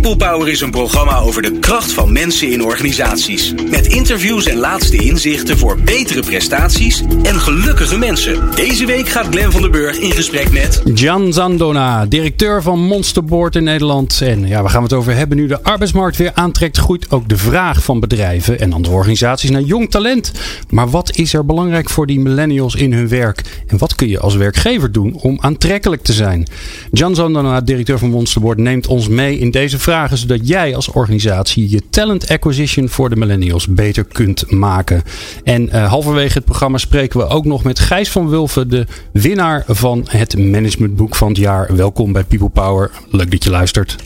People 0.00 0.28
Power 0.28 0.48
is 0.48 0.60
een 0.60 0.70
programma 0.70 1.18
over 1.18 1.42
de 1.42 1.58
kracht 1.58 1.92
van 1.92 2.12
mensen 2.12 2.50
in 2.50 2.64
organisaties. 2.64 3.54
Met 3.70 3.86
interviews 3.86 4.46
en 4.46 4.56
laatste 4.56 4.96
inzichten 4.96 5.58
voor 5.58 5.78
betere 5.84 6.20
prestaties 6.20 7.02
en 7.22 7.40
gelukkige 7.40 7.98
mensen. 7.98 8.54
Deze 8.54 8.86
week 8.86 9.08
gaat 9.08 9.26
Glen 9.30 9.52
van 9.52 9.60
der 9.60 9.70
Burg 9.70 9.98
in 9.98 10.12
gesprek 10.12 10.52
met... 10.52 10.82
Jan 10.94 11.32
Zandona, 11.32 12.06
directeur 12.06 12.62
van 12.62 12.80
Monsterboard 12.80 13.56
in 13.56 13.64
Nederland. 13.64 14.20
En 14.20 14.46
ja, 14.46 14.60
waar 14.60 14.70
gaan 14.70 14.82
we 14.82 14.88
het 14.88 14.96
over 14.96 15.14
hebben? 15.14 15.36
Nu 15.36 15.46
de 15.46 15.62
arbeidsmarkt 15.62 16.16
weer 16.16 16.32
aantrekt, 16.34 16.78
groeit 16.78 17.10
ook 17.10 17.28
de 17.28 17.36
vraag 17.36 17.82
van 17.82 18.00
bedrijven 18.00 18.60
en 18.60 18.72
andere 18.72 18.94
organisaties 18.94 19.50
naar 19.50 19.62
jong 19.62 19.90
talent. 19.90 20.32
Maar 20.70 20.90
wat 20.90 21.16
is 21.16 21.32
er 21.32 21.44
belangrijk 21.44 21.90
voor 21.90 22.06
die 22.06 22.20
millennials 22.20 22.74
in 22.74 22.92
hun 22.92 23.08
werk? 23.08 23.62
En 23.66 23.78
wat 23.78 23.94
kun 23.94 24.08
je 24.08 24.20
als 24.20 24.36
werkgever 24.36 24.92
doen 24.92 25.14
om 25.14 25.38
aantrekkelijk 25.40 26.02
te 26.02 26.12
zijn? 26.12 26.46
Jan 26.90 27.14
Zandona, 27.14 27.60
directeur 27.60 27.98
van 27.98 28.10
Monsterboard, 28.10 28.58
neemt 28.58 28.86
ons 28.86 29.08
mee 29.08 29.38
in 29.38 29.50
deze 29.50 29.78
vragen, 29.88 30.18
zodat 30.18 30.48
jij 30.48 30.76
als 30.76 30.88
organisatie 30.88 31.70
je 31.70 31.82
talent 31.90 32.28
acquisition 32.28 32.88
voor 32.88 33.08
de 33.08 33.16
millennials 33.16 33.66
beter 33.66 34.04
kunt 34.04 34.50
maken. 34.50 35.02
En 35.44 35.62
uh, 35.62 35.88
halverwege 35.88 36.32
het 36.32 36.44
programma 36.44 36.78
spreken 36.78 37.20
we 37.20 37.26
ook 37.26 37.44
nog 37.44 37.64
met 37.64 37.78
Gijs 37.78 38.10
van 38.10 38.28
Wulven, 38.28 38.68
de 38.68 38.86
winnaar 39.12 39.64
van 39.66 40.06
het 40.10 40.38
managementboek 40.38 41.14
van 41.14 41.28
het 41.28 41.36
jaar. 41.36 41.76
Welkom 41.76 42.12
bij 42.12 42.24
People 42.24 42.48
Power. 42.48 42.90
Leuk 43.10 43.30
dat 43.30 43.44
je 43.44 43.50
luistert. 43.50 43.96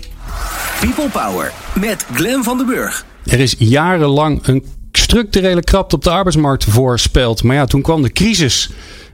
People 0.80 1.08
Power 1.08 1.52
met 1.80 2.06
Glen 2.14 2.44
van 2.44 2.56
den 2.56 2.66
Burg. 2.66 3.04
Er 3.24 3.40
is 3.40 3.54
jarenlang 3.58 4.46
een 4.46 4.64
structurele 4.92 5.62
krapte 5.62 5.94
op 5.94 6.04
de 6.04 6.10
arbeidsmarkt 6.10 6.64
voorspeld. 6.64 7.42
Maar 7.42 7.56
ja, 7.56 7.64
toen 7.64 7.82
kwam 7.82 8.02
de 8.02 8.12
crisis. 8.12 8.70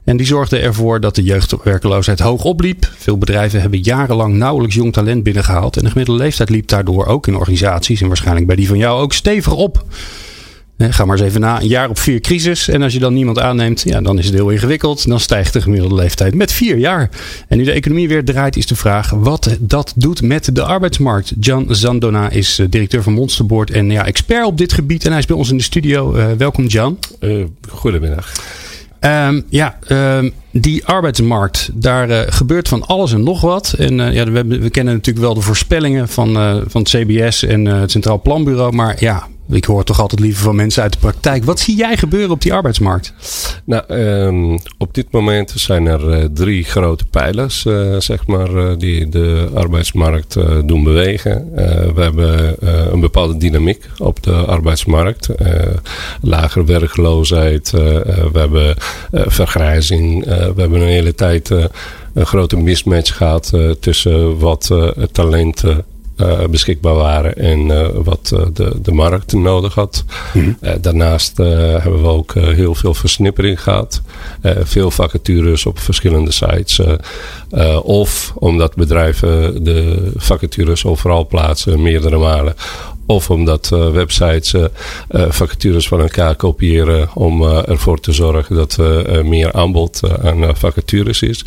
En 0.09 0.17
die 0.17 0.27
zorgde 0.27 0.59
ervoor 0.59 1.01
dat 1.01 1.15
de 1.15 1.23
jeugdwerkeloosheid 1.23 2.19
hoog 2.19 2.45
opliep. 2.45 2.93
Veel 2.97 3.19
bedrijven 3.19 3.61
hebben 3.61 3.81
jarenlang 3.81 4.35
nauwelijks 4.35 4.75
jong 4.75 4.93
talent 4.93 5.23
binnengehaald. 5.23 5.77
En 5.77 5.83
de 5.83 5.91
gemiddelde 5.91 6.23
leeftijd 6.23 6.51
liep 6.51 6.69
daardoor 6.69 7.07
ook 7.07 7.27
in 7.27 7.37
organisaties 7.37 8.01
en 8.01 8.07
waarschijnlijk 8.07 8.47
bij 8.47 8.57
die 8.57 8.69
van 8.69 8.79
jou 8.79 9.01
ook 9.01 9.13
stevig 9.13 9.55
op. 9.55 9.85
Ga 10.79 11.05
maar 11.05 11.17
eens 11.17 11.27
even 11.27 11.41
na. 11.41 11.61
Een 11.61 11.69
jaar 11.69 11.89
op 11.89 11.99
vier 11.99 12.21
crisis. 12.21 12.69
En 12.69 12.83
als 12.83 12.93
je 12.93 12.99
dan 12.99 13.15
niemand 13.15 13.39
aanneemt, 13.39 13.83
ja, 13.83 14.01
dan 14.01 14.19
is 14.19 14.25
het 14.25 14.35
heel 14.35 14.49
ingewikkeld. 14.49 15.09
Dan 15.09 15.21
stijgt 15.21 15.53
de 15.53 15.61
gemiddelde 15.61 15.95
leeftijd 15.95 16.35
met 16.35 16.53
vier 16.53 16.77
jaar. 16.77 17.11
En 17.49 17.59
nu 17.59 17.65
de 17.65 17.73
economie 17.73 18.09
weer 18.09 18.25
draait, 18.25 18.57
is 18.57 18.67
de 18.67 18.77
vraag 18.77 19.11
wat 19.11 19.57
dat 19.61 19.93
doet 19.97 20.23
met 20.23 20.55
de 20.55 20.63
arbeidsmarkt. 20.63 21.33
Jan 21.41 21.67
Zandona 21.69 22.31
is 22.31 22.61
directeur 22.71 23.03
van 23.03 23.13
Monsterboard 23.13 23.71
en 23.71 23.91
ja, 23.91 24.07
expert 24.07 24.47
op 24.47 24.59
dit 24.59 24.73
gebied. 24.73 25.05
En 25.05 25.11
hij 25.11 25.19
is 25.19 25.27
bij 25.27 25.37
ons 25.37 25.51
in 25.51 25.57
de 25.57 25.63
studio. 25.63 26.17
Uh, 26.17 26.27
welkom, 26.39 26.67
Jan. 26.67 26.99
Uh, 27.21 27.45
goedemiddag. 27.69 28.33
Um, 29.01 29.45
ja, 29.49 29.79
um, 29.89 30.33
die 30.51 30.87
arbeidsmarkt, 30.87 31.71
daar 31.75 32.11
uh, 32.11 32.21
gebeurt 32.27 32.69
van 32.69 32.87
alles 32.87 33.13
en 33.13 33.23
nog 33.23 33.41
wat. 33.41 33.75
En 33.79 33.99
uh, 33.99 34.15
ja, 34.15 34.25
we, 34.31 34.45
we, 34.45 34.71
kennen 34.71 34.95
natuurlijk 34.95 35.25
wel 35.25 35.35
de 35.35 35.41
voorspellingen 35.41 36.09
van, 36.09 36.37
uh, 36.37 36.57
van 36.67 36.81
het 36.81 36.91
CBS 36.91 37.43
en 37.43 37.65
het 37.65 37.91
Centraal 37.91 38.21
Planbureau. 38.21 38.75
Maar 38.75 38.97
ja, 38.99 39.27
ik 39.57 39.65
hoor 39.65 39.85
toch 39.85 40.01
altijd 40.01 40.21
liever 40.21 40.43
van 40.43 40.57
mensen 40.57 40.83
uit 40.83 40.93
de 40.93 40.99
praktijk. 40.99 41.45
Wat 41.45 41.61
zie 41.61 41.77
jij 41.77 41.97
gebeuren 41.97 42.31
op 42.31 42.43
die 42.43 42.53
arbeidsmarkt? 42.53 43.15
Nou, 43.65 43.95
um, 43.95 44.59
op 44.79 44.95
dit 44.95 45.11
moment 45.11 45.53
zijn 45.57 45.87
er 45.87 46.19
uh, 46.19 46.25
drie 46.33 46.65
grote 46.65 47.05
pijlers, 47.05 47.65
uh, 47.65 47.97
zeg 48.01 48.27
maar, 48.27 48.51
uh, 48.51 48.73
die 48.79 49.09
de 49.09 49.49
arbeidsmarkt 49.55 50.37
doen 50.67 50.85
bewegen. 50.85 51.51
we 51.95 52.01
hebben 52.03 52.57
een 52.93 53.01
bepaalde 53.01 53.37
dynamiek 53.37 53.85
op 53.99 54.23
de 54.23 54.33
arbeidsmarkt. 54.33 55.29
lager 56.23 56.65
werkloosheid, 56.65 57.71
we 57.71 58.31
hebben 58.33 58.75
vergrijzing, 59.11 60.25
we 60.25 60.61
hebben 60.61 60.81
een 60.81 60.87
hele 60.87 61.15
tijd 61.15 61.51
een 62.15 62.27
grote 62.27 62.57
mismatch 62.57 63.17
gehad 63.17 63.53
tussen 63.81 64.39
wat 64.39 64.71
talenten 65.13 65.85
uh, 66.21 66.45
beschikbaar 66.51 66.95
waren 66.95 67.37
en 67.37 67.69
uh, 67.69 67.89
wat 67.95 68.31
uh, 68.35 68.41
de, 68.53 68.73
de 68.83 68.93
markt 68.93 69.33
nodig 69.33 69.75
had. 69.75 70.05
Mm 70.35 70.57
-hmm. 70.61 70.81
daarnaast 70.81 71.37
hebben 71.37 72.03
we 72.03 72.09
ook 72.09 72.35
heel 72.35 72.75
veel 72.75 72.95
versnippering 72.95 73.63
gehad. 73.63 74.03
veel 74.63 74.91
vacatures 74.91 75.67
op 75.67 75.79
verschillende 75.79 76.33
sites. 76.33 76.81
of 77.83 78.33
omdat 78.35 78.75
bedrijven 78.75 79.65
de 79.65 80.11
vacatures 80.17 80.85
overal 80.85 81.27
plaatsen, 81.27 81.83
meerdere 81.83 82.19
malen. 82.19 82.55
Of 83.11 83.31
omdat 83.31 83.71
uh, 83.73 83.91
websites 83.91 84.53
uh, 84.53 84.65
vacatures 85.11 85.89
van 85.89 86.01
elkaar 86.01 86.35
kopiëren 86.35 87.09
om 87.15 87.43
ervoor 87.43 88.01
te 88.01 88.13
zorgen 88.13 88.57
dat 88.57 88.77
er 88.77 89.27
meer 89.27 89.53
aanbod 89.53 90.01
aan 90.23 90.57
vacatures 90.57 91.23
is. 91.23 91.45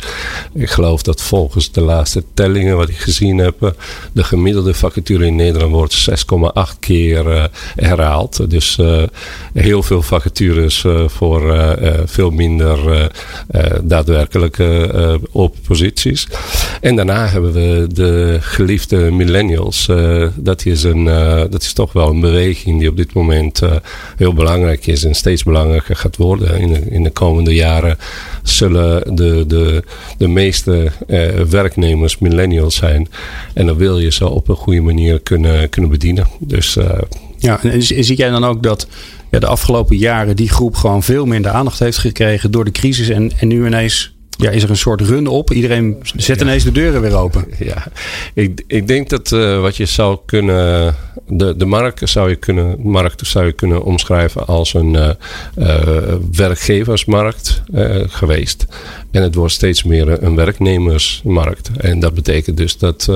Ik 0.54 0.70
geloof 0.70 1.02
dat 1.02 1.22
volgens 1.22 1.72
de 1.72 1.80
laatste 1.80 2.24
tellingen 2.34 2.76
wat 2.76 2.88
ik 2.88 2.96
gezien 2.96 3.38
heb, 3.38 3.74
de 4.12 4.24
gemiddelde 4.24 4.74
vacature 4.74 5.26
in 5.26 5.36
Nederland 5.36 5.72
wordt 5.72 6.10
6,8 6.10 6.78
keer 6.78 7.50
herhaald. 7.76 8.50
Dus 8.50 8.78
heel 9.52 9.82
veel 9.82 10.02
vacatures 10.02 10.84
voor 11.06 11.76
veel 12.06 12.30
minder 12.30 13.10
daadwerkelijke 13.82 15.20
op 15.30 15.56
posities. 15.66 16.26
En 16.80 16.96
daarna 16.96 17.26
hebben 17.26 17.52
we 17.52 17.86
de 17.92 18.38
geliefde 18.40 19.10
millennials. 19.10 19.88
dat 20.34 20.66
is 20.66 20.82
een 20.82 21.08
dat 21.52 21.62
is 21.62 21.72
toch 21.72 21.92
wel 21.92 22.08
een 22.08 22.20
beweging 22.20 22.78
die 22.78 22.88
op 22.88 22.96
dit 22.96 23.12
moment 23.12 23.62
uh, 23.62 23.72
heel 24.16 24.34
belangrijk 24.34 24.86
is 24.86 25.04
en 25.04 25.14
steeds 25.14 25.42
belangrijker 25.42 25.96
gaat 25.96 26.16
worden. 26.16 26.60
In 26.60 26.72
de, 26.72 26.80
in 26.90 27.02
de 27.02 27.10
komende 27.10 27.54
jaren 27.54 27.98
zullen 28.42 29.16
de, 29.16 29.44
de, 29.46 29.82
de 30.18 30.28
meeste 30.28 30.92
uh, 31.06 31.28
werknemers 31.40 32.18
millennials 32.18 32.74
zijn. 32.74 33.08
En 33.54 33.66
dan 33.66 33.76
wil 33.76 33.98
je 33.98 34.12
ze 34.12 34.28
op 34.28 34.48
een 34.48 34.56
goede 34.56 34.80
manier 34.80 35.20
kunnen, 35.20 35.68
kunnen 35.68 35.90
bedienen. 35.90 36.26
Dus, 36.38 36.76
uh, 36.76 36.90
ja, 37.38 37.62
en 37.62 37.82
zie 37.82 38.16
jij 38.16 38.30
dan 38.30 38.44
ook 38.44 38.62
dat 38.62 38.86
ja, 39.30 39.38
de 39.38 39.46
afgelopen 39.46 39.96
jaren 39.96 40.36
die 40.36 40.48
groep 40.48 40.74
gewoon 40.74 41.02
veel 41.02 41.26
minder 41.26 41.50
aandacht 41.50 41.78
heeft 41.78 41.98
gekregen 41.98 42.50
door 42.50 42.64
de 42.64 42.70
crisis 42.70 43.08
en, 43.08 43.32
en 43.38 43.48
nu 43.48 43.66
ineens 43.66 44.14
ja, 44.42 44.50
is 44.50 44.62
er 44.62 44.70
een 44.70 44.76
soort 44.76 45.00
run 45.00 45.26
op? 45.26 45.52
Iedereen 45.52 45.96
zet 46.16 46.40
ineens 46.40 46.64
de 46.64 46.72
deuren 46.72 47.00
weer 47.00 47.14
open. 47.14 47.44
Ja, 47.58 47.86
ik, 48.34 48.62
ik 48.66 48.86
denk 48.86 49.08
dat 49.08 49.30
uh, 49.30 49.60
wat 49.60 49.76
je 49.76 49.84
zou 49.84 50.18
kunnen. 50.26 50.94
De, 51.26 51.56
de 51.56 51.64
markt, 51.64 52.08
zou 52.08 52.28
je 52.28 52.36
kunnen, 52.36 52.76
markt 52.80 53.26
zou 53.26 53.46
je 53.46 53.52
kunnen 53.52 53.82
omschrijven 53.82 54.46
als 54.46 54.74
een 54.74 54.94
uh, 54.94 55.10
uh, 55.58 55.78
werkgeversmarkt 56.32 57.62
geweest. 58.06 58.66
En 59.10 59.22
het 59.22 59.34
wordt 59.34 59.52
steeds 59.52 59.82
meer 59.82 60.22
een 60.22 60.34
werknemersmarkt. 60.34 61.70
En 61.76 62.00
dat 62.00 62.14
betekent 62.14 62.56
dus 62.56 62.78
dat 62.78 63.10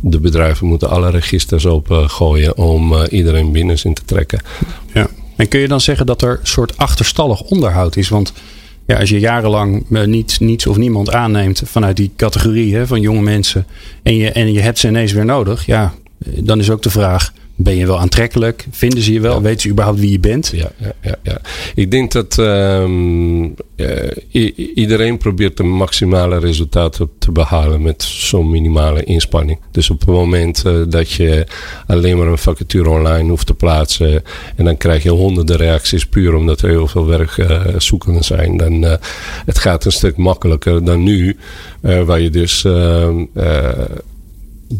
de 0.00 0.20
bedrijven 0.20 0.66
moeten 0.66 0.90
alle 0.90 1.10
registers 1.10 1.66
opengooien 1.66 2.56
om 2.56 3.04
iedereen 3.04 3.52
binnen 3.52 3.76
in 3.82 3.94
te 3.94 4.04
trekken. 4.04 4.40
Ja. 4.92 5.08
En 5.36 5.48
kun 5.48 5.60
je 5.60 5.68
dan 5.68 5.80
zeggen 5.80 6.06
dat 6.06 6.22
er 6.22 6.30
een 6.30 6.46
soort 6.46 6.76
achterstallig 6.76 7.40
onderhoud 7.40 7.96
is? 7.96 8.08
Want 8.08 8.32
als 8.98 9.08
je 9.08 9.20
jarenlang 9.20 9.84
niet, 9.88 10.40
niets 10.40 10.66
of 10.66 10.76
niemand 10.76 11.12
aanneemt 11.12 11.62
vanuit 11.64 11.96
die 11.96 12.10
categorie 12.16 12.74
hè, 12.74 12.86
van 12.86 13.00
jonge 13.00 13.22
mensen 13.22 13.66
en 14.02 14.16
je, 14.16 14.30
en 14.32 14.52
je 14.52 14.60
hebt 14.60 14.78
ze 14.78 14.88
ineens 14.88 15.12
weer 15.12 15.24
nodig, 15.24 15.66
ja, 15.66 15.92
dan 16.18 16.58
is 16.58 16.70
ook 16.70 16.82
de 16.82 16.90
vraag: 16.90 17.32
ben 17.62 17.76
je 17.76 17.86
wel 17.86 17.98
aantrekkelijk? 17.98 18.66
Vinden 18.70 19.02
ze 19.02 19.12
je 19.12 19.20
wel? 19.20 19.34
Ja. 19.34 19.40
Weten 19.40 19.60
ze 19.60 19.68
überhaupt 19.68 20.00
wie 20.00 20.10
je 20.10 20.20
bent? 20.20 20.52
Ja, 20.54 20.72
ja, 20.76 20.92
ja, 21.00 21.16
ja. 21.22 21.40
ik 21.74 21.90
denk 21.90 22.12
dat 22.12 22.36
um, 22.38 23.54
uh, 23.76 24.56
iedereen 24.74 25.18
probeert 25.18 25.56
de 25.56 25.62
maximale 25.62 26.38
resultaten 26.38 27.10
te 27.18 27.32
behalen 27.32 27.82
met 27.82 28.02
zo'n 28.02 28.50
minimale 28.50 29.04
inspanning. 29.04 29.58
Dus 29.70 29.90
op 29.90 30.00
het 30.00 30.08
moment 30.08 30.62
uh, 30.66 30.82
dat 30.88 31.10
je 31.10 31.46
alleen 31.86 32.18
maar 32.18 32.26
een 32.26 32.38
vacature 32.38 32.90
online 32.90 33.28
hoeft 33.28 33.46
te 33.46 33.54
plaatsen 33.54 34.22
en 34.56 34.64
dan 34.64 34.76
krijg 34.76 35.02
je 35.02 35.10
honderden 35.10 35.56
reacties 35.56 36.06
puur 36.06 36.34
omdat 36.34 36.60
er 36.60 36.68
heel 36.68 36.88
veel 36.88 37.06
werkzoekenden 37.06 38.22
uh, 38.22 38.26
zijn, 38.26 38.56
dan 38.56 38.82
het 39.44 39.58
gaat 39.58 39.84
een 39.84 39.92
stuk 39.92 40.16
makkelijker 40.16 40.84
dan 40.84 41.02
nu, 41.02 41.36
waar 41.80 42.20
je 42.20 42.30
dus 42.30 42.64
ehm, 42.64 43.24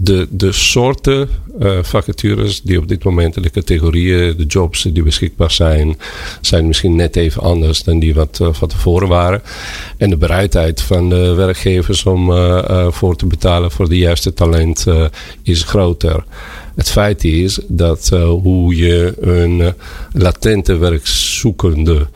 de, 0.01 0.27
de 0.31 0.53
soorten 0.53 1.29
uh, 1.61 1.79
vacatures 1.83 2.63
die 2.63 2.79
op 2.79 2.89
dit 2.89 3.05
moment, 3.05 3.43
de 3.43 3.51
categorieën, 3.51 4.37
de 4.37 4.45
jobs 4.45 4.83
die 4.83 5.03
beschikbaar 5.03 5.51
zijn, 5.51 5.97
zijn 6.41 6.67
misschien 6.67 6.97
net 6.97 7.17
even 7.17 7.43
anders 7.43 7.83
dan 7.83 7.99
die 7.99 8.15
wat 8.15 8.39
uh, 8.43 8.49
van 8.53 8.69
tevoren 8.69 9.09
waren. 9.09 9.43
En 9.97 10.11
de 10.11 10.17
bereidheid 10.17 10.83
van 10.83 11.09
de 11.09 11.35
werkgevers 11.35 12.05
om 12.05 12.31
uh, 12.31 12.87
voor 12.91 13.17
te 13.17 13.27
betalen 13.27 13.71
voor 13.71 13.89
de 13.89 13.99
juiste 13.99 14.35
talent 14.35 14.87
is 15.43 15.63
groter. 15.63 16.25
Het 16.75 16.91
feit 16.91 17.25
is 17.25 17.61
dat 17.69 18.09
hoe 18.43 18.77
je 18.77 19.15
een 19.21 19.75
latente 20.13 20.77
werkzoekende 20.77 22.07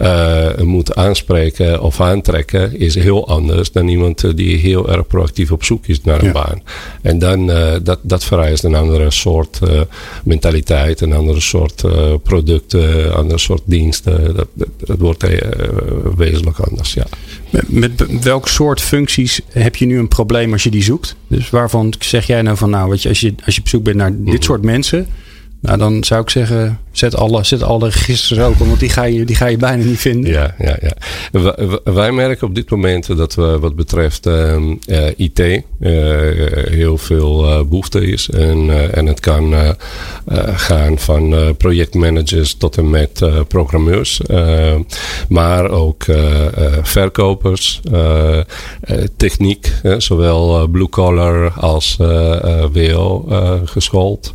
uh, 0.00 0.56
moet 0.56 0.94
aanspreken 0.94 1.82
of 1.82 2.00
aantrekken 2.00 2.78
is 2.78 2.94
heel 2.94 3.28
anders 3.28 3.72
dan 3.72 3.88
iemand 3.88 4.36
die 4.36 4.56
heel 4.56 4.90
erg 4.90 5.06
proactief 5.06 5.52
op 5.52 5.64
zoek 5.64 5.86
is 5.86 6.02
naar 6.02 6.22
een 6.22 6.32
baan. 6.32 6.62
En 7.02 7.18
dan 7.18 7.50
uh, 7.50 7.72
dat, 7.82 7.98
dat 8.02 8.24
vereist 8.24 8.64
een 8.64 8.74
andere 8.74 9.10
soort 9.10 9.60
uh, 9.64 9.80
mentaliteit, 10.24 11.00
een 11.00 11.12
andere 11.12 11.40
soort 11.40 11.84
producten, 12.22 13.06
een 13.06 13.12
andere 13.12 13.38
soort 13.38 13.62
diensten. 13.64 14.34
Dat, 14.34 14.48
dat, 14.52 14.68
dat 14.78 14.98
wordt 14.98 15.24
wezenlijk 16.16 16.58
anders. 16.58 16.94
Ja. 16.94 17.06
Met, 17.50 17.70
met 17.70 18.22
welk 18.22 18.48
soort 18.48 18.80
functies 18.80 19.40
heb 19.48 19.76
je 19.76 19.86
nu 19.86 19.98
een 19.98 20.08
probleem 20.08 20.52
als 20.52 20.62
je 20.62 20.70
die 20.70 20.82
zoekt? 20.82 21.16
Dus 21.26 21.50
waarvan 21.50 21.94
zeg 21.98 22.26
jij 22.26 22.42
nou 22.42 22.56
van 22.56 22.70
nou, 22.70 22.90
weet 22.90 23.02
je, 23.02 23.08
als 23.08 23.20
je, 23.20 23.34
als 23.44 23.54
je 23.54 23.60
op 23.60 23.68
zoek 23.68 23.82
bent 23.82 23.96
naar 23.96 24.12
dit 24.12 24.34
mhm. 24.34 24.42
soort 24.42 24.62
mensen 24.62 25.06
nou, 25.60 25.78
dan 25.78 26.04
zou 26.04 26.22
ik 26.22 26.30
zeggen, 26.30 26.78
zet 26.92 27.16
alle, 27.16 27.44
zet 27.44 27.62
alle 27.62 27.88
registers 27.88 28.40
open, 28.40 28.66
want 28.66 28.80
die 28.80 28.88
ga, 28.88 29.04
je, 29.04 29.24
die 29.24 29.36
ga 29.36 29.46
je 29.46 29.56
bijna 29.56 29.84
niet 29.84 29.98
vinden. 29.98 30.30
Ja, 30.30 30.54
ja, 30.58 30.76
ja. 30.80 31.54
wij 31.84 32.12
merken 32.12 32.46
op 32.46 32.54
dit 32.54 32.70
moment 32.70 33.16
dat 33.16 33.34
we 33.34 33.58
wat 33.58 33.76
betreft 33.76 34.26
uh, 34.26 34.56
uh, 34.86 35.06
IT 35.16 35.38
uh, 35.38 35.62
heel 36.68 36.98
veel 36.98 37.66
behoefte 37.68 38.06
is. 38.06 38.28
En, 38.30 38.92
en 38.94 39.06
het 39.06 39.20
kan 39.20 39.54
gaan 40.54 40.98
van 40.98 41.54
projectmanagers 41.56 42.54
tot 42.54 42.76
en 42.76 42.90
met 42.90 43.22
programmeurs. 43.48 44.20
maar 45.28 45.70
ook 45.70 46.04
verkopers, 46.82 47.80
techniek, 49.16 49.72
zowel 49.98 50.68
blue 50.68 50.88
collar 50.88 51.50
als 51.50 51.96
WO 52.72 53.26
geschoold. 53.64 54.32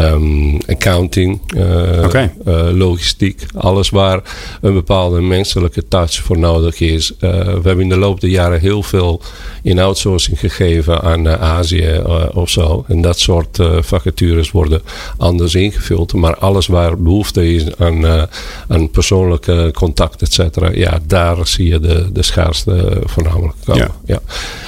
Um, 0.00 0.58
accounting, 0.66 1.40
uh, 1.56 2.68
logistiek, 2.72 3.42
alles 3.56 3.90
waar 3.90 4.22
een 4.60 4.72
bepaalde 4.72 5.20
menselijke 5.20 5.88
touch 5.88 6.14
voor 6.14 6.38
nodig 6.38 6.80
is. 6.80 7.12
Uh, 7.12 7.30
we 7.30 7.60
hebben 7.62 7.80
in 7.80 7.88
de 7.88 7.98
loop 7.98 8.20
der 8.20 8.30
jaren 8.30 8.60
heel 8.60 8.82
veel 8.82 9.22
in 9.62 9.78
outsourcing 9.78 10.38
gegeven 10.38 11.00
aan 11.00 11.28
Azië 11.28 12.02
of 12.32 12.50
zo. 12.50 12.84
En 12.88 13.00
dat 13.00 13.18
soort 13.18 13.58
vacatures 13.80 14.50
worden 14.50 14.82
anders 15.16 15.54
ingevuld. 15.54 16.12
Maar 16.12 16.36
alles 16.36 16.66
waar 16.66 16.98
behoefte 16.98 17.54
is 17.54 17.76
aan, 17.76 18.28
aan 18.68 18.90
persoonlijke 18.90 19.70
contact, 19.74 20.22
et 20.22 20.32
cetera. 20.32 20.70
Ja, 20.70 20.98
daar 21.06 21.46
zie 21.46 21.68
je 21.68 21.80
de, 21.80 22.12
de 22.12 22.22
schaarste 22.22 23.02
voornamelijk 23.04 23.56
komen. 23.64 23.82
Ja. 23.82 23.90
ja. 24.04 24.20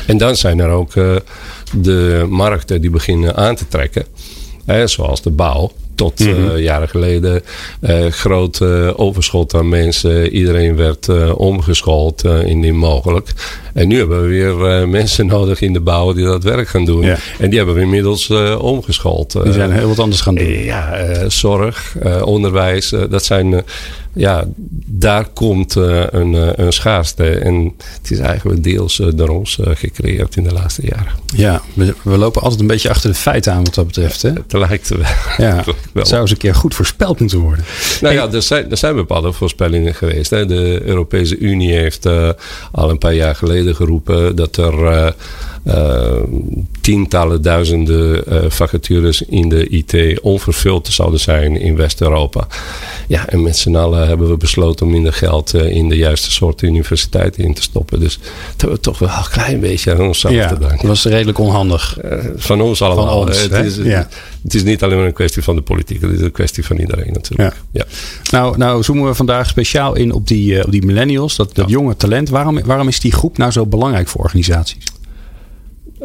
En 0.06 0.18
dan 0.18 0.36
zijn 0.36 0.58
er 0.58 0.68
ook 0.68 0.92
de 1.72 2.26
markten 2.28 2.80
die 2.80 2.90
beginnen 2.90 3.36
aan 3.36 3.54
te 3.54 3.68
trekken 3.68 4.04
zoals 4.84 5.22
de 5.22 5.30
bouw. 5.30 5.70
Tot 5.94 6.18
mm 6.18 6.56
jaren 6.56 6.88
geleden 6.88 7.42
uh, 7.80 8.06
groot 8.06 8.60
uh, 8.60 8.90
overschot 8.96 9.54
aan 9.54 9.68
mensen. 9.68 10.28
Iedereen 10.28 10.76
werd 10.76 11.34
omgeschoold 11.34 12.24
indien 12.24 12.76
mogelijk. 12.76 13.32
En 13.74 13.88
nu 13.88 13.98
hebben 13.98 14.22
we 14.22 14.28
weer 14.28 14.88
mensen 14.88 15.26
nodig 15.36 15.60
in 15.60 15.72
de 15.72 15.80
bouw 15.80 16.12
die 16.12 16.24
dat 16.24 16.42
werk 16.42 16.68
gaan 16.68 16.84
doen. 16.84 17.04
En 17.38 17.48
die 17.50 17.56
hebben 17.56 17.74
we 17.74 17.80
inmiddels 17.80 18.30
omgeschoold. 18.58 19.42
die 19.42 19.52
zijn 19.52 19.72
heel 19.72 19.88
wat 19.88 19.98
anders 19.98 20.20
gaan 20.20 20.34
doen. 20.34 20.64
ja, 20.64 21.04
zorg, 21.28 21.94
onderwijs. 22.24 22.94
dat 23.10 23.24
zijn 23.24 23.64
ja, 24.14 24.44
daar 24.86 25.28
komt 25.28 25.76
uh, 25.76 26.02
een, 26.10 26.32
uh, 26.32 26.48
een 26.54 26.72
schaarste. 26.72 27.24
En 27.24 27.74
het 28.00 28.10
is 28.10 28.18
eigenlijk 28.18 28.62
deels 28.64 28.98
uh, 28.98 29.08
door 29.14 29.28
ons 29.28 29.58
gecreëerd 29.62 30.36
in 30.36 30.42
de 30.42 30.52
laatste 30.52 30.82
jaren. 30.86 31.12
Ja, 31.34 31.62
we, 31.74 31.94
we, 32.02 32.18
lopen 32.18 32.42
altijd 32.42 32.60
een 32.60 32.66
beetje 32.66 32.90
achter 32.90 33.10
de 33.10 33.16
feiten 33.16 33.52
aan 33.52 33.64
wat 33.64 33.74
dat 33.74 33.86
betreft. 33.86 34.22
Hè? 34.22 34.30
Het 34.30 34.52
lijkt 34.52 34.88
wel. 34.88 34.98
Ja, 35.36 35.64
het 35.94 36.08
zou 36.08 36.20
eens 36.20 36.30
een 36.30 36.36
keer 36.36 36.54
goed 36.54 36.74
voorspeld 36.74 37.20
moeten 37.20 37.38
worden. 37.38 37.64
Nou 38.00 38.14
ja, 38.14 38.32
er 38.32 38.42
zijn, 38.42 38.70
er 38.70 38.76
zijn 38.76 38.94
bepaalde 38.94 39.32
voorspellingen 39.32 39.94
geweest. 39.94 40.30
Hè. 40.30 40.46
De 40.46 40.82
Europese 40.84 41.38
Unie 41.38 41.72
heeft 41.72 42.06
al 42.72 42.90
een 42.90 42.98
paar 42.98 43.14
jaar 43.14 43.34
geleden 43.34 43.74
geroepen 43.74 44.36
dat 44.36 44.56
er 44.56 45.14
tientallen 46.80 47.42
duizenden 47.42 48.22
uh, 48.28 48.40
vacatures 48.48 49.22
in 49.22 49.48
de 49.48 49.68
IT 49.68 50.20
onvervuld 50.20 50.86
zouden 50.86 51.20
zijn 51.20 51.56
in 51.56 51.76
West-Europa. 51.76 52.46
Ja, 53.08 53.28
en 53.28 53.42
met 53.42 53.56
z'n 53.56 53.74
allen 53.74 54.08
hebben 54.08 54.28
we 54.28 54.36
besloten 54.36 54.86
om 54.86 54.92
minder 54.92 55.12
geld 55.12 55.54
uh, 55.54 55.70
in 55.70 55.88
de 55.88 55.96
juiste 55.96 56.30
soort 56.30 56.62
universiteiten 56.62 57.44
in 57.44 57.54
te 57.54 57.62
stoppen. 57.62 58.00
Dus 58.00 58.18
dat 58.18 58.60
hebben 58.60 58.76
we 58.76 58.82
toch 58.82 58.98
wel 58.98 59.08
een 59.08 59.30
klein 59.30 59.60
beetje 59.60 59.92
aan 59.92 60.00
onszelf 60.00 60.34
ja, 60.34 60.48
te 60.48 60.58
danken. 60.58 60.76
Dat 60.76 60.86
was 60.86 61.04
redelijk 61.04 61.38
onhandig. 61.38 61.98
van 62.36 62.60
ons 62.60 62.82
allemaal. 62.82 63.06
Van 63.06 63.28
ons, 63.28 63.42
het, 63.42 63.52
is, 63.52 63.76
ja. 63.76 64.08
het 64.42 64.54
is 64.54 64.62
niet 64.62 64.82
alleen 64.82 64.96
maar 64.96 65.06
een 65.06 65.12
kwestie 65.12 65.42
van 65.42 65.54
de 65.54 65.62
politiek. 65.62 66.00
Het 66.00 66.10
is 66.10 66.20
een 66.20 66.32
kwestie 66.32 66.64
van 66.64 66.76
iedereen 66.76 67.12
natuurlijk. 67.12 67.54
Ja. 67.70 67.80
ja. 67.80 67.84
Nou, 68.30 68.56
nou 68.58 68.82
zoomen 68.82 69.06
we 69.06 69.14
vandaag 69.14 69.48
speciaal 69.48 69.94
in 69.94 70.12
op 70.12 70.26
die, 70.26 70.64
op 70.64 70.70
die 70.70 70.84
millennials. 70.84 71.36
Dat, 71.36 71.54
dat 71.54 71.68
jonge 71.68 71.96
talent. 71.96 72.28
Waarom, 72.28 72.62
waarom 72.64 72.88
is 72.88 73.00
die 73.00 73.12
groep 73.12 73.38
nou 73.38 73.50
zo 73.50 73.66
belangrijk 73.66 74.08
voor 74.08 74.20
organisaties? 74.20 74.84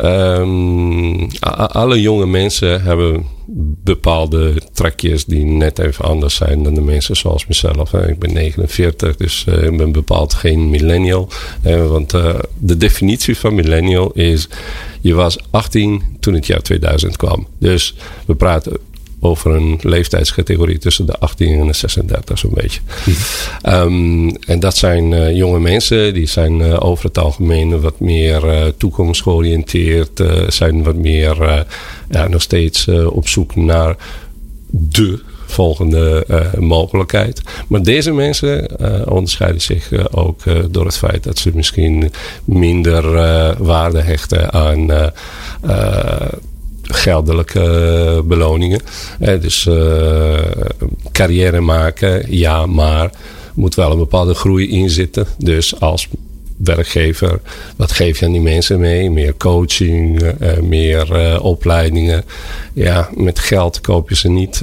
Um, 0.02 1.28
alle 1.52 2.02
jonge 2.02 2.26
mensen 2.26 2.84
hebben 2.84 3.26
bepaalde 3.84 4.62
trekjes 4.74 5.26
die 5.26 5.46
net 5.46 5.80
even 5.80 6.06
anders 6.06 6.36
zijn 6.36 6.64
dan 6.64 6.74
de 6.74 6.82
mensen 6.82 7.16
zoals 7.16 7.48
mezelf. 7.48 7.94
Ik 7.94 8.20
ben 8.20 8.34
49, 8.34 9.16
dus 9.16 9.46
uh, 9.50 9.64
ik 9.64 9.78
ben 9.78 9.92
bepaald 9.92 10.34
geen 10.34 10.70
millennial. 10.70 11.30
Uh, 11.66 11.88
want 11.88 12.14
uh, 12.14 12.36
de 12.60 12.78
definitie 12.78 13.38
van 13.38 13.56
millennial 13.56 14.12
is: 14.12 14.48
je 15.02 15.14
was 15.14 15.38
18 15.50 16.04
toen 16.20 16.34
het 16.34 16.46
jaar 16.46 16.62
2000 16.62 17.18
kwam. 17.18 17.48
Dus 17.60 17.96
we 18.26 18.36
praten 18.36 18.78
over 19.20 19.56
een 19.56 19.80
leeftijdscategorie 19.82 20.78
tussen 20.78 21.06
de 21.06 21.18
18 21.18 21.60
en 21.60 21.68
de 21.68 21.74
36 21.74 22.40
zo'n 22.40 22.52
beetje. 22.54 22.80
um, 23.64 24.36
en 24.36 24.60
dat 24.60 24.78
zijn 24.78 25.12
uh, 25.12 25.36
jonge 25.36 25.60
mensen, 25.60 26.14
die 26.14 26.28
zijn 26.28 26.60
uh, 26.60 26.76
over 26.80 27.06
het 27.06 27.18
algemeen 27.18 27.82
wat 27.82 28.00
meer 28.00 28.46
uh, 28.46 28.66
toekomstgeoriënteerd, 28.78 30.24
zijn 30.48 30.84
wat 30.84 30.96
meer 30.96 31.66
ja, 32.10 32.28
nog 32.28 32.42
steeds 32.42 32.88
op 33.10 33.28
zoek 33.28 33.56
naar 33.56 33.96
de 34.70 35.20
volgende 35.46 36.26
mogelijkheid. 36.60 37.42
Maar 37.68 37.84
deze 37.84 38.12
mensen 38.12 38.80
onderscheiden 39.10 39.62
zich 39.62 40.12
ook 40.12 40.44
door 40.70 40.86
het 40.86 40.98
feit 40.98 41.24
dat 41.24 41.38
ze 41.38 41.52
misschien 41.54 42.12
minder 42.44 43.04
waarde 43.64 44.02
hechten 44.02 44.54
aan 44.54 45.12
geldelijke 46.88 47.60
eh, 47.60 48.28
beloningen. 48.28 48.82
dus 49.20 49.66
uh, 49.66 50.40
carrière 51.12 51.62
maken, 51.62 52.36
ja, 52.36 52.66
maar 52.66 53.12
moet 53.54 53.76
wel 53.76 53.92
een 53.92 53.98
bepaalde 53.98 54.34
groei 54.34 54.70
in 54.70 54.90
zitten. 54.90 55.28
Dus 55.38 55.80
als 55.80 56.08
werkgever, 56.58 57.40
wat 57.76 57.92
geef 57.92 58.20
je 58.20 58.26
aan 58.26 58.32
die 58.32 58.42
mensen 58.42 58.80
mee? 58.80 59.12
Meer 59.12 59.34
coaching, 59.38 60.22
uh, 60.22 60.58
meer 60.60 61.08
uh, 61.12 61.44
opleidingen. 61.44 62.26
Ja, 62.74 63.10
met 63.16 63.40
geld 63.40 63.82
koop 63.82 64.10
je 64.10 64.16
ze 64.16 64.30
niet. 64.30 64.56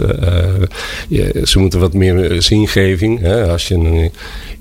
Ze 1.44 1.58
moeten 1.58 1.80
wat 1.80 1.92
meer 1.92 2.42
zingeving. 2.42 3.20
Hè? 3.20 3.48
Als 3.48 3.68
je 3.68 4.10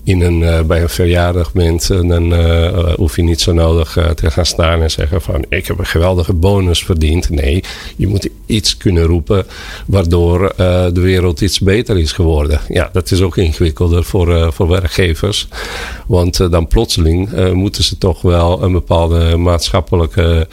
in 0.03 0.21
een, 0.21 0.68
bij 0.68 0.81
een 0.81 0.89
verjaardag 0.89 1.53
bent, 1.53 1.88
dan 1.88 2.33
uh, 2.33 2.94
hoef 2.94 3.15
je 3.15 3.24
niet 3.24 3.41
zo 3.41 3.53
nodig 3.53 3.97
te 4.15 4.31
gaan 4.31 4.46
staan 4.46 4.81
en 4.81 4.91
zeggen 4.91 5.22
van 5.22 5.46
ik 5.50 5.67
heb 5.67 5.79
een 5.79 5.86
geweldige 5.86 6.34
bonus 6.34 6.84
verdiend. 6.84 7.29
Nee, 7.29 7.63
je 7.96 8.08
moet 8.08 8.29
iets 8.46 8.77
kunnen 8.77 9.03
roepen 9.03 9.46
waardoor 9.86 10.53
de 10.58 11.01
wereld 11.01 11.41
iets 11.41 11.60
beter 11.60 11.98
is 11.98 12.12
geworden. 12.12 12.60
Ja, 12.67 12.89
dat 12.93 13.12
is 13.12 13.22
ook 13.22 13.38
ingewikkelder 13.38 14.03
voor, 14.03 14.53
voor 14.53 14.67
werkgevers. 14.67 15.48
Want 16.08 16.51
dan 16.51 16.67
plotseling 16.67 17.23
moeten 17.53 17.84
ze 17.84 17.98
toch 17.98 18.22
wel 18.22 18.63
een 18.63 18.72
bepaalde 18.72 19.38
maatschappelijke 19.38 20.48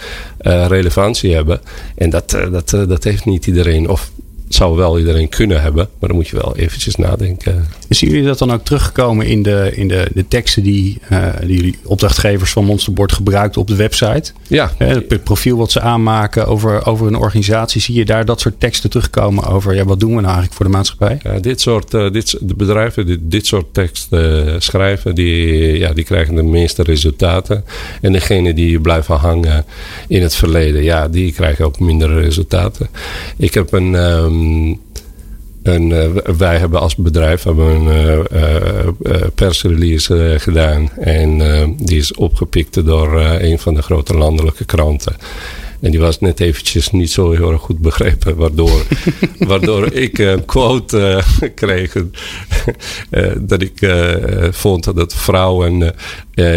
relevantie 0.69 1.35
hebben. 1.35 1.61
En 1.95 2.11
dat, 2.11 2.31
dat, 2.31 2.71
dat 2.71 3.05
heeft 3.05 3.25
niet 3.25 3.47
iedereen. 3.47 3.89
Of 3.89 4.11
zou 4.55 4.77
wel 4.77 4.99
iedereen 4.99 5.29
kunnen 5.29 5.63
hebben, 5.63 5.89
maar 5.99 6.09
dan 6.09 6.19
moet 6.19 6.29
je 6.29 6.37
wel 6.37 6.57
eventjes 6.57 6.97
nadenken. 6.97 7.69
Zien 7.89 8.11
jullie 8.11 8.25
dat 8.25 8.39
dan 8.39 8.53
ook 8.53 8.65
teruggekomen 8.65 9.27
in 9.27 9.43
de, 9.43 9.71
in 9.75 9.89
de, 9.89 10.07
de 10.15 10.29
teksten 10.29 10.63
die, 10.63 10.99
uh, 11.13 11.27
die 11.47 11.79
opdrachtgevers 11.85 12.51
van 12.51 12.65
Monsterboard 12.65 13.13
gebruiken 13.13 13.61
op 13.61 13.67
de 13.67 13.77
website? 13.77 14.33
Ja. 14.47 14.71
het 14.79 15.25
profiel 15.25 15.57
wat 15.57 15.71
ze 15.71 15.81
aanmaken 15.81 16.47
over, 16.47 16.87
over 16.87 17.07
een 17.07 17.17
organisatie, 17.17 17.81
zie 17.81 17.95
je 17.95 18.05
daar 18.05 18.25
dat 18.25 18.41
soort 18.41 18.61
teksten 18.61 18.91
terugkomen 18.91 19.45
over 19.45 19.75
ja, 19.75 19.85
wat 19.85 20.01
doen 20.01 20.09
we 20.09 20.21
nou 20.21 20.27
eigenlijk 20.27 20.55
voor 20.55 20.67
de 20.67 20.73
maatschappij? 20.73 21.19
Ja, 21.23 21.39
dit 21.39 21.61
soort 21.61 21.95
uh, 21.95 22.11
dit, 22.11 22.37
de 22.41 22.55
bedrijven 22.55 23.07
die 23.07 23.19
dit 23.21 23.47
soort 23.47 23.75
teksten 23.75 24.47
uh, 24.47 24.55
schrijven, 24.59 25.15
die, 25.15 25.79
ja, 25.79 25.93
die 25.93 26.05
krijgen 26.05 26.35
de 26.35 26.43
meeste 26.43 26.83
resultaten. 26.83 27.65
En 28.01 28.13
degene 28.13 28.55
die 28.55 28.81
blijven 28.81 29.17
hangen 29.17 29.65
in 30.09 30.23
het 30.23 30.35
verleden, 30.35 30.83
ja, 30.83 31.09
die 31.09 31.33
krijgen 31.33 31.65
ook 31.65 31.81
minder 31.81 32.21
resultaten. 32.21 32.89
Ik 33.37 33.55
heb 33.55 33.73
een. 33.73 33.95
Um, 33.95 34.39
en 35.63 35.91
uh, 35.91 36.07
wij 36.37 36.59
hebben 36.59 36.81
als 36.81 36.97
bedrijf 36.97 37.43
hebben 37.43 37.67
een 37.67 37.87
uh, 38.33 38.87
uh, 39.03 39.23
persrelease 39.35 40.35
gedaan. 40.39 40.91
En 40.99 41.39
die 41.77 41.99
is 41.99 42.15
opgepikt 42.15 42.87
door 42.87 43.21
een 43.21 43.59
van 43.59 43.75
de 43.75 43.83
grote 43.83 44.17
landelijke 44.17 44.65
kranten. 44.65 45.17
En 45.81 45.91
die 45.91 46.01
was 46.01 46.21
net 46.21 46.41
eventjes 46.41 46.91
niet 46.91 47.11
zo 47.11 47.31
heel 47.31 47.53
erg 47.53 47.61
goed 47.61 47.79
begrepen. 47.79 48.37
Waardoor, 48.37 48.83
waardoor 49.39 49.93
ik 49.93 50.19
een 50.19 50.45
quote 50.45 51.23
kreeg. 51.55 51.93
dat 53.39 53.63
ik 53.63 53.93
vond 54.51 54.97
dat 54.97 55.15
vrouwen 55.15 55.95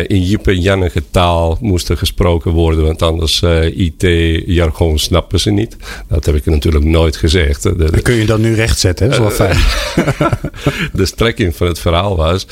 in 0.07 0.21
Jip 0.21 0.47
en 0.47 0.61
Jannige 0.61 1.03
taal 1.11 1.57
moesten 1.61 1.97
gesproken 1.97 2.51
worden. 2.51 2.83
Want 2.83 3.01
anders 3.01 3.41
IT-jargon 3.75 4.99
snappen 4.99 5.39
ze 5.39 5.51
niet. 5.51 5.77
Dat 6.07 6.25
heb 6.25 6.35
ik 6.35 6.45
natuurlijk 6.45 6.85
nooit 6.85 7.17
gezegd. 7.17 7.63
Dan 7.63 8.01
kun 8.01 8.15
je 8.15 8.25
dat 8.25 8.39
nu 8.39 8.55
rechtzetten. 8.55 9.09
Dat 9.09 9.19
is 9.19 9.37
wel 9.37 9.47
fijn. 9.47 9.57
de 10.93 11.05
strekking 11.05 11.55
van 11.55 11.67
het 11.67 11.79
verhaal 11.79 12.15
was... 12.15 12.47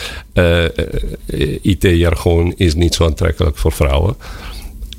IT-jargon 1.62 2.54
is 2.58 2.76
niet 2.76 2.94
zo 2.94 3.06
aantrekkelijk 3.06 3.58
voor 3.58 3.72
vrouwen. 3.72 4.16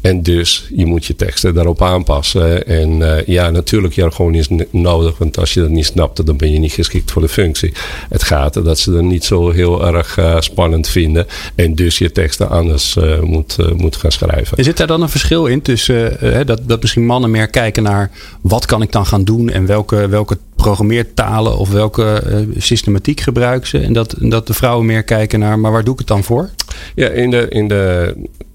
En 0.03 0.23
dus 0.23 0.69
je 0.75 0.87
moet 0.87 1.05
je 1.05 1.17
teksten 1.17 1.55
daarop 1.55 1.83
aanpassen. 1.83 2.67
En 2.67 2.99
uh, 2.99 3.27
ja, 3.27 3.51
natuurlijk 3.51 3.95
jargon 3.95 4.35
is 4.35 4.49
nodig. 4.71 5.19
Want 5.19 5.39
als 5.39 5.55
je 5.55 5.61
dat 5.61 5.69
niet 5.69 5.85
snapt, 5.85 6.27
dan 6.27 6.37
ben 6.37 6.53
je 6.53 6.59
niet 6.59 6.73
geschikt 6.73 7.11
voor 7.11 7.23
de 7.23 7.29
functie. 7.29 7.73
Het 8.09 8.23
gaat 8.23 8.65
dat 8.65 8.79
ze 8.79 8.93
het 8.93 9.05
niet 9.05 9.25
zo 9.25 9.51
heel 9.51 9.87
erg 9.87 10.19
uh, 10.19 10.41
spannend 10.41 10.89
vinden. 10.89 11.27
En 11.55 11.75
dus 11.75 11.99
je 11.99 12.13
teksten 12.13 12.49
anders 12.49 12.97
uh, 12.97 13.21
moet, 13.21 13.57
moet 13.77 13.97
gaan 13.97 14.13
schrijven. 14.13 14.65
Zit 14.65 14.77
daar 14.77 14.87
dan 14.87 15.03
een 15.03 15.09
verschil 15.09 15.47
in 15.47 15.63
tussen 15.63 16.47
dat, 16.47 16.61
dat 16.63 16.81
misschien 16.81 17.07
mannen 17.07 17.31
meer 17.31 17.49
kijken 17.49 17.83
naar... 17.83 18.11
wat 18.41 18.67
kan 18.67 18.83
ik 18.83 18.93
dan 18.93 19.07
gaan 19.07 19.25
doen 19.25 19.51
en 19.51 19.67
welke, 19.67 20.09
welke 20.09 20.39
programmeertalen 20.57 21.59
of 21.59 21.71
welke 21.71 22.23
systematiek 22.57 23.21
gebruiken 23.21 23.69
ze? 23.69 23.79
En 23.79 23.93
dat, 23.93 24.15
dat 24.19 24.47
de 24.47 24.55
vrouwen 24.55 24.87
meer 24.87 25.03
kijken 25.03 25.39
naar, 25.39 25.59
maar 25.59 25.73
waar 25.73 25.85
doe 25.85 25.93
ik 25.93 25.99
het 25.99 26.09
dan 26.09 26.25
voor? 26.25 26.51
Ja, 26.95 27.09
in 27.09 27.31
de, 27.31 27.47
in 27.49 27.69
de 27.69 28.15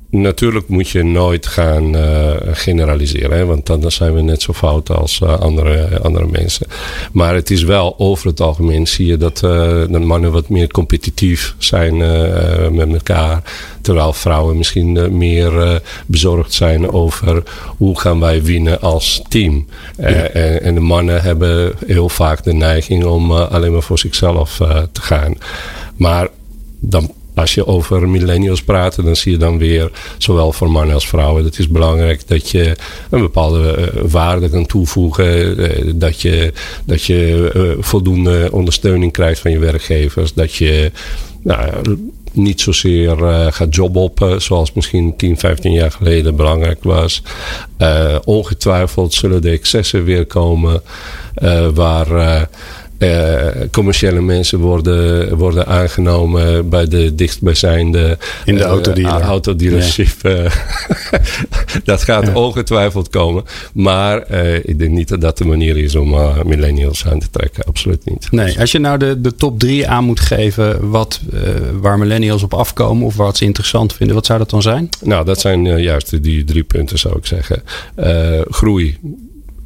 natuurlijk 0.09 0.67
moet 0.67 0.89
je 0.89 1.03
nooit 1.03 1.47
gaan 1.47 1.95
uh, 1.95 2.31
generaliseren. 2.51 3.37
Hè, 3.37 3.45
want 3.45 3.65
dan 3.65 3.91
zijn 3.91 4.13
we 4.13 4.21
net 4.21 4.41
zo 4.41 4.53
fout 4.53 4.89
als 4.89 5.19
uh, 5.23 5.39
andere, 5.39 5.99
andere 5.99 6.25
mensen. 6.25 6.67
Maar 7.11 7.33
het 7.33 7.51
is 7.51 7.63
wel 7.63 7.95
over 7.97 8.27
het 8.27 8.39
algemeen 8.41 8.87
zie 8.87 9.05
je 9.05 9.17
dat, 9.17 9.41
uh, 9.43 9.83
dat 9.89 10.03
mannen 10.03 10.31
wat 10.31 10.49
meer 10.49 10.67
competitief 10.67 11.55
zijn 11.57 11.97
met 12.75 12.93
elkaar. 12.93 13.41
Terwijl 13.81 14.13
vrouwen 14.13 14.57
misschien 14.57 15.17
meer 15.17 15.81
bezorgd 16.05 16.53
zijn 16.53 16.91
over 16.91 17.43
hoe 17.77 17.99
gaan 17.99 18.19
wij 18.19 18.43
winnen 18.43 18.81
als 18.81 19.21
team. 19.27 19.65
Ja. 19.97 20.05
En, 20.05 20.61
en, 20.61 20.73
de 20.73 20.79
mannen 20.79 21.21
hebben 21.21 21.73
heel 21.85 22.09
vaak 22.09 22.43
de 22.43 22.53
neiging 22.53 23.05
om 23.05 23.31
alleen 23.31 23.71
maar 23.71 23.81
voor 23.81 23.99
zichzelf 23.99 24.55
te 24.91 25.01
gaan. 25.01 25.33
Maar 25.95 26.27
dan 26.79 27.11
als 27.37 27.53
je 27.53 27.67
over 27.67 28.09
millennials 28.09 28.63
praat, 28.63 29.03
dan 29.03 29.15
zie 29.15 29.31
je 29.31 29.37
dan 29.37 29.57
weer, 29.57 29.91
zowel 30.17 30.51
voor 30.51 30.71
mannen 30.71 30.93
als 30.93 31.07
vrouwen, 31.07 31.43
het 31.43 31.59
is 31.59 31.67
belangrijk 31.67 32.27
dat 32.27 32.49
je 32.49 32.75
een 33.09 33.21
bepaalde 33.21 33.71
eh, 33.71 34.01
waarde 34.11 34.49
kan 34.49 34.65
toevoegen. 34.65 35.57
Eh, 35.57 35.91
dat 35.95 36.21
je, 36.21 36.53
dat 36.85 37.03
je 37.03 37.51
eh, 37.53 37.83
voldoende 37.83 38.49
ondersteuning 38.51 39.11
krijgt 39.11 39.39
van 39.39 39.51
je 39.51 39.59
werkgevers. 39.59 40.33
Dat 40.33 40.55
je 40.55 40.91
nou, 41.43 41.97
niet 42.31 42.61
zozeer 42.61 43.17
gaat 43.53 43.79
op, 43.79 44.35
zoals 44.37 44.73
misschien 44.73 45.15
10, 45.15 45.37
15 45.37 45.71
jaar 45.71 45.91
geleden 45.91 46.35
belangrijk 46.35 46.83
was. 46.83 47.21
Ongetwijfeld 48.23 49.13
zullen 49.13 49.41
de 49.41 49.49
excessen 49.49 50.03
weer 50.03 50.25
komen 50.25 50.81
waar 51.73 52.49
uh, 52.99 53.47
commerciële 53.71 54.21
mensen 54.21 54.59
worden, 54.59 55.37
worden 55.37 55.67
aangenomen 55.67 56.69
bij 56.69 56.87
de 56.87 57.15
dichtstbijzijnde 57.15 58.17
in 58.45 58.55
de 58.55 58.63
autodealer. 58.63 59.21
Uh, 59.21 59.27
autodealership. 59.27 60.07
Ja. 60.21 60.47
dat 61.83 62.03
gaat 62.03 62.25
ja. 62.25 62.33
ongetwijfeld 62.33 63.09
komen. 63.09 63.43
Maar 63.73 64.31
ik 64.63 64.79
denk 64.79 64.91
niet 64.91 65.07
dat 65.07 65.21
dat 65.21 65.37
de 65.37 65.45
manier 65.45 65.77
is 65.77 65.95
om 65.95 66.15
millennials 66.45 67.05
aan 67.05 67.19
te 67.19 67.29
trekken. 67.31 67.63
Absoluut 67.63 68.05
niet. 68.05 68.27
Nee, 68.31 68.59
als 68.59 68.71
je 68.71 68.79
nou 68.79 68.97
de, 68.97 69.21
de 69.21 69.35
top 69.35 69.59
drie 69.59 69.87
aan 69.87 70.03
moet 70.03 70.19
geven 70.19 70.89
wat, 70.89 71.21
waar 71.81 71.97
millennials 71.97 72.43
op 72.43 72.53
afkomen 72.53 73.05
of 73.05 73.15
wat 73.15 73.37
ze 73.37 73.45
interessant 73.45 73.93
vinden, 73.93 74.15
wat 74.15 74.25
zou 74.25 74.39
dat 74.39 74.49
dan 74.49 74.61
zijn? 74.61 74.89
Nou, 75.03 75.25
dat 75.25 75.39
zijn 75.39 75.81
juist 75.81 76.23
die 76.23 76.43
drie 76.43 76.63
punten 76.63 76.99
zou 76.99 77.17
ik 77.17 77.25
zeggen. 77.25 77.63
groei 78.49 78.97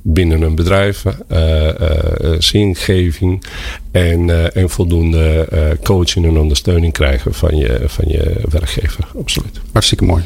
binnen 0.02 0.42
een 0.42 0.56
bedrijf, 0.56 1.04
uh, 1.32 1.66
uh, 1.66 1.74
zingeving 2.38 3.44
en, 3.92 4.54
en 4.54 4.70
voldoende 4.70 5.48
coaching 5.84 6.26
en 6.26 6.38
ondersteuning 6.38 6.94
krijgen 6.94 7.34
van 7.34 7.58
je, 7.58 7.82
van 7.86 8.08
je 8.08 8.42
werkgever. 8.50 9.08
Absoluut. 9.20 9.60
Hartstikke 9.72 10.04
mooi. 10.04 10.24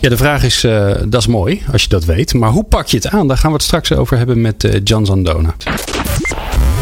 Ja, 0.00 0.08
de 0.08 0.16
vraag 0.16 0.44
is, 0.44 0.60
dat 1.08 1.20
is 1.20 1.26
mooi 1.26 1.62
als 1.72 1.82
je 1.82 1.88
dat 1.88 2.04
weet. 2.04 2.34
Maar 2.34 2.50
hoe 2.50 2.64
pak 2.64 2.86
je 2.86 2.96
het 2.96 3.08
aan? 3.08 3.28
Daar 3.28 3.36
gaan 3.36 3.50
we 3.50 3.56
het 3.56 3.66
straks 3.66 3.92
over 3.92 4.16
hebben 4.16 4.40
met 4.40 4.80
Jan 4.84 5.06
Zandona. 5.06 5.54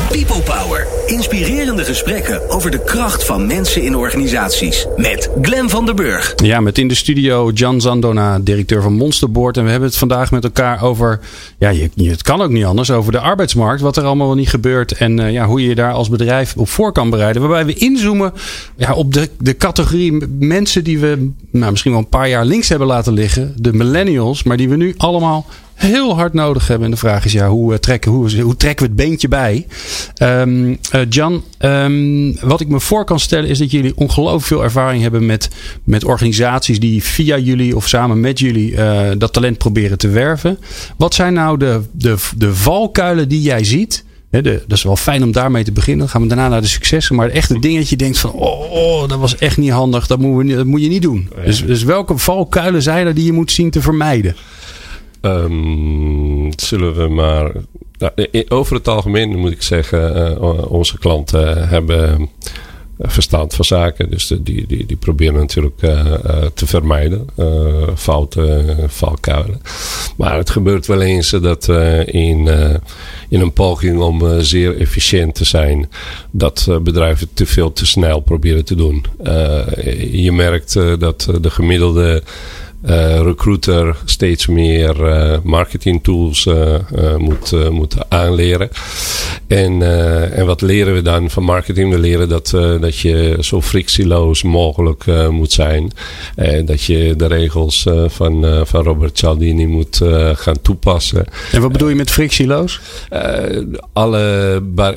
People 0.08 0.42
Power. 0.42 0.89
Inspirerende 1.10 1.84
gesprekken 1.84 2.50
over 2.50 2.70
de 2.70 2.84
kracht 2.84 3.24
van 3.24 3.46
mensen 3.46 3.82
in 3.82 3.96
organisaties. 3.96 4.86
Met 4.96 5.30
Glen 5.42 5.70
van 5.70 5.86
der 5.86 5.94
Burg. 5.94 6.32
Ja, 6.36 6.60
met 6.60 6.78
in 6.78 6.88
de 6.88 6.94
studio 6.94 7.50
Jan 7.54 7.80
Zandona, 7.80 8.38
directeur 8.38 8.82
van 8.82 8.92
Monsterboard. 8.92 9.56
En 9.56 9.64
we 9.64 9.70
hebben 9.70 9.88
het 9.88 9.98
vandaag 9.98 10.30
met 10.30 10.44
elkaar 10.44 10.82
over, 10.82 11.20
ja, 11.58 11.68
je, 11.68 11.90
het 11.94 12.22
kan 12.22 12.40
ook 12.40 12.50
niet 12.50 12.64
anders, 12.64 12.90
over 12.90 13.12
de 13.12 13.18
arbeidsmarkt. 13.18 13.80
Wat 13.80 13.96
er 13.96 14.04
allemaal 14.04 14.26
wel 14.26 14.36
niet 14.36 14.48
gebeurt. 14.48 14.92
En 14.92 15.18
uh, 15.18 15.32
ja, 15.32 15.46
hoe 15.46 15.62
je 15.62 15.68
je 15.68 15.74
daar 15.74 15.92
als 15.92 16.08
bedrijf 16.08 16.54
op 16.56 16.68
voor 16.68 16.92
kan 16.92 17.10
bereiden. 17.10 17.42
Waarbij 17.42 17.66
we 17.66 17.74
inzoomen 17.74 18.32
ja, 18.76 18.92
op 18.94 19.12
de, 19.12 19.28
de 19.38 19.56
categorie 19.56 20.26
mensen 20.38 20.84
die 20.84 20.98
we 20.98 21.30
nou, 21.50 21.70
misschien 21.70 21.92
wel 21.92 22.00
een 22.00 22.08
paar 22.08 22.28
jaar 22.28 22.44
links 22.44 22.68
hebben 22.68 22.86
laten 22.86 23.12
liggen. 23.12 23.54
De 23.56 23.72
millennials, 23.72 24.42
maar 24.42 24.56
die 24.56 24.68
we 24.68 24.76
nu 24.76 24.94
allemaal 24.96 25.46
heel 25.80 26.14
hard 26.14 26.32
nodig 26.32 26.66
hebben. 26.66 26.84
En 26.84 26.90
de 26.90 26.96
vraag 26.96 27.24
is 27.24 27.32
ja, 27.32 27.48
hoe, 27.48 27.72
uh, 27.72 27.78
trekken, 27.78 28.10
hoe, 28.10 28.40
hoe 28.40 28.56
trekken 28.56 28.86
we 28.86 28.92
het 28.92 29.00
beentje 29.00 29.28
bij? 29.28 29.66
Um, 30.22 30.68
uh, 30.68 31.00
Jan, 31.08 31.44
um, 31.58 32.36
wat 32.40 32.60
ik 32.60 32.68
me 32.68 32.80
voor 32.80 33.04
kan 33.04 33.20
stellen 33.20 33.48
is 33.48 33.58
dat 33.58 33.70
jullie 33.70 33.96
ongelooflijk 33.96 34.44
veel 34.44 34.62
ervaring 34.62 35.02
hebben 35.02 35.26
met, 35.26 35.48
met 35.84 36.04
organisaties 36.04 36.80
die 36.80 37.02
via 37.02 37.38
jullie 37.38 37.76
of 37.76 37.88
samen 37.88 38.20
met 38.20 38.38
jullie 38.38 38.72
uh, 38.72 39.10
dat 39.18 39.32
talent 39.32 39.58
proberen 39.58 39.98
te 39.98 40.08
werven. 40.08 40.58
Wat 40.96 41.14
zijn 41.14 41.32
nou 41.32 41.58
de, 41.58 41.80
de, 41.92 42.16
de 42.36 42.54
valkuilen 42.54 43.28
die 43.28 43.42
jij 43.42 43.64
ziet? 43.64 44.04
He, 44.30 44.42
de, 44.42 44.62
dat 44.66 44.78
is 44.78 44.84
wel 44.84 44.96
fijn 44.96 45.22
om 45.22 45.32
daarmee 45.32 45.64
te 45.64 45.72
beginnen. 45.72 45.98
Dan 45.98 46.08
gaan 46.08 46.22
we 46.22 46.28
daarna 46.28 46.48
naar 46.48 46.60
de 46.60 46.66
successen. 46.66 47.16
Maar 47.16 47.28
echt 47.28 47.50
een 47.50 47.60
dingetje 47.60 47.96
denkt 47.96 48.18
van... 48.18 48.32
Oh, 48.32 48.72
oh, 48.72 49.08
dat 49.08 49.18
was 49.18 49.36
echt 49.36 49.56
niet 49.56 49.70
handig. 49.70 50.06
Dat, 50.06 50.18
moeten 50.18 50.46
we, 50.46 50.56
dat 50.56 50.66
moet 50.66 50.82
je 50.82 50.88
niet 50.88 51.02
doen. 51.02 51.30
Dus, 51.44 51.66
dus 51.66 51.82
welke 51.82 52.18
valkuilen 52.18 52.82
zijn 52.82 53.06
er 53.06 53.14
die 53.14 53.24
je 53.24 53.32
moet 53.32 53.52
zien 53.52 53.70
te 53.70 53.80
vermijden? 53.80 54.36
Um, 55.22 56.50
zullen 56.56 56.94
we 56.94 57.08
maar. 57.08 57.52
Nou, 57.98 58.12
over 58.48 58.76
het 58.76 58.88
algemeen 58.88 59.38
moet 59.38 59.52
ik 59.52 59.62
zeggen, 59.62 60.32
uh, 60.42 60.72
onze 60.72 60.98
klanten 60.98 61.68
hebben 61.68 62.28
verstand 62.98 63.54
van 63.54 63.64
zaken. 63.64 64.10
Dus 64.10 64.26
die, 64.26 64.66
die, 64.66 64.86
die 64.86 64.96
proberen 64.96 65.34
natuurlijk 65.34 65.82
uh, 65.82 66.14
te 66.54 66.66
vermijden. 66.66 67.26
fouten, 67.96 68.76
valkuilen. 68.90 69.60
Maar 70.16 70.36
het 70.36 70.50
gebeurt 70.50 70.86
wel 70.86 71.00
eens 71.00 71.30
dat 71.30 71.68
in, 72.04 72.48
in 73.28 73.40
een 73.40 73.52
poging 73.52 74.00
om 74.00 74.40
zeer 74.40 74.80
efficiënt 74.80 75.34
te 75.34 75.44
zijn, 75.44 75.88
dat 76.30 76.68
bedrijven 76.82 77.28
te 77.34 77.46
veel 77.46 77.72
te 77.72 77.86
snel 77.86 78.20
proberen 78.20 78.64
te 78.64 78.74
doen. 78.74 79.04
je 80.10 80.32
merkt 80.32 80.72
dat 80.98 81.28
de 81.40 81.50
gemiddelde 81.50 82.22
recruiter 82.82 83.96
steeds 84.04 84.46
meer 84.46 84.96
uh, 85.00 85.38
marketing 85.42 86.02
tools 86.02 86.46
uh, 86.46 86.74
moet, 87.16 87.70
moet 87.70 87.96
aanleren. 88.08 88.68
En, 89.46 89.82
en 90.32 90.46
wat 90.46 90.60
leren 90.60 90.94
we 90.94 91.02
dan 91.02 91.30
van 91.30 91.42
marketing? 91.42 91.92
We 91.92 91.98
leren 91.98 92.28
dat, 92.28 92.50
dat 92.80 92.98
je 92.98 93.36
zo 93.40 93.60
frictieloos 93.60 94.42
mogelijk 94.42 95.04
moet 95.30 95.52
zijn. 95.52 95.90
dat 96.64 96.82
je 96.82 97.14
de 97.16 97.26
regels 97.26 97.86
van, 98.06 98.64
van 98.66 98.82
Robert 98.82 99.18
Cialdini 99.18 99.66
moet 99.66 100.00
gaan 100.34 100.60
toepassen. 100.62 101.24
En 101.52 101.60
wat 101.60 101.72
bedoel 101.72 101.88
je 101.88 101.94
met 101.94 102.10
frictieloos? 102.10 102.80
alle, 103.92 104.60
bar 104.62 104.94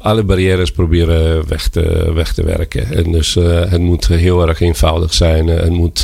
alle 0.00 0.22
barrières 0.22 0.70
proberen 0.70 1.48
weg 1.48 1.68
te, 1.68 2.12
weg 2.14 2.32
te 2.32 2.44
werken. 2.44 2.92
En 2.92 3.12
dus 3.12 3.34
het 3.68 3.80
moet 3.80 4.06
heel 4.06 4.48
erg 4.48 4.60
eenvoudig 4.60 5.14
zijn. 5.14 5.46
Het 5.46 5.70
moet, 5.70 6.02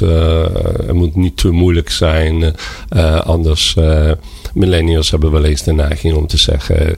het 0.87 0.93
moet 0.93 1.17
niet 1.21 1.37
te 1.37 1.51
moeilijk 1.51 1.91
zijn. 1.91 2.55
Uh, 2.97 3.21
anders, 3.21 3.75
uh, 3.79 4.11
millennials 4.55 5.11
hebben 5.11 5.31
wel 5.31 5.45
eens 5.45 5.63
de 5.63 5.73
neiging 5.73 6.15
om 6.15 6.27
te 6.27 6.39
zeggen... 6.39 6.97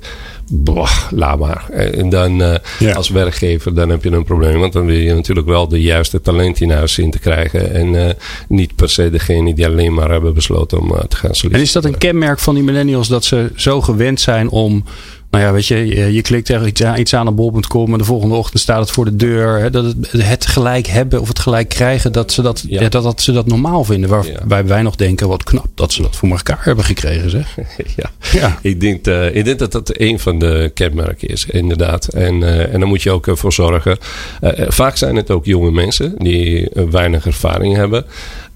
Boah, 0.55 0.91
laat 1.11 1.39
maar. 1.39 1.69
En 1.71 2.09
dan 2.09 2.43
uh, 2.43 2.55
ja. 2.79 2.93
als 2.93 3.09
werkgever, 3.09 3.75
dan 3.75 3.89
heb 3.89 4.05
je 4.05 4.11
een 4.11 4.25
probleem. 4.25 4.59
Want 4.59 4.73
dan 4.73 4.87
wil 4.87 4.97
je 4.97 5.15
natuurlijk 5.15 5.47
wel 5.47 5.69
de 5.69 5.83
juiste 5.83 6.21
talent 6.21 6.61
in 6.61 6.71
huis 6.71 6.93
zien 6.93 7.11
te 7.11 7.19
krijgen. 7.19 7.75
En 7.75 7.95
uh, 7.95 8.09
niet 8.49 8.75
per 8.75 8.91
se 8.91 9.11
degene 9.11 9.55
die 9.55 9.67
alleen 9.67 9.95
maar 9.95 10.11
hebben 10.11 10.35
besloten 10.35 10.79
om 10.79 10.93
uh, 10.93 10.99
te 10.99 11.17
gaan 11.17 11.35
solliciteren. 11.35 11.57
En 11.57 11.63
is 11.63 11.73
dat 11.73 11.85
een 11.85 11.99
kenmerk 11.99 12.39
van 12.39 12.55
die 12.55 12.63
millennials 12.63 13.09
dat 13.09 13.25
ze 13.25 13.51
zo 13.57 13.81
gewend 13.81 14.21
zijn 14.21 14.49
om 14.49 14.85
nou 15.33 15.45
ja, 15.45 15.53
weet 15.53 15.67
je, 15.67 15.87
je, 15.87 16.13
je 16.13 16.23
klikt 16.23 16.49
er 16.49 16.67
iets 16.67 16.83
aan, 16.83 16.99
iets 16.99 17.15
aan 17.15 17.29
op 17.29 17.37
bol.com 17.37 17.93
en 17.93 17.99
de 17.99 18.05
volgende 18.05 18.35
ochtend 18.35 18.61
staat 18.61 18.81
het 18.81 18.91
voor 18.91 19.05
de 19.05 19.17
deur. 19.17 19.59
Hè, 19.59 19.71
dat 19.71 19.85
het, 19.85 20.13
het 20.13 20.47
gelijk 20.47 20.87
hebben 20.87 21.21
of 21.21 21.29
het 21.29 21.39
gelijk 21.39 21.69
krijgen, 21.69 22.13
dat 22.13 22.33
ze 22.33 22.43
dat, 22.43 22.65
Ja. 22.69 22.81
ja. 22.81 22.89
dat, 22.89 23.03
dat 23.03 23.23
ze 23.23 23.33
dat 23.33 23.47
normaal 23.47 23.85
vinden. 23.85 24.11
Waarbij 24.11 24.67
wij 24.67 24.83
nog 24.83 24.97
denken, 24.97 25.29
wat 25.29 25.43
knap 25.43 25.67
dat 25.75 25.93
ze 25.93 26.03
dat 26.03 26.17
voor 26.17 26.29
elkaar 26.29 26.59
hebben 26.61 26.85
gekregen, 26.85 27.31
zeg. 27.31 27.57
ja. 27.97 28.11
Ja. 28.33 28.59
Ik, 28.63 28.81
denk, 28.81 29.07
eh, 29.07 29.35
ik 29.35 29.45
denk 29.45 29.59
dat 29.59 29.73
dat 29.73 29.91
een 29.99 30.19
van 30.19 30.39
de 30.39 30.71
kenmerken 30.75 31.29
is, 31.29 31.47
inderdaad. 31.47 32.07
En, 32.07 32.43
eh, 32.43 32.73
en 32.75 32.81
daar 32.81 32.89
moet 32.89 33.03
je 33.03 33.11
ook 33.11 33.29
voor 33.33 33.53
zorgen. 33.53 33.99
Eh, 34.41 34.51
vaak 34.69 34.97
zijn 34.97 35.17
het 35.17 35.31
ook 35.31 35.45
jonge 35.45 35.71
mensen 35.71 36.15
die 36.19 36.71
weinig 36.91 37.27
ervaring 37.27 37.77
hebben. 37.77 38.05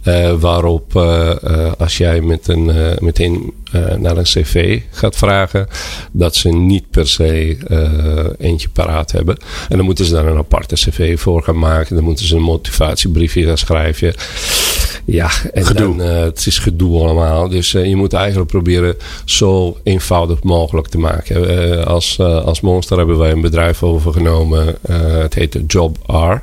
Eh, 0.07 0.33
waarop 0.33 0.97
eh, 0.97 1.31
eh, 1.31 1.73
als 1.79 1.97
jij 1.97 2.21
met 2.21 2.49
een, 2.49 2.71
meteen 2.99 3.55
naar 3.99 4.17
een 4.17 4.23
cv 4.23 4.81
gaat 4.91 5.17
vragen, 5.17 5.67
dat 6.13 6.35
ze 6.35 6.49
niet 6.49 6.91
per 6.91 7.09
se 7.09 7.57
eentje 8.39 8.69
paraat 8.69 9.13
hebben. 9.13 9.37
En 9.69 9.77
dan 9.77 9.87
moeten 9.87 10.05
ze 10.05 10.13
daar 10.13 10.27
een 10.27 10.39
aparte 10.39 10.75
cv 10.75 11.19
voor 11.21 11.43
gaan 11.43 11.59
maken. 11.59 11.95
Dan 11.95 12.05
moeten 12.05 12.27
ze 12.27 12.37
een 12.37 12.43
motivatiebriefje 12.43 13.47
gaan 13.47 13.59
schrijven. 13.59 14.15
Ja, 15.05 15.31
en 15.53 15.67
Gedoe. 15.67 15.97
dan, 15.97 16.07
het 16.07 16.47
is 16.47 16.59
gedoe 16.59 17.01
allemaal. 17.01 17.49
Dus 17.49 17.73
je 17.73 17.97
moet 17.97 18.13
eigenlijk 18.13 18.51
proberen 18.51 18.97
zo 19.25 19.77
eenvoudig 19.83 20.43
mogelijk 20.43 20.89
te 20.89 20.99
maken. 20.99 21.87
Als, 21.87 22.19
als 22.21 22.61
Monster 22.61 22.97
hebben 22.97 23.19
wij 23.19 23.31
een 23.31 23.41
bedrijf 23.41 23.83
overgenomen. 23.83 24.77
het 25.21 25.35
heet 25.35 25.59
Job 25.67 25.99
R. 26.07 26.43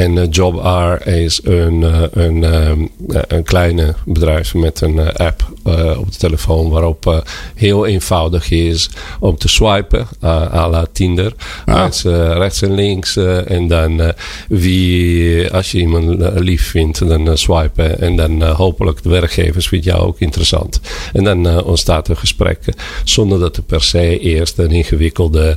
En 0.00 0.18
eh, 0.18 0.26
Job 0.30 0.54
R 0.64 1.08
is 1.08 1.40
een, 1.44 1.82
eh, 1.82 2.02
een, 2.24 2.44
eh, 2.44 3.22
een 3.28 3.42
kleine 3.42 3.94
bedrijf 4.04 4.54
met 4.54 4.80
een 4.80 5.12
app 5.16 5.48
op 5.98 6.12
de 6.12 6.18
telefoon. 6.18 6.68
Waarop 6.68 7.24
heel 7.54 7.86
eenvoudig 7.86 8.50
is 8.50 8.90
om 9.20 9.36
te 9.36 9.48
swipen. 9.48 10.06
à 10.24 10.68
la 10.70 10.86
Tinder. 10.92 11.32
Ah. 11.66 11.74
Mensen 11.74 12.34
rechts 12.34 12.62
en 12.62 12.74
links. 12.74 13.16
en 13.46 13.68
dan 13.68 14.12
wie, 14.48 15.52
als 15.52 15.70
je 15.72 15.78
iemand 15.78 16.32
lief 16.34 16.70
vindt, 16.70 17.08
dan 17.08 17.38
swipen. 17.38 18.00
En 18.00 18.16
dan 18.16 18.42
hopelijk 18.42 19.02
de 19.02 19.08
werkgevers 19.08 19.68
vindt 19.68 19.84
jou 19.84 20.00
ook 20.00 20.18
interessant. 20.18 20.80
En 21.12 21.24
dan 21.24 21.64
ontstaat 21.64 22.08
een 22.08 22.16
gesprek. 22.16 22.58
Zonder 23.04 23.38
dat 23.38 23.56
er 23.56 23.62
per 23.62 23.82
se 23.82 24.18
eerst 24.18 24.58
een 24.58 24.70
ingewikkelde 24.70 25.56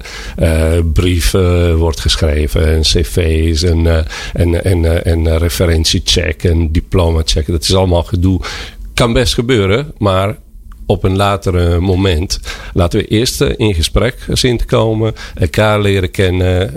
brief 0.94 1.32
wordt 1.76 2.00
geschreven. 2.00 2.68
En 2.68 2.82
cv's 2.82 3.64
en, 3.64 4.06
en, 4.34 4.64
en, 4.64 4.86
eh, 4.86 5.14
en 5.14 5.28
eh, 5.28 5.38
referentiecheck 5.38 6.44
en 6.44 6.72
diploma 6.72 7.22
check. 7.26 7.48
Dat 7.48 7.64
is 7.64 7.76
allemaal 7.76 8.04
gedoe. 8.04 8.42
Kan 8.94 9.14
best 9.14 9.34
gebeuren, 9.34 9.92
maar 9.98 10.38
op 10.86 11.04
een 11.04 11.16
later 11.16 11.82
moment. 11.82 12.40
Laten 12.74 13.00
we 13.00 13.08
eerst 13.08 13.42
eh, 13.42 13.54
in 13.58 13.74
gesprek 13.74 14.26
zien 14.32 14.66
komen, 14.66 15.14
elkaar 15.36 15.82
leren 15.82 16.12
kennen, 16.12 16.74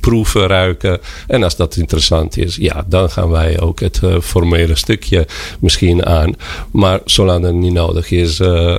proeven, 0.00 0.46
ruiken. 0.46 0.98
En 1.26 1.42
als 1.42 1.56
dat 1.56 1.76
interessant 1.76 2.36
is, 2.36 2.56
ja, 2.56 2.84
dan 2.88 3.10
gaan 3.10 3.30
wij 3.30 3.60
ook 3.60 3.80
het 3.80 4.00
formele 4.22 4.74
stukje 4.74 5.26
misschien 5.60 6.06
aan. 6.06 6.34
Maar 6.70 7.00
zolang 7.04 7.42
dat 7.42 7.54
niet 7.54 7.72
nodig 7.72 8.10
is, 8.10 8.36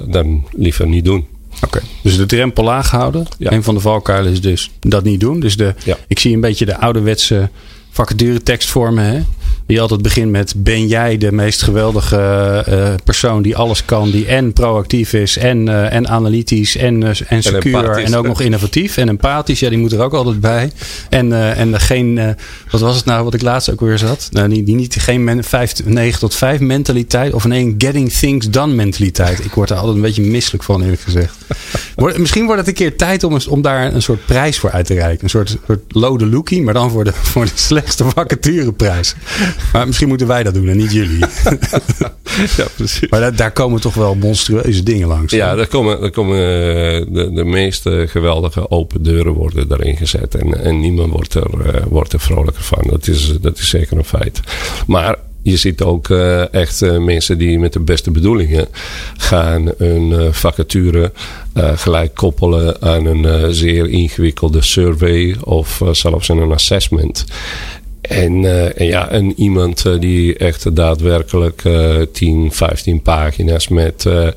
dan 0.07 0.45
liever 0.51 0.87
niet 0.87 1.05
doen. 1.05 1.30
Oké. 1.65 1.81
Dus 2.01 2.17
de 2.17 2.25
drempel 2.25 2.63
laag 2.63 2.91
houden. 2.91 3.27
Ja. 3.37 3.51
Een 3.51 3.63
van 3.63 3.73
de 3.75 3.79
valkuilen 3.81 4.31
is 4.31 4.41
dus 4.41 4.71
dat 4.79 5.03
niet 5.03 5.19
doen. 5.19 5.39
Dus 5.39 5.57
de, 5.57 5.73
Ja. 5.85 5.97
ik 6.07 6.19
zie 6.19 6.33
een 6.33 6.41
beetje 6.41 6.65
de 6.65 6.77
ouderwetse 6.77 7.49
vacature 7.89 8.43
tekstvormen. 8.43 9.03
Hè? 9.03 9.21
Die 9.71 9.81
altijd 9.81 10.01
begint 10.01 10.31
met 10.31 10.53
ben 10.57 10.87
jij 10.87 11.17
de 11.17 11.31
meest 11.31 11.61
geweldige 11.61 12.17
eh, 12.67 12.93
persoon 13.03 13.41
die 13.41 13.55
alles 13.55 13.85
kan. 13.85 14.11
Die 14.11 14.25
en 14.25 14.53
proactief 14.53 15.13
is 15.13 15.37
en, 15.37 15.69
eh, 15.69 15.93
en 15.93 16.07
analytisch 16.07 16.77
en, 16.77 17.03
eh, 17.03 17.09
en 17.27 17.43
secuur. 17.43 17.89
En, 17.89 18.15
ook 18.15 18.27
nog 18.27 18.41
innovatief 18.41 18.97
en 18.97 19.09
empathisch. 19.09 19.59
Ja, 19.59 19.69
die 19.69 19.77
moet 19.77 19.91
er 19.91 20.01
ook 20.01 20.13
altijd 20.13 20.39
bij. 20.39 20.71
En, 21.09 21.33
eh, 21.33 21.59
en 21.59 21.79
geen, 21.79 22.17
eh, 22.17 22.29
wat 22.71 22.81
was 22.81 22.95
het 22.95 23.05
nou 23.05 23.23
wat 23.23 23.33
ik 23.33 23.41
laatst 23.41 23.71
ook 23.71 23.79
weer 23.79 23.97
zat? 23.97 24.27
Nou, 24.31 24.49
die, 24.49 24.63
die 24.63 24.75
niet, 24.75 24.95
geen 24.99 25.23
men, 25.23 25.43
5, 25.43 25.73
9 25.85 26.19
tot 26.19 26.35
5 26.35 26.59
mentaliteit. 26.59 27.33
Of 27.33 27.45
nee, 27.45 27.75
getting 27.77 28.11
things 28.11 28.49
done 28.49 28.73
mentaliteit. 28.73 29.45
Ik 29.45 29.51
word 29.51 29.69
er 29.69 29.75
altijd 29.75 29.95
een 29.95 30.01
beetje 30.01 30.21
misselijk 30.21 30.63
van 30.63 30.81
eerlijk 30.81 31.01
gezegd. 31.01 31.35
Misschien 32.17 32.45
wordt 32.45 32.59
het 32.59 32.67
een 32.67 32.73
keer 32.73 32.97
tijd 32.97 33.23
om, 33.23 33.37
om 33.49 33.61
daar 33.61 33.93
een 33.93 34.01
soort 34.01 34.25
prijs 34.25 34.59
voor 34.59 34.71
uit 34.71 34.85
te 34.85 34.93
reiken. 34.93 35.23
Een 35.23 35.29
soort, 35.29 35.57
soort 35.65 35.81
lode 35.87 36.27
lookie, 36.27 36.61
maar 36.61 36.73
dan 36.73 36.91
voor 36.91 37.03
de, 37.03 37.13
voor 37.13 37.45
de 37.45 37.51
slechtste 37.53 38.03
vacatureprijs. 38.03 39.15
Maar 39.73 39.85
misschien 39.85 40.07
moeten 40.07 40.27
wij 40.27 40.43
dat 40.43 40.53
doen 40.53 40.67
en 40.67 40.77
niet 40.77 40.91
jullie. 40.91 41.25
Ja, 42.57 42.65
precies. 42.75 43.09
Maar 43.09 43.19
daar, 43.19 43.35
daar 43.35 43.51
komen 43.51 43.81
toch 43.81 43.93
wel 43.93 44.15
monstrueuze 44.15 44.83
dingen 44.83 45.07
langs. 45.07 45.33
Ja, 45.33 45.57
er 45.57 45.67
komen, 45.67 46.01
er 46.01 46.11
komen 46.11 46.37
eh, 46.37 47.05
de, 47.13 47.31
de 47.33 47.43
meeste 47.43 48.05
geweldige 48.09 48.69
open 48.69 49.03
deuren 49.03 49.33
worden 49.33 49.67
daarin 49.67 49.97
gezet. 49.97 50.35
En, 50.35 50.63
en 50.63 50.79
niemand 50.79 51.11
wordt 51.11 51.33
er, 51.33 51.65
eh, 51.65 51.83
wordt 51.89 52.13
er 52.13 52.19
vrolijker 52.19 52.63
van. 52.63 52.83
Dat 52.89 53.07
is, 53.07 53.33
dat 53.41 53.57
is 53.57 53.69
zeker 53.69 53.97
een 53.97 54.03
feit. 54.03 54.39
Maar 54.87 55.15
je 55.43 55.57
ziet 55.57 55.81
ook 55.81 56.09
eh, 56.09 56.53
echt 56.53 56.81
eh, 56.81 56.97
mensen 56.97 57.37
die 57.37 57.59
met 57.59 57.73
de 57.73 57.79
beste 57.79 58.11
bedoelingen 58.11 58.67
gaan 59.17 59.77
eh, 59.77 60.27
vacature 60.31 61.11
eh, 61.53 61.77
gelijk 61.77 62.15
koppelen 62.15 62.81
aan 62.81 63.05
een 63.05 63.25
eh, 63.25 63.47
zeer 63.49 63.89
ingewikkelde 63.89 64.61
survey 64.61 65.35
of 65.43 65.81
eh, 65.81 65.93
zelfs 65.93 66.31
aan 66.31 66.37
een 66.37 66.51
assessment. 66.51 67.25
En, 68.01 68.45
eh, 68.45 68.79
en 68.81 68.85
ja, 68.85 69.09
en 69.09 69.33
iemand 69.39 69.85
eh, 69.85 69.99
die 69.99 70.37
echt 70.37 70.75
daadwerkelijk 70.75 71.65
eh 71.65 71.95
10, 72.11 72.51
15 72.51 73.01
pagina's 73.01 73.67
met 73.67 74.05
eh 74.05 74.27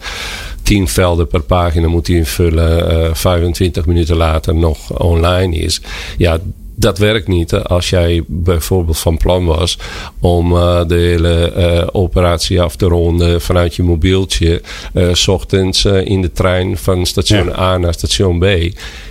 10 0.63 0.89
velden 0.89 1.27
per 1.27 1.43
pagina 1.43 1.89
moet 1.89 2.09
invullen, 2.09 2.91
eh 2.91 3.15
25 3.15 3.87
minuten 3.87 4.17
later 4.17 4.55
nog 4.55 4.99
online 4.99 5.57
is. 5.57 5.81
Ja, 6.17 6.39
dat 6.77 6.99
werkt 6.99 7.29
niet 7.29 7.53
als 7.55 7.91
jij 7.91 8.23
bijvoorbeeld 8.27 8.99
van 8.99 9.17
plan 9.17 9.45
was 9.45 9.79
om 10.21 10.57
eh, 10.57 10.81
de 10.87 10.95
hele 10.95 11.51
eh, 11.53 11.87
operatie 11.93 12.61
af 12.61 12.77
te 12.77 12.87
ronden 12.87 13.41
vanuit 13.41 13.75
je 13.75 13.83
mobieltje. 13.83 14.63
eh, 14.93 15.09
s 15.13 15.29
ochtends 15.29 15.85
eh, 15.85 16.07
in 16.07 16.23
de 16.23 16.33
trein 16.33 16.77
van 16.77 17.07
station 17.07 17.47
Ja. 17.47 17.59
A 17.59 17.79
naar 17.79 17.95
station 17.95 18.39
B. 18.39 18.45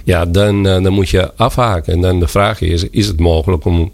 Ja, 0.03 0.25
dan, 0.25 0.67
eh, 0.67 0.83
dan 0.83 0.93
moet 0.93 1.09
je 1.09 1.31
afhaken. 1.35 1.93
En 1.93 2.01
dan 2.01 2.19
de 2.19 2.27
vraag 2.27 2.61
is, 2.61 2.89
is 2.89 3.07
het 3.07 3.19
mogelijk 3.19 3.65
om 3.65 3.91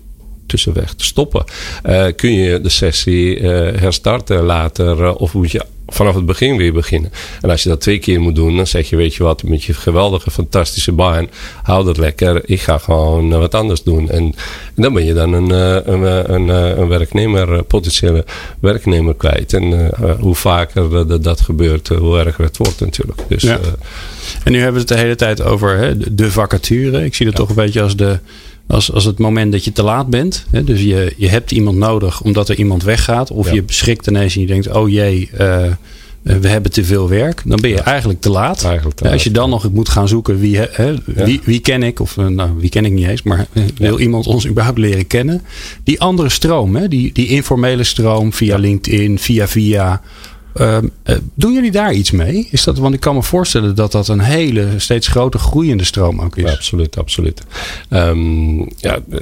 tussenweg 0.49 0.93
te 0.93 1.05
stoppen? 1.05 1.43
Eh, 1.83 2.05
kun 2.15 2.33
je 2.33 2.61
de 2.61 2.69
sessie 2.69 3.39
eh, 3.39 3.79
herstarten 3.79 4.43
later 4.43 5.03
eh, 5.03 5.13
of 5.21 5.33
moet 5.33 5.51
je 5.51 5.61
vanaf 5.87 6.15
het 6.15 6.25
begin 6.25 6.57
weer 6.57 6.73
beginnen? 6.73 7.11
En 7.41 7.49
als 7.49 7.63
je 7.63 7.69
dat 7.69 7.81
twee 7.81 7.99
keer 7.99 8.19
moet 8.21 8.35
doen, 8.35 8.55
dan 8.55 8.67
zeg 8.67 8.89
je, 8.89 8.95
weet 8.95 9.15
je 9.15 9.23
wat, 9.23 9.43
met 9.43 9.63
je 9.63 9.73
geweldige, 9.73 10.31
fantastische 10.31 10.91
baan, 10.91 11.27
hou 11.63 11.85
dat 11.85 11.97
lekker. 11.97 12.41
Ik 12.45 12.61
ga 12.61 12.77
gewoon 12.77 13.29
wat 13.29 13.55
anders 13.55 13.83
doen. 13.83 14.09
En, 14.09 14.33
dan 14.75 14.93
ben 14.93 15.05
je 15.05 15.13
dan 15.13 15.33
een, 15.33 15.49
een, 15.91 16.33
een, 16.33 16.47
een 16.79 16.87
werknemer, 16.87 17.63
potentiële 17.63 18.25
werknemer 18.59 19.15
kwijt. 19.15 19.53
En 19.53 19.91
hoe 20.19 20.35
vaker 20.35 21.07
dat, 21.07 21.23
dat 21.23 21.41
gebeurt, 21.41 21.87
hoe 21.87 22.19
erger 22.19 22.43
het 22.43 22.57
wordt 22.57 22.79
natuurlijk. 22.79 23.21
Dus 23.27 23.41
Ja. 23.43 23.59
En 24.43 24.51
nu 24.51 24.57
hebben 24.57 24.73
we 24.73 24.79
het 24.79 24.97
de 24.97 25.03
hele 25.03 25.15
tijd 25.15 25.41
over 25.41 25.77
hè, 25.77 25.97
de- 25.97 26.15
de 26.15 26.31
vacature. 26.31 27.05
Ik 27.05 27.15
zie 27.15 27.25
dat 27.25 27.35
toch 27.35 27.49
een 27.49 27.55
beetje 27.55 27.81
als, 27.81 27.95
de, 27.95 28.19
als, 28.69 28.91
als 28.93 29.05
het 29.05 29.19
moment 29.19 29.51
dat 29.51 29.63
je 29.63 29.71
te 29.71 29.83
laat 29.83 30.07
bent. 30.07 30.45
Hè? 30.51 30.63
Dus 30.63 30.81
je, 30.81 31.13
je 31.17 31.29
hebt 31.29 31.51
iemand 31.51 31.77
nodig 31.77 32.21
omdat 32.21 32.49
er 32.49 32.55
iemand 32.57 32.83
weggaat. 32.83 33.31
Of 33.31 33.47
Ja. 33.47 33.53
je 33.53 33.63
beschikt 33.63 34.07
ineens 34.07 34.35
en 34.35 34.41
je 34.41 34.47
denkt, 34.47 34.71
oh 34.71 34.89
jee, 34.89 35.29
eh, 35.37 35.65
eh, 35.65 35.73
we 36.21 36.47
hebben 36.47 36.71
te 36.71 36.83
veel 36.83 37.09
werk. 37.09 37.41
Dan 37.45 37.61
ben 37.61 37.69
je 37.69 37.79
eigenlijk 37.79 38.21
te 38.21 38.29
laat. 38.29 38.63
Eigenlijk 38.63 38.95
te 38.97 39.03
Ja, 39.03 39.11
als 39.11 39.23
je 39.23 39.31
dan 39.31 39.49
nog 39.49 39.71
moet 39.71 39.89
gaan 39.89 40.07
zoeken 40.07 40.39
wie, 40.39 40.57
hè, 40.57 40.95
wie, 41.05 41.41
wie 41.43 41.59
ken 41.59 41.83
ik. 41.83 41.99
Of 41.99 42.17
eh, 42.17 42.25
nou, 42.27 42.51
wie 42.57 42.69
ken 42.69 42.85
ik 42.85 42.91
niet 42.91 43.07
eens. 43.07 43.23
Maar 43.23 43.47
wil 43.77 43.99
iemand 43.99 44.27
ons 44.27 44.47
überhaupt 44.47 44.77
leren 44.77 45.07
kennen. 45.07 45.41
Die 45.83 46.01
andere 46.01 46.29
stroom, 46.29 46.75
hè, 46.75 46.87
die, 46.87 47.13
die 47.13 47.27
informele 47.27 47.83
stroom 47.83 48.33
via 48.33 48.57
LinkedIn, 48.57 49.19
via 49.19 49.47
via. 49.47 50.01
Eh, 50.53 50.77
doen 51.33 51.53
jullie 51.53 51.71
daar 51.71 51.93
iets 51.93 52.11
mee? 52.11 52.47
Is 52.51 52.63
dat, 52.63 52.77
want 52.77 52.93
ik 52.93 52.99
kan 52.99 53.15
me 53.15 53.23
voorstellen 53.23 53.75
dat 53.75 53.91
dat 53.91 54.07
een 54.07 54.19
hele, 54.19 54.67
steeds 54.77 55.07
groter 55.07 55.39
groeiende 55.39 55.83
stroom 55.83 56.21
ook 56.21 56.37
is. 56.37 56.51
Absoluut, 56.51 56.97
absoluut. 56.97 57.43
Ehm, 57.89 58.57
ja, 58.59 58.99
eh, 59.09 59.19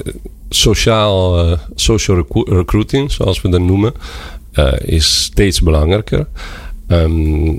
sociaal, 0.49 1.39
eh, 1.39 1.59
social 1.75 2.17
recru- 2.17 2.55
recruiting, 2.55 3.11
zoals 3.11 3.41
we 3.41 3.49
dat 3.49 3.61
noemen, 3.61 3.93
is 4.77 5.21
steeds 5.23 5.61
belangrijker. 5.61 6.27
Ehm, 6.87 7.53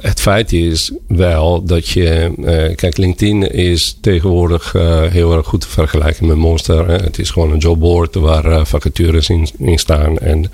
het 0.00 0.20
feit 0.20 0.52
is 0.52 0.92
wel 1.08 1.64
dat 1.64 1.88
je. 1.88 2.32
kijk, 2.76 2.96
LinkedIn 2.96 3.50
is 3.52 3.98
tegenwoordig 4.00 4.72
heel 5.10 5.36
erg 5.36 5.46
goed 5.46 5.60
te 5.60 5.68
vergelijken 5.68 6.26
met 6.26 6.36
Monster. 6.36 6.86
Hè. 6.88 6.96
Het 6.96 7.18
is 7.18 7.30
gewoon 7.30 7.52
een 7.52 7.58
jobboard 7.58 8.14
waar 8.14 8.66
vacatures 8.66 9.28
in, 9.28 9.48
in 9.58 9.78
staan. 9.78 10.18
En 10.18 10.50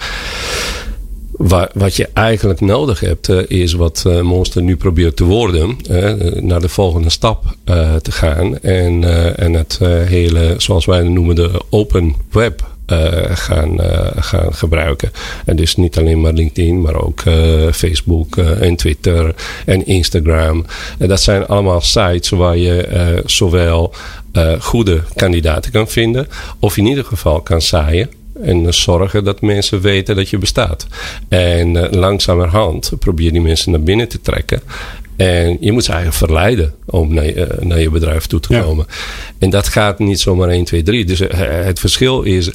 Wa- 1.38 1.70
wat 1.74 1.96
je 1.96 2.08
eigenlijk 2.12 2.60
nodig 2.60 3.00
hebt, 3.00 3.28
eh, 3.28 3.38
is 3.48 3.72
wat 3.72 4.04
eh, 4.06 4.20
Monster 4.20 4.62
nu 4.62 4.76
probeert 4.76 5.16
te 5.16 5.24
worden. 5.24 5.76
eh, 5.90 6.12
naar 6.42 6.60
de 6.60 6.68
volgende 6.68 7.10
stap 7.10 7.44
te 8.02 8.12
gaan. 8.12 8.58
En, 8.58 9.04
en 9.36 9.52
het 9.54 9.78
hele, 10.04 10.54
zoals 10.56 10.84
wij 10.86 10.98
het 10.98 11.08
noemen, 11.08 11.34
de 11.34 11.62
open 11.70 12.14
web 12.30 12.66
gaan, 13.28 13.78
gaan 14.18 14.54
gebruiken. 14.54 15.10
En 15.44 15.56
dus 15.56 15.76
niet 15.76 15.98
alleen 15.98 16.20
maar 16.20 16.32
LinkedIn, 16.32 16.80
maar 16.80 16.94
ook 17.02 17.22
Facebook 17.72 18.36
en 18.36 18.76
Twitter 18.76 19.34
en 19.66 19.86
Instagram. 19.86 20.64
En 20.98 21.08
dat 21.08 21.20
zijn 21.20 21.46
allemaal 21.46 21.80
sites 21.80 22.28
waar 22.28 22.56
je 22.56 23.22
zowel 23.26 23.92
goede 24.58 25.02
kandidaten 25.14 25.72
kan 25.72 25.88
vinden, 25.88 26.28
of 26.58 26.76
in 26.76 26.86
ieder 26.86 27.04
geval 27.04 27.40
kan 27.40 27.62
zaaien 27.62 28.10
en 28.42 28.74
zorgen 28.74 29.24
dat 29.24 29.40
mensen 29.40 29.80
weten 29.80 30.16
dat 30.16 30.30
je 30.30 30.38
bestaat. 30.38 30.86
En 31.28 31.74
uh, 31.74 31.84
langzamerhand 31.90 32.92
probeer 32.98 33.32
die 33.32 33.40
mensen 33.40 33.70
naar 33.70 33.82
binnen 33.82 34.08
te 34.08 34.20
trekken. 34.20 34.60
En 35.16 35.56
je 35.60 35.72
moet 35.72 35.84
ze 35.84 35.92
eigenlijk 35.92 36.24
verleiden 36.24 36.74
om 36.84 37.14
naar, 37.14 37.36
uh, 37.36 37.44
naar 37.60 37.80
je 37.80 37.90
bedrijf 37.90 38.26
toe 38.26 38.40
te 38.40 38.60
komen. 38.60 38.86
En 39.38 39.50
dat 39.50 39.68
gaat 39.68 39.98
niet 39.98 40.20
zomaar 40.20 40.48
1, 40.48 40.64
2, 40.64 40.82
3. 40.82 41.04
Dus 41.04 41.20
uh, 41.20 41.28
het 41.40 41.80
verschil 41.80 42.22
is 42.22 42.50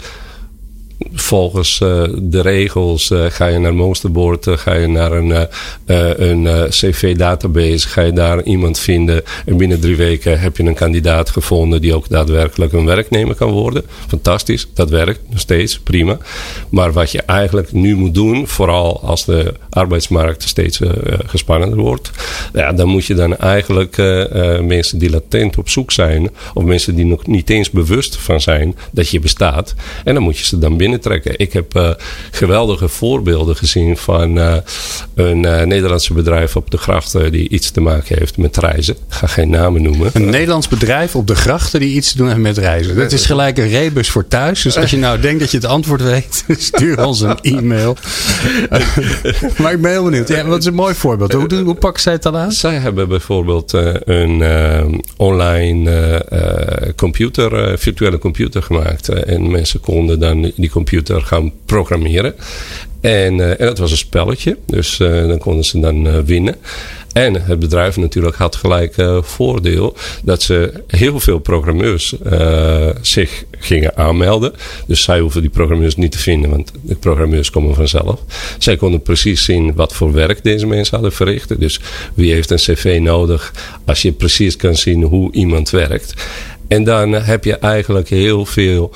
volgens 1.14 1.80
uh, 1.80 2.04
de 2.22 2.42
regels 2.42 3.10
uh, 3.10 3.26
ga 3.30 3.48
je 3.48 3.60
naar 3.60 3.74
Monsterboard, 3.74 4.46
uh, 4.46 4.58
ga 4.58 4.74
je 4.74 4.88
naar 4.88 5.12
een, 5.12 5.48
een 5.86 6.70
cv-database, 6.70 7.88
ga 7.88 8.02
je 8.02 8.14
daar 8.14 8.44
iemand 8.44 8.80
vinden 8.80 9.24
en 9.46 9.58
binnen 9.58 9.80
drie 9.80 9.96
weken 9.96 10.40
heb 10.40 10.58
je 10.58 10.64
een 10.64 10.74
kandidaat 10.74 11.30
gevonden 11.30 11.82
die 11.82 11.96
ook 11.96 12.10
daadwerkelijk 12.10 12.74
een 12.74 12.86
werknemer 12.86 13.36
kan 13.36 13.52
worden. 13.52 13.84
Fantastisch, 14.08 14.68
dat 14.74 14.90
werkt 14.90 15.20
nog 15.30 15.40
steeds, 15.40 15.80
prima. 15.80 16.18
Maar 16.70 16.94
wat 16.94 17.12
je 17.12 17.22
eigenlijk 17.22 17.72
nu 17.72 17.96
moet 17.96 18.14
doen, 18.14 18.48
vooral 18.48 19.02
als 19.02 19.26
de 19.26 19.54
arbeidsmarkt 19.70 20.44
steeds 20.44 20.80
gespannender 21.26 21.80
wordt, 21.80 22.12
dan 22.76 22.88
moet 22.88 23.06
je 23.06 23.14
dan 23.14 23.38
eigenlijk 23.38 23.98
mensen 24.62 24.98
die 24.98 25.10
latent 25.10 25.58
op 25.58 25.70
zoek 25.70 25.92
zijn, 25.92 26.30
of 26.54 26.64
mensen 26.64 26.96
die 26.96 27.06
nog 27.06 27.28
niet 27.28 27.50
eens 27.50 27.70
bewust 27.70 28.16
van 28.16 28.42
zijn 28.42 28.76
dat 28.92 29.10
je 29.10 29.20
bestaat, 29.20 29.76
en 30.04 30.14
dan 30.14 30.24
moet 30.24 30.38
je 30.38 30.46
ze 30.46 30.58
dan 30.58 30.78
binnentrekken. 30.94 31.46
Ik 31.46 31.54
heb 31.54 31.76
uh, 31.76 31.90
geweldige 32.32 32.88
voorbeelden 32.88 33.56
gezien 33.56 33.98
van 33.98 34.38
uh, 34.38 34.56
een 35.16 35.44
uh, 35.44 35.62
Nederlandse 35.62 36.14
bedrijf 36.14 36.56
op 36.56 36.72
de 36.72 36.78
grachten 36.78 37.32
die 37.32 37.50
iets 37.50 37.72
te 37.72 37.82
maken 37.82 38.18
heeft 38.18 38.38
met 38.38 38.58
reizen. 38.58 38.94
Ik 38.94 39.02
ga 39.08 39.28
geen 39.28 39.50
namen 39.50 39.82
noemen. 39.82 40.10
Een 40.14 40.30
Nederlands 40.30 40.68
bedrijf 40.68 41.16
op 41.16 41.28
de 41.28 41.36
grachten 41.36 41.80
die 41.80 41.96
iets 41.96 42.12
te 42.12 42.18
doen 42.18 42.28
heeft 42.28 42.40
met 42.40 42.58
reizen. 42.58 42.96
Dat 42.96 43.12
is 43.12 43.26
gelijk 43.26 43.58
een 43.58 43.68
rebus 43.68 44.10
voor 44.10 44.28
thuis. 44.28 44.62
Dus 44.62 44.78
als 44.78 44.92
je 44.92 44.98
nou 44.98 45.20
denkt 45.20 45.40
dat 45.40 45.52
je 45.52 45.58
het 45.58 45.66
antwoord 45.66 46.02
weet, 46.02 46.44
stuur 46.58 47.06
ons 47.06 47.22
een 47.22 47.40
e-mail. 47.42 47.98
maar 49.60 49.72
ik 49.72 49.82
ben 49.82 49.92
heel 49.92 50.04
benieuwd. 50.04 50.28
Ja, 50.28 50.46
wat 50.46 50.60
is 50.60 50.66
een 50.66 50.74
mooi 50.74 50.96
voorbeeld. 50.96 51.34
Hoe, 51.34 51.62
hoe 51.64 51.76
pakken 51.76 52.02
zij 52.02 52.14
het 52.14 52.24
dan 52.24 52.36
aan? 52.36 52.52
Zij 52.52 52.76
hebben 52.76 53.08
bijvoorbeeld 53.08 53.74
een 54.06 54.44
online 55.18 56.94
computer, 56.96 57.80
virtuele 57.80 58.18
computer 58.18 58.64
gemaakt. 58.64 59.10
en 59.10 59.52
mensen 59.52 59.80
konden 59.80 60.20
dan 60.20 60.52
die 60.56 60.70
computer 60.74 61.22
gaan 61.22 61.52
programmeren. 61.66 62.36
En, 63.02 63.38
uh, 63.38 63.60
en 63.60 63.66
dat 63.66 63.78
was 63.78 63.92
een 63.92 63.98
spelletje. 63.98 64.58
Dus 64.66 65.00
uh, 65.00 65.28
dan 65.28 65.38
konden 65.38 65.66
ze 65.66 65.80
dan 65.80 66.08
uh, 66.08 66.20
winnen. 66.20 66.56
En 67.14 67.44
het 67.44 67.60
bedrijf 67.60 67.98
natuurlijk 67.98 68.36
had 68.36 68.56
gelijk 68.56 68.96
voordeel 69.22 69.96
dat 70.24 70.42
ze 70.42 70.84
heel 70.88 71.20
veel 71.20 71.40
programmeurs 71.40 72.16
zich 73.02 73.44
gingen 73.60 73.98
aanmelden. 73.98 74.54
Dus 74.88 75.04
zij 75.04 75.20
hoeven 75.20 75.42
die 75.42 75.50
programmeurs 75.50 75.96
niet 75.96 76.12
te 76.12 76.18
vinden, 76.18 76.50
want 76.50 76.72
de 76.82 76.96
programmeurs 76.96 77.50
komen 77.50 77.76
vanzelf. 77.76 78.20
Zij 78.58 78.78
konden 78.78 79.02
precies 79.02 79.44
zien 79.44 79.74
wat 79.76 79.94
voor 79.94 80.14
werk 80.14 80.44
deze 80.44 80.68
mensen 80.68 80.94
hadden 80.94 81.14
verricht. 81.14 81.60
Dus 81.60 81.80
wie 82.14 82.34
heeft 82.34 82.52
een 82.52 82.58
cv 82.58 83.00
nodig 83.02 83.54
als 83.86 84.02
je 84.02 84.12
precies 84.12 84.56
kan 84.56 84.76
zien 84.76 85.04
hoe 85.04 85.32
iemand 85.32 85.70
werkt. 85.70 86.14
En 86.68 86.84
dan 86.84 87.14
heb 87.14 87.44
je 87.44 87.58
eigenlijk 87.58 88.10
heel 88.10 88.46
veel 88.46 88.94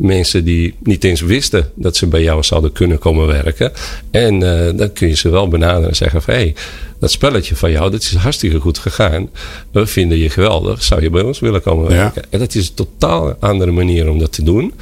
mensen 0.00 0.44
die 0.44 0.74
niet 0.82 1.04
eens 1.04 1.20
wisten 1.20 1.70
dat 1.74 1.96
ze 1.96 2.06
bij 2.06 2.22
jou 2.22 2.42
zouden 2.42 2.72
kunnen 2.72 2.98
komen 2.98 3.26
werken. 3.26 3.72
En 4.10 4.34
uh, 4.34 4.78
dan 4.78 4.92
kun 4.92 5.08
je 5.08 5.16
ze 5.16 5.28
wel 5.28 5.48
benaderen 5.48 5.88
en 5.88 5.96
zeggen 5.96 6.22
van 6.22 6.34
hé, 6.34 6.40
hey, 6.40 6.54
dat 6.98 7.10
spelletje 7.10 7.56
van 7.56 7.70
jou, 7.70 7.90
dat 7.90 8.02
is 8.02 8.14
hartstikke 8.14 8.60
goed 8.60 8.78
gegaan. 8.78 9.30
We 9.70 9.86
vinden 9.86 10.18
je 10.18 10.30
geweldig. 10.30 10.82
Zou 10.82 11.02
je 11.02 11.10
bij 11.10 11.22
ons 11.22 11.38
willen 11.38 11.62
komen 11.62 11.88
werken? 11.88 12.22
Ja. 12.22 12.28
En 12.30 12.38
dat 12.38 12.54
is 12.54 12.68
een 12.68 12.74
totaal 12.74 13.36
andere 13.40 13.70
manier 13.70 14.10
om 14.10 14.18
dat 14.18 14.32
te 14.32 14.42
doen. 14.42 14.74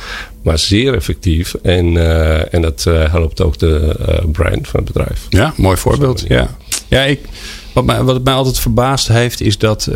Maar 0.43 0.59
zeer 0.59 0.95
effectief. 0.95 1.55
En, 1.63 1.95
uh, 1.95 2.55
en 2.55 2.63
dat 2.63 2.85
uh, 2.89 3.11
helpt 3.11 3.41
ook 3.41 3.59
de 3.59 3.95
brand 4.33 4.69
van 4.69 4.81
het 4.81 4.93
bedrijf. 4.93 5.27
Ja, 5.29 5.53
mooi 5.57 5.77
voorbeeld. 5.77 6.25
Ja, 6.29 6.57
ja 6.89 7.03
ik, 7.03 7.21
wat, 7.73 7.85
mij, 7.85 8.03
wat 8.03 8.25
mij 8.25 8.35
altijd 8.35 8.59
verbaasd 8.59 9.09
heeft, 9.09 9.41
is 9.41 9.59
dat 9.59 9.87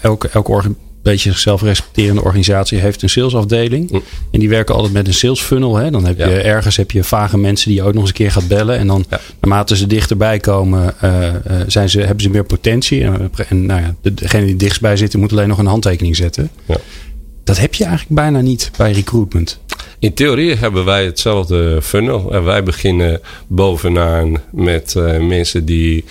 elke, 0.00 0.28
elke 0.28 0.50
organisatie 0.50 0.88
beetje 1.02 1.30
zichzelf 1.30 1.62
respecterende 1.62 2.22
organisatie 2.22 2.78
heeft 2.78 3.02
een 3.02 3.10
salesafdeling. 3.10 3.90
Mm. 3.90 4.02
En 4.30 4.40
die 4.40 4.48
werken 4.48 4.74
altijd 4.74 4.92
met 4.92 5.06
een 5.06 5.14
sales 5.14 5.40
funnel. 5.40 5.76
Hè? 5.76 5.90
Dan 5.90 6.06
heb 6.06 6.18
je 6.18 6.24
ergens 6.24 6.76
heb 6.76 6.90
je 6.90 7.04
vage 7.04 7.38
mensen 7.38 7.68
die 7.68 7.78
je 7.78 7.84
ook 7.84 7.92
nog 7.92 8.00
eens 8.00 8.10
een 8.10 8.16
keer 8.16 8.30
gaat 8.30 8.48
bellen. 8.48 8.78
En 8.78 8.86
dan 8.86 9.04
naarmate 9.40 9.76
ze 9.76 9.86
dichterbij 9.86 10.38
komen, 10.38 10.94
uh, 11.04 11.28
zijn 11.66 11.90
ze, 11.90 12.00
hebben 12.00 12.22
ze 12.22 12.30
meer 12.30 12.44
potentie. 12.44 13.04
En, 13.04 13.30
en 13.48 13.66
nou 13.66 13.80
ja, 13.80 13.94
degene 14.14 14.46
die 14.46 14.56
dichtstbij 14.56 14.96
zitten 14.96 15.20
moet 15.20 15.32
alleen 15.32 15.48
nog 15.48 15.58
een 15.58 15.66
handtekening 15.66 16.16
zetten. 16.16 16.50
Ja. 16.66 16.76
Dat 17.44 17.58
heb 17.58 17.74
je 17.74 17.84
eigenlijk 17.84 18.14
bijna 18.14 18.40
niet 18.40 18.70
bij 18.76 18.92
recruitment. 18.92 19.60
In 19.98 20.14
theorie 20.14 20.54
hebben 20.54 20.84
wij 20.84 21.04
hetzelfde 21.04 21.82
funnel. 21.82 22.34
En 22.34 22.44
wij 22.44 22.62
beginnen 22.62 23.20
bovenaan 23.46 24.36
met 24.50 24.94
uh, 24.96 25.18
mensen 25.18 25.64
die 25.64 26.04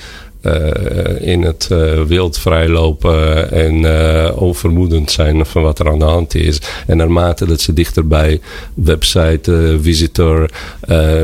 in 1.19 1.41
het 1.41 1.69
uh, 1.71 2.03
wild 2.03 2.37
vrijlopen 2.37 3.51
en 3.51 3.75
uh, 3.75 4.31
onvermoedend 4.35 5.11
zijn 5.11 5.45
van 5.45 5.61
wat 5.61 5.79
er 5.79 5.89
aan 5.89 5.99
de 5.99 6.05
hand 6.05 6.35
is. 6.35 6.61
En 6.87 6.97
naarmate 6.97 7.45
dat 7.45 7.61
ze 7.61 7.73
dichterbij 7.73 8.39
website, 8.73 9.77
visitor, 9.81 10.49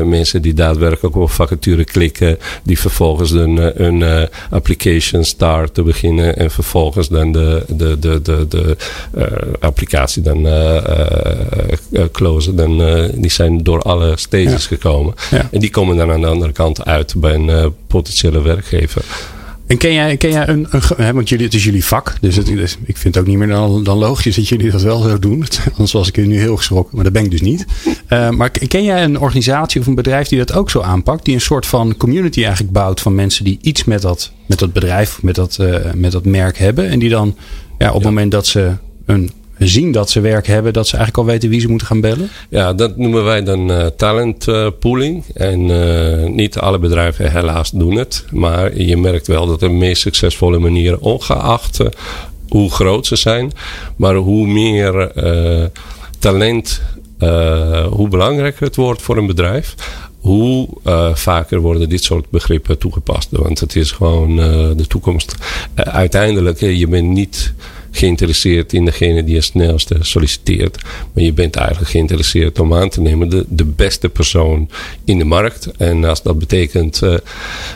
mensen 0.04 0.42
die 0.42 0.54
daadwerkelijk 0.54 1.16
op 1.16 1.30
vacature 1.30 1.84
klikken, 1.84 2.38
die 2.62 2.78
vervolgens 2.78 3.30
een, 3.30 3.84
een 3.84 4.28
application 4.50 5.24
start 5.24 5.74
te 5.74 5.82
beginnen 5.82 6.36
en 6.36 6.50
vervolgens 6.50 7.08
dan 7.08 7.32
de, 7.32 7.64
de, 7.68 7.98
de, 7.98 8.22
de, 8.22 8.46
de 8.48 8.76
applicatie 9.60 10.22
dan 10.22 10.48
closen. 12.12 12.56
Dan, 12.56 12.78
die 13.14 13.30
zijn 13.30 13.62
door 13.62 13.82
alle 13.82 14.12
stages 14.16 14.66
gekomen. 14.66 15.14
En 15.50 15.60
die 15.60 15.70
komen 15.70 15.96
dan 15.96 16.10
aan 16.10 16.20
de 16.20 16.26
andere 16.26 16.52
kant 16.52 16.84
uit 16.84 17.14
bij 17.16 17.34
een 17.34 17.74
potentiële 17.86 18.42
werkgever. 18.42 19.04
En 19.66 19.76
ken 19.76 19.92
jij, 19.92 20.16
ken 20.16 20.30
jij 20.30 20.48
een, 20.48 20.66
een 20.96 21.14
want 21.14 21.28
jullie, 21.28 21.44
het 21.44 21.54
is 21.54 21.64
jullie 21.64 21.84
vak, 21.84 22.16
dus, 22.20 22.36
het, 22.36 22.46
dus 22.46 22.78
ik 22.84 22.96
vind 22.96 23.14
het 23.14 23.22
ook 23.24 23.28
niet 23.28 23.38
meer 23.38 23.48
dan, 23.48 23.84
dan 23.84 23.98
logisch 23.98 24.36
dat 24.36 24.48
jullie 24.48 24.70
dat 24.70 24.82
wel 24.82 25.00
zo 25.00 25.18
doen. 25.18 25.44
Anders 25.72 25.92
was 25.92 26.08
ik 26.08 26.26
nu 26.26 26.38
heel 26.38 26.56
geschrokken, 26.56 26.94
maar 26.94 27.04
dat 27.04 27.12
ben 27.12 27.24
ik 27.24 27.30
dus 27.30 27.40
niet. 27.40 27.66
Uh, 28.08 28.30
maar 28.30 28.50
ken 28.50 28.84
jij 28.84 29.04
een 29.04 29.18
organisatie 29.18 29.80
of 29.80 29.86
een 29.86 29.94
bedrijf 29.94 30.28
die 30.28 30.38
dat 30.38 30.52
ook 30.52 30.70
zo 30.70 30.80
aanpakt? 30.80 31.24
Die 31.24 31.34
een 31.34 31.40
soort 31.40 31.66
van 31.66 31.96
community 31.96 32.42
eigenlijk 32.42 32.72
bouwt 32.72 33.00
van 33.00 33.14
mensen 33.14 33.44
die 33.44 33.58
iets 33.60 33.84
met 33.84 34.02
dat, 34.02 34.32
met 34.46 34.58
dat 34.58 34.72
bedrijf, 34.72 35.22
met 35.22 35.34
dat, 35.34 35.58
uh, 35.60 35.76
met 35.94 36.12
dat 36.12 36.24
merk 36.24 36.58
hebben. 36.58 36.88
En 36.88 36.98
die 36.98 37.10
dan 37.10 37.36
ja, 37.78 37.88
op 37.88 37.94
het 37.94 38.04
moment 38.04 38.30
dat 38.30 38.46
ze 38.46 38.72
een 39.06 39.30
zien 39.58 39.92
dat 39.92 40.10
ze 40.10 40.20
werk 40.20 40.46
hebben, 40.46 40.72
dat 40.72 40.86
ze 40.86 40.96
eigenlijk 40.96 41.26
al 41.26 41.32
weten 41.32 41.48
wie 41.50 41.60
ze 41.60 41.68
moeten 41.68 41.86
gaan 41.86 42.00
bellen? 42.00 42.28
Ja, 42.48 42.72
dat 42.72 42.96
noemen 42.96 43.24
wij 43.24 43.42
dan 43.42 43.70
uh, 43.70 43.86
talent 43.86 44.48
uh, 44.48 44.68
pooling. 44.80 45.24
En 45.34 45.60
uh, 45.60 46.28
niet 46.28 46.58
alle 46.58 46.78
bedrijven 46.78 47.32
helaas 47.32 47.70
doen 47.70 47.96
het. 47.96 48.24
Maar 48.30 48.78
je 48.80 48.96
merkt 48.96 49.26
wel 49.26 49.46
dat 49.46 49.60
de 49.60 49.68
meest 49.68 50.02
succesvolle 50.02 50.58
manieren, 50.58 51.00
ongeacht 51.00 51.78
hoe 52.48 52.70
groot 52.70 53.06
ze 53.06 53.16
zijn, 53.16 53.52
maar 53.96 54.14
hoe 54.14 54.46
meer 54.46 55.12
talent, 56.18 56.82
hoe 57.90 58.08
belangrijker 58.08 58.66
het 58.66 58.76
wordt 58.76 59.02
voor 59.02 59.16
een 59.16 59.26
bedrijf 59.26 59.74
hoe 60.20 60.68
vaker 61.14 61.60
worden 61.60 61.88
dit 61.88 62.04
soort 62.04 62.30
begrippen 62.30 62.78
toegepast. 62.78 63.28
Want 63.30 63.60
het 63.60 63.76
is 63.76 63.92
gewoon 63.92 64.36
de 64.76 64.86
toekomst. 64.88 65.34
Uiteindelijk, 65.74 66.60
je 66.60 66.88
bent 66.88 67.08
niet 67.08 67.54
geïnteresseerd 67.96 68.72
in 68.72 68.84
degene 68.84 69.24
die 69.24 69.34
het 69.34 69.44
snelste 69.44 69.96
solliciteert. 70.00 70.78
Maar 71.12 71.24
je 71.24 71.32
bent 71.32 71.56
eigenlijk 71.56 71.90
geïnteresseerd 71.90 72.58
om 72.58 72.74
aan 72.74 72.88
te 72.88 73.00
nemen 73.00 73.28
de, 73.28 73.44
de 73.48 73.64
beste 73.64 74.08
persoon 74.08 74.70
in 75.04 75.18
de 75.18 75.24
markt. 75.24 75.68
En 75.76 76.04
als 76.04 76.22
dat 76.22 76.38
betekent 76.38 77.02
uh, 77.02 77.14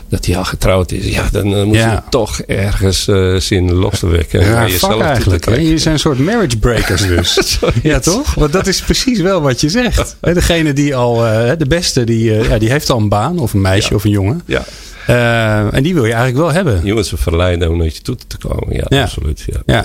dat 0.09 0.27
hij 0.27 0.37
al 0.37 0.45
getrouwd 0.45 0.93
is, 0.93 1.07
ja, 1.07 1.29
dan 1.33 1.55
uh, 1.55 1.63
moet 1.63 1.77
ja. 1.77 1.93
je 1.93 2.01
toch 2.11 2.41
ergens 2.41 3.09
uh, 3.09 3.37
zin 3.37 3.73
los 3.73 3.99
te 3.99 4.07
wekken. 4.07 4.41
Ja, 4.41 4.67
jezelf 4.67 5.01
eigenlijk. 5.01 5.45
Zijn 5.45 5.95
een 5.95 5.99
soort 5.99 6.19
marriage 6.19 6.59
breakers 6.59 7.07
dus. 7.17 7.59
ja, 7.83 7.99
toch? 7.99 8.35
Want 8.35 8.53
dat 8.53 8.67
is 8.67 8.81
precies 8.81 9.21
wel 9.21 9.41
wat 9.41 9.61
je 9.61 9.69
zegt. 9.69 10.17
Degene 10.21 10.73
die 10.73 10.97
al, 10.97 11.15
de 11.59 11.67
beste, 11.69 12.05
die, 12.05 12.33
ja, 12.33 12.59
die 12.59 12.71
heeft 12.71 12.91
al 12.91 12.99
een 12.99 13.09
baan 13.09 13.39
of 13.39 13.53
een 13.53 13.61
meisje 13.61 13.91
ja. 13.91 13.97
of 13.97 14.05
een 14.05 14.11
jongen. 14.11 14.43
Ja. 14.47 14.65
Uh, 15.09 15.75
en 15.75 15.83
die 15.83 15.95
wil 15.95 16.05
je 16.05 16.13
eigenlijk 16.13 16.45
wel 16.45 16.53
hebben. 16.53 16.81
Je 16.85 16.95
moet 16.95 17.07
ze 17.07 17.17
verleiden 17.17 17.71
om 17.71 17.77
naar 17.77 17.87
je 17.87 18.01
toe 18.03 18.17
te 18.27 18.39
komen. 18.39 18.77
Ja, 18.77 18.85
ja. 18.89 19.03
absoluut. 19.03 19.45
Ja. 19.47 19.63
ja. 19.67 19.85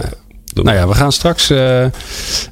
Doen. 0.55 0.65
Nou 0.65 0.77
ja, 0.77 0.87
we 0.87 0.93
gaan 0.93 1.11
straks 1.11 1.51
uh, 1.51 1.85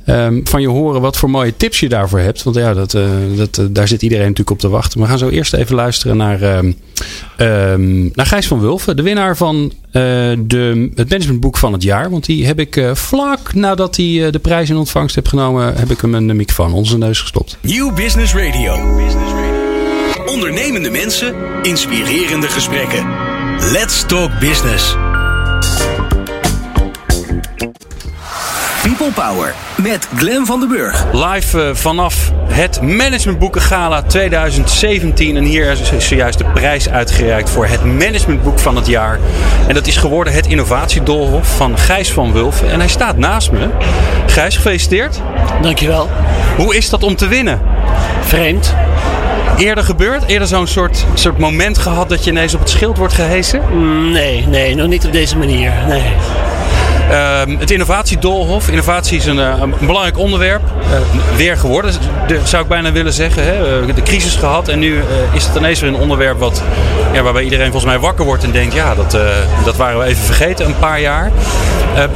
um, 0.05 0.47
van 0.47 0.61
je 0.61 0.67
horen 0.67 1.01
wat 1.01 1.17
voor 1.17 1.29
mooie 1.29 1.57
tips 1.57 1.79
je 1.79 1.89
daarvoor 1.89 2.19
hebt. 2.19 2.43
Want 2.43 2.55
ja, 2.55 2.73
dat, 2.73 2.93
uh, 2.93 3.05
dat, 3.35 3.57
uh, 3.57 3.65
daar 3.69 3.87
zit 3.87 4.01
iedereen 4.01 4.23
natuurlijk 4.23 4.49
op 4.51 4.59
te 4.59 4.69
wachten. 4.69 4.99
Maar 4.99 5.07
we 5.07 5.17
gaan 5.17 5.29
zo 5.29 5.35
eerst 5.35 5.53
even 5.53 5.75
luisteren 5.75 6.17
naar, 6.17 6.41
um, 6.43 8.11
naar 8.13 8.25
Gijs 8.25 8.47
van 8.47 8.59
Wulven. 8.59 8.95
De 8.95 9.01
winnaar 9.01 9.37
van 9.37 9.73
de, 9.91 10.91
het 10.95 11.09
managementboek 11.09 11.57
van 11.57 11.73
het 11.73 11.83
jaar. 11.83 12.09
Want 12.09 12.25
die 12.25 12.45
heb 12.45 12.59
ik 12.59 12.83
vlak 12.93 13.53
nadat 13.53 13.95
hij 13.95 14.31
de 14.31 14.39
prijs 14.41 14.69
in 14.69 14.77
ontvangst 14.77 15.15
heeft 15.15 15.29
genomen... 15.29 15.75
heb 15.75 15.89
ik 15.89 16.01
hem 16.01 16.13
een 16.13 16.35
microfoon 16.35 16.71
onder 16.71 16.87
zijn 16.87 16.99
neus 16.99 17.19
gestopt. 17.19 17.57
Nieuw 17.61 17.93
Business 17.93 18.33
Radio. 18.33 19.01
Ondernemende 20.25 20.89
mensen, 20.89 21.35
inspirerende 21.61 22.47
gesprekken. 22.47 23.05
Let's 23.71 24.05
Talk 24.05 24.39
Business. 24.39 24.95
People 28.83 29.11
Power 29.11 29.53
met 29.75 30.07
Glen 30.15 30.45
van 30.45 30.59
den 30.59 30.69
Burg. 30.69 31.05
Live 31.11 31.57
uh, 31.57 31.75
vanaf 31.75 32.31
het 32.47 32.81
Managementboeken 32.81 33.61
Gala 33.61 34.01
2017. 34.01 35.37
En 35.37 35.43
hier 35.43 35.71
is 35.71 36.07
zojuist 36.07 36.37
de 36.37 36.43
prijs 36.43 36.89
uitgereikt 36.89 37.49
voor 37.49 37.65
het 37.65 37.83
managementboek 37.83 38.59
van 38.59 38.75
het 38.75 38.87
jaar. 38.87 39.19
En 39.67 39.73
dat 39.73 39.87
is 39.87 39.97
geworden 39.97 40.33
het 40.33 40.47
Innovatiedolhof 40.47 41.55
van 41.55 41.77
Gijs 41.77 42.11
van 42.11 42.33
Wulfen. 42.33 42.71
En 42.71 42.79
hij 42.79 42.89
staat 42.89 43.17
naast 43.17 43.51
me. 43.51 43.67
Gijs, 44.27 44.55
gefeliciteerd. 44.55 45.21
Dankjewel. 45.61 46.09
Hoe 46.57 46.75
is 46.75 46.89
dat 46.89 47.03
om 47.03 47.15
te 47.15 47.27
winnen? 47.27 47.61
Vreemd. 48.21 48.75
Eerder 49.57 49.83
gebeurd? 49.83 50.23
Eerder 50.27 50.47
zo'n 50.47 50.67
soort, 50.67 51.05
soort 51.13 51.37
moment 51.37 51.77
gehad 51.77 52.09
dat 52.09 52.23
je 52.23 52.31
ineens 52.31 52.53
op 52.53 52.59
het 52.59 52.69
schild 52.69 52.97
wordt 52.97 53.13
gehesen? 53.13 53.61
Nee, 54.11 54.47
nee, 54.47 54.75
nog 54.75 54.87
niet 54.87 55.05
op 55.05 55.11
deze 55.11 55.37
manier. 55.37 55.71
Nee. 55.87 56.03
Uh, 57.11 57.59
het 57.59 57.71
innovatiedolhof. 57.71 58.69
Innovatie 58.69 59.17
is 59.17 59.25
een, 59.25 59.37
uh, 59.37 59.53
een 59.61 59.73
belangrijk 59.79 60.17
onderwerp. 60.17 60.61
Uh, 60.61 61.37
weer 61.37 61.57
geworden, 61.57 61.93
de, 62.27 62.39
zou 62.43 62.63
ik 62.63 62.69
bijna 62.69 62.91
willen 62.91 63.13
zeggen. 63.13 63.43
Hè. 63.43 63.81
Uh, 63.81 63.95
de 63.95 64.01
crisis 64.01 64.35
gehad 64.35 64.67
en 64.67 64.79
nu 64.79 65.01
is 65.33 65.45
het 65.45 65.55
ineens 65.55 65.79
weer 65.79 65.89
een 65.89 65.99
onderwerp 65.99 66.39
wat, 66.39 66.63
ja, 67.13 67.21
waarbij 67.21 67.43
iedereen 67.43 67.71
volgens 67.71 67.91
mij 67.91 67.99
wakker 67.99 68.25
wordt 68.25 68.43
en 68.43 68.51
denkt: 68.51 68.73
ja, 68.73 68.95
dat, 68.95 69.17
dat 69.65 69.75
waren 69.75 69.99
we 69.99 70.05
even 70.05 70.23
vergeten 70.23 70.65
een 70.65 70.79
paar 70.79 70.99
jaar. 70.99 71.31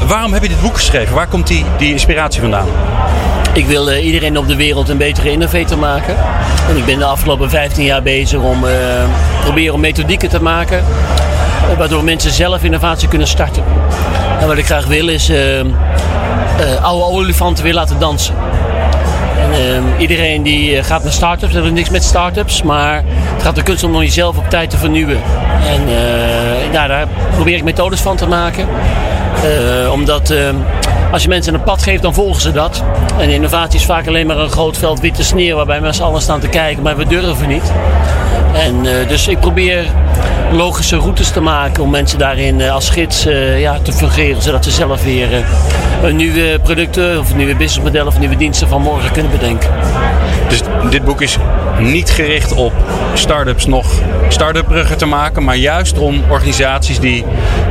waarom 0.07 0.33
heb 0.33 0.41
je 0.41 0.49
dit 0.49 0.61
boek 0.61 0.75
geschreven? 0.75 1.15
Waar 1.15 1.27
komt 1.27 1.47
die, 1.47 1.65
die 1.77 1.91
inspiratie 1.91 2.41
vandaan? 2.41 2.67
Ik 3.57 3.65
wil 3.65 3.91
iedereen 3.91 4.37
op 4.37 4.47
de 4.47 4.55
wereld 4.55 4.89
een 4.89 4.97
betere 4.97 5.31
innovator 5.31 5.77
maken. 5.77 6.15
En 6.69 6.77
ik 6.77 6.85
ben 6.85 6.99
de 6.99 7.05
afgelopen 7.05 7.49
15 7.49 7.83
jaar 7.83 8.01
bezig 8.01 8.39
om 8.39 8.63
uh, 8.63 8.71
proberen 9.41 9.73
om 9.73 9.79
methodieken 9.79 10.29
te 10.29 10.41
maken. 10.41 10.83
Uh, 11.69 11.77
waardoor 11.77 12.03
mensen 12.03 12.31
zelf 12.31 12.63
innovatie 12.63 13.07
kunnen 13.07 13.27
starten. 13.27 13.63
En 14.39 14.47
wat 14.47 14.57
ik 14.57 14.65
graag 14.65 14.85
wil 14.85 15.07
is 15.07 15.31
oude 16.81 17.03
olifanten 17.03 17.63
weer 17.63 17.73
laten 17.73 17.99
dansen. 17.99 18.35
En, 19.51 19.83
iedereen 19.97 20.43
die 20.43 20.83
gaat 20.83 21.03
naar 21.03 21.11
start-ups, 21.11 21.53
dat 21.53 21.63
heeft 21.63 21.75
niks 21.75 21.89
met 21.89 22.03
start-ups, 22.03 22.61
maar 22.63 23.03
het 23.05 23.43
gaat 23.43 23.55
de 23.55 23.63
kunst 23.63 23.83
om 23.83 23.95
jezelf 23.95 24.37
op 24.37 24.49
tijd 24.49 24.69
te 24.69 24.77
vernieuwen. 24.77 25.21
En 25.67 25.85
nou, 26.71 26.87
daar 26.87 27.07
probeer 27.35 27.55
ik 27.55 27.63
methodes 27.63 27.99
van 27.99 28.15
te 28.15 28.27
maken. 28.27 28.67
omdat 29.91 30.33
als 31.11 31.23
je 31.23 31.29
mensen 31.29 31.53
een 31.53 31.63
pad 31.63 31.83
geeft, 31.83 32.01
dan 32.01 32.13
volgen 32.13 32.41
ze 32.41 32.51
dat. 32.51 32.83
En 33.19 33.29
innovatie 33.29 33.79
is 33.79 33.85
vaak 33.85 34.07
alleen 34.07 34.27
maar 34.27 34.37
een 34.37 34.49
groot 34.49 34.77
veld 34.77 34.99
witte 34.99 35.23
sneeuw 35.23 35.55
waarbij 35.55 35.81
mensen 35.81 36.05
allen 36.05 36.21
staan 36.21 36.39
te 36.39 36.47
kijken, 36.47 36.83
maar 36.83 36.97
we 36.97 37.07
durven 37.07 37.47
niet. 37.47 37.71
En 38.53 38.85
uh, 38.85 39.07
dus 39.07 39.27
ik 39.27 39.39
probeer 39.39 39.85
logische 40.51 40.97
routes 40.97 41.31
te 41.31 41.41
maken 41.41 41.83
om 41.83 41.89
mensen 41.89 42.19
daarin 42.19 42.59
uh, 42.59 42.73
als 42.73 42.89
gids 42.89 43.27
uh, 43.27 43.61
ja, 43.61 43.79
te 43.79 43.91
fungeren, 43.91 44.41
zodat 44.41 44.63
ze 44.63 44.71
zelf 44.71 45.03
weer 45.03 45.45
een 46.03 46.15
nieuwe 46.15 46.59
producten 46.63 47.19
of 47.19 47.35
nieuwe 47.35 47.55
businessmodellen 47.55 48.07
of 48.07 48.19
nieuwe 48.19 48.35
diensten 48.35 48.67
van 48.67 48.81
morgen 48.81 49.11
kunnen 49.11 49.31
bedenken. 49.31 49.69
Dus 50.49 50.61
dit 50.89 51.03
boek 51.03 51.21
is 51.21 51.37
niet 51.79 52.09
gericht 52.09 52.53
op 52.53 52.73
start-ups 53.13 53.65
nog 53.65 53.85
start-upbruggen 54.27 54.97
te 54.97 55.05
maken, 55.05 55.43
maar 55.43 55.55
juist 55.55 55.97
om 55.97 56.23
organisaties 56.29 56.99
die 56.99 57.25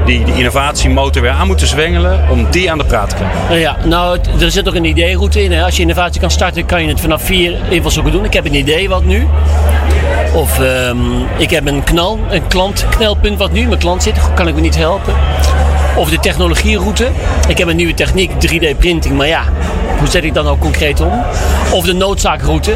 die, 0.07 0.25
die 0.25 0.35
innovatiemotor 0.35 1.23
weer 1.23 1.31
aan 1.31 1.47
moeten 1.47 1.67
zwengelen, 1.67 2.31
om 2.31 2.47
die 2.51 2.71
aan 2.71 2.79
de 2.79 2.85
praat 2.85 3.09
te 3.09 3.15
krijgen. 3.15 3.59
Ja, 3.59 3.77
nou, 3.85 4.19
er 4.41 4.51
zit 4.51 4.69
ook 4.69 4.75
een 4.75 4.85
ideeroute 4.85 5.43
in. 5.43 5.53
Hè. 5.53 5.65
Als 5.65 5.77
je 5.77 5.83
innovatie 5.83 6.21
kan 6.21 6.31
starten, 6.31 6.67
kan 6.67 6.83
je 6.83 6.89
het 6.89 7.01
vanaf 7.01 7.23
vier 7.23 7.59
invalshoeken 7.69 8.13
doen. 8.13 8.25
Ik 8.25 8.33
heb 8.33 8.45
een 8.45 8.55
idee 8.55 8.89
wat 8.89 9.05
nu. 9.05 9.27
Of 10.35 10.59
um, 10.59 11.27
ik 11.39 11.51
heb 11.51 11.67
een 11.67 11.85
knal, 11.85 12.19
een 12.31 12.47
klantknelpunt 12.47 13.39
wat 13.39 13.53
nu. 13.53 13.67
Mijn 13.67 13.79
klant 13.79 14.03
zit, 14.03 14.35
kan 14.35 14.49
ik 14.49 14.55
me 14.55 14.61
niet 14.61 14.77
helpen. 14.77 15.15
Of 15.97 16.11
de 16.11 16.19
technologieroute. 16.19 17.09
Ik 17.49 17.59
heb 17.59 17.69
een 17.69 17.77
nieuwe 17.77 17.95
techniek, 17.95 18.31
3D 18.31 18.79
printing, 18.79 19.17
maar 19.17 19.27
ja, 19.27 19.43
hoe 19.99 20.09
zet 20.09 20.25
ik 20.25 20.35
dat 20.35 20.45
nou 20.45 20.59
concreet 20.59 21.01
om? 21.01 21.25
Of 21.73 21.85
de 21.85 21.93
noodzaakroute. 21.93 22.75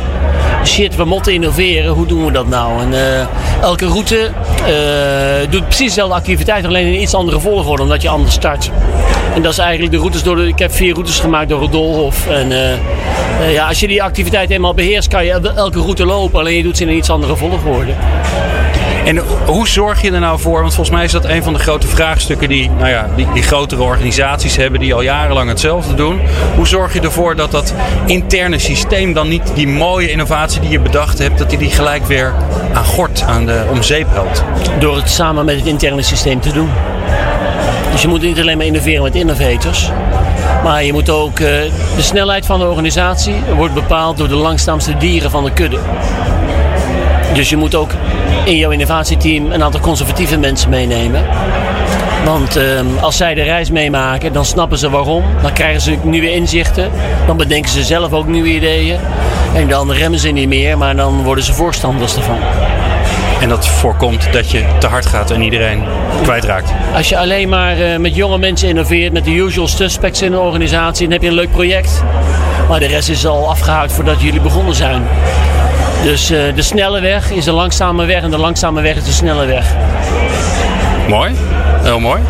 Shit, 0.64 0.96
we 0.96 1.04
moeten 1.04 1.32
innoveren, 1.32 1.92
hoe 1.92 2.06
doen 2.06 2.24
we 2.24 2.32
dat 2.32 2.48
nou? 2.48 2.80
En 2.80 2.92
uh, 2.92 3.62
elke 3.62 3.86
route 3.86 4.30
uh, 4.68 5.50
doet 5.50 5.64
precies 5.64 5.86
dezelfde 5.86 6.14
activiteit, 6.14 6.64
alleen 6.64 6.86
in 6.86 7.00
iets 7.00 7.14
andere 7.14 7.40
volgorde, 7.40 7.82
omdat 7.82 8.02
je 8.02 8.08
anders 8.08 8.34
start. 8.34 8.70
En 9.34 9.42
dat 9.42 9.52
is 9.52 9.58
eigenlijk 9.58 9.92
de 9.92 9.98
routes 9.98 10.22
door 10.22 10.36
de, 10.36 10.46
ik 10.46 10.58
heb 10.58 10.72
vier 10.72 10.92
routes 10.92 11.18
gemaakt 11.18 11.48
door 11.48 11.62
het 11.62 11.72
Dolhof. 11.72 12.26
En 12.26 12.50
uh, 12.50 13.52
ja, 13.52 13.68
als 13.68 13.80
je 13.80 13.88
die 13.88 14.02
activiteit 14.02 14.50
eenmaal 14.50 14.74
beheerst, 14.74 15.08
kan 15.08 15.24
je 15.24 15.52
elke 15.56 15.80
route 15.80 16.04
lopen, 16.04 16.40
alleen 16.40 16.56
je 16.56 16.62
doet 16.62 16.76
ze 16.76 16.82
in 16.82 16.88
een 16.88 16.96
iets 16.96 17.10
andere 17.10 17.36
volgorde. 17.36 17.92
En 19.04 19.18
hoe 19.46 19.68
zorg 19.68 20.02
je 20.02 20.12
er 20.12 20.20
nou 20.20 20.40
voor? 20.40 20.60
Want 20.60 20.74
volgens 20.74 20.96
mij 20.96 21.04
is 21.04 21.12
dat 21.12 21.24
een 21.24 21.42
van 21.42 21.52
de 21.52 21.58
grote 21.58 21.86
vraagstukken 21.86 22.48
die, 22.48 22.70
nou 22.70 22.88
ja, 22.88 23.08
die, 23.16 23.26
die 23.32 23.42
grotere 23.42 23.82
organisaties 23.82 24.56
hebben, 24.56 24.80
die 24.80 24.94
al 24.94 25.02
jarenlang 25.02 25.48
hetzelfde 25.48 25.94
doen. 25.94 26.20
Hoe 26.56 26.66
zorg 26.66 26.92
je 26.92 27.00
ervoor 27.00 27.36
dat 27.36 27.50
dat 27.50 27.74
interne 28.06 28.58
systeem 28.58 29.12
dan 29.12 29.28
niet 29.28 29.52
die 29.54 29.68
mooie 29.68 30.10
innovatie 30.10 30.60
die 30.60 30.70
je 30.70 30.80
bedacht 30.80 31.18
hebt, 31.18 31.38
dat 31.38 31.50
die, 31.50 31.58
die 31.58 31.70
gelijk 31.70 32.06
weer 32.06 32.34
aan 32.74 32.84
gort, 32.84 33.22
aan 33.22 33.46
de 33.46 33.64
om 33.70 33.82
zeep 33.82 34.06
helpt? 34.10 34.44
Door 34.78 34.96
het 34.96 35.10
samen 35.10 35.44
met 35.44 35.56
het 35.56 35.66
interne 35.66 36.02
systeem 36.02 36.40
te 36.40 36.52
doen. 36.52 36.68
Dus 37.92 38.02
je 38.02 38.08
moet 38.08 38.22
niet 38.22 38.40
alleen 38.40 38.56
maar 38.56 38.66
innoveren 38.66 39.02
met 39.02 39.14
innovators. 39.14 39.90
Maar 40.62 40.84
je 40.84 40.92
moet 40.92 41.10
ook, 41.10 41.38
uh, 41.38 41.48
de 41.96 42.02
snelheid 42.02 42.46
van 42.46 42.58
de 42.58 42.66
organisatie 42.66 43.34
wordt 43.56 43.74
bepaald 43.74 44.16
door 44.16 44.28
de 44.28 44.34
langzaamste 44.34 44.96
dieren 44.96 45.30
van 45.30 45.44
de 45.44 45.52
kudde. 45.52 45.78
Dus 47.34 47.48
je 47.48 47.56
moet 47.56 47.74
ook 47.74 47.90
in 48.44 48.56
jouw 48.56 48.70
innovatieteam 48.70 49.52
een 49.52 49.62
aantal 49.62 49.80
conservatieve 49.80 50.38
mensen 50.38 50.70
meenemen. 50.70 51.24
Want 52.24 52.56
um, 52.56 52.98
als 53.00 53.16
zij 53.16 53.34
de 53.34 53.42
reis 53.42 53.70
meemaken, 53.70 54.32
dan 54.32 54.44
snappen 54.44 54.78
ze 54.78 54.90
waarom. 54.90 55.24
Dan 55.42 55.52
krijgen 55.52 55.80
ze 55.80 55.96
nieuwe 56.02 56.32
inzichten. 56.32 56.90
Dan 57.26 57.36
bedenken 57.36 57.70
ze 57.70 57.84
zelf 57.84 58.12
ook 58.12 58.26
nieuwe 58.26 58.48
ideeën. 58.48 58.98
En 59.54 59.68
dan 59.68 59.92
remmen 59.92 60.18
ze 60.18 60.28
niet 60.28 60.48
meer, 60.48 60.78
maar 60.78 60.96
dan 60.96 61.22
worden 61.22 61.44
ze 61.44 61.52
voorstanders 61.52 62.16
ervan. 62.16 62.38
En 63.40 63.48
dat 63.48 63.68
voorkomt 63.68 64.32
dat 64.32 64.50
je 64.50 64.64
te 64.78 64.86
hard 64.86 65.06
gaat 65.06 65.30
en 65.30 65.42
iedereen 65.42 65.82
kwijtraakt. 66.22 66.72
Als 66.94 67.08
je 67.08 67.18
alleen 67.18 67.48
maar 67.48 67.78
uh, 67.78 67.96
met 67.96 68.14
jonge 68.14 68.38
mensen 68.38 68.68
innoveert, 68.68 69.12
met 69.12 69.24
de 69.24 69.30
usual 69.30 69.68
suspects 69.68 70.22
in 70.22 70.30
de 70.30 70.38
organisatie, 70.38 71.02
dan 71.02 71.12
heb 71.12 71.22
je 71.22 71.28
een 71.28 71.34
leuk 71.34 71.50
project. 71.50 72.02
Maar 72.68 72.80
de 72.80 72.86
rest 72.86 73.08
is 73.08 73.26
al 73.26 73.50
afgehaakt 73.50 73.92
voordat 73.92 74.20
jullie 74.20 74.40
begonnen 74.40 74.74
zijn. 74.74 75.02
Dus 76.02 76.30
uh, 76.30 76.54
de 76.54 76.62
snelle 76.62 77.00
weg 77.00 77.30
is 77.30 77.44
de 77.44 77.52
langzame 77.52 78.04
weg 78.04 78.22
en 78.22 78.30
de 78.30 78.38
langzame 78.38 78.80
weg 78.80 78.96
is 78.96 79.04
de 79.04 79.12
snelle 79.12 79.46
weg. 79.46 79.64
Mooi, 81.08 81.32
heel 81.82 82.00
mooi. 82.00 82.20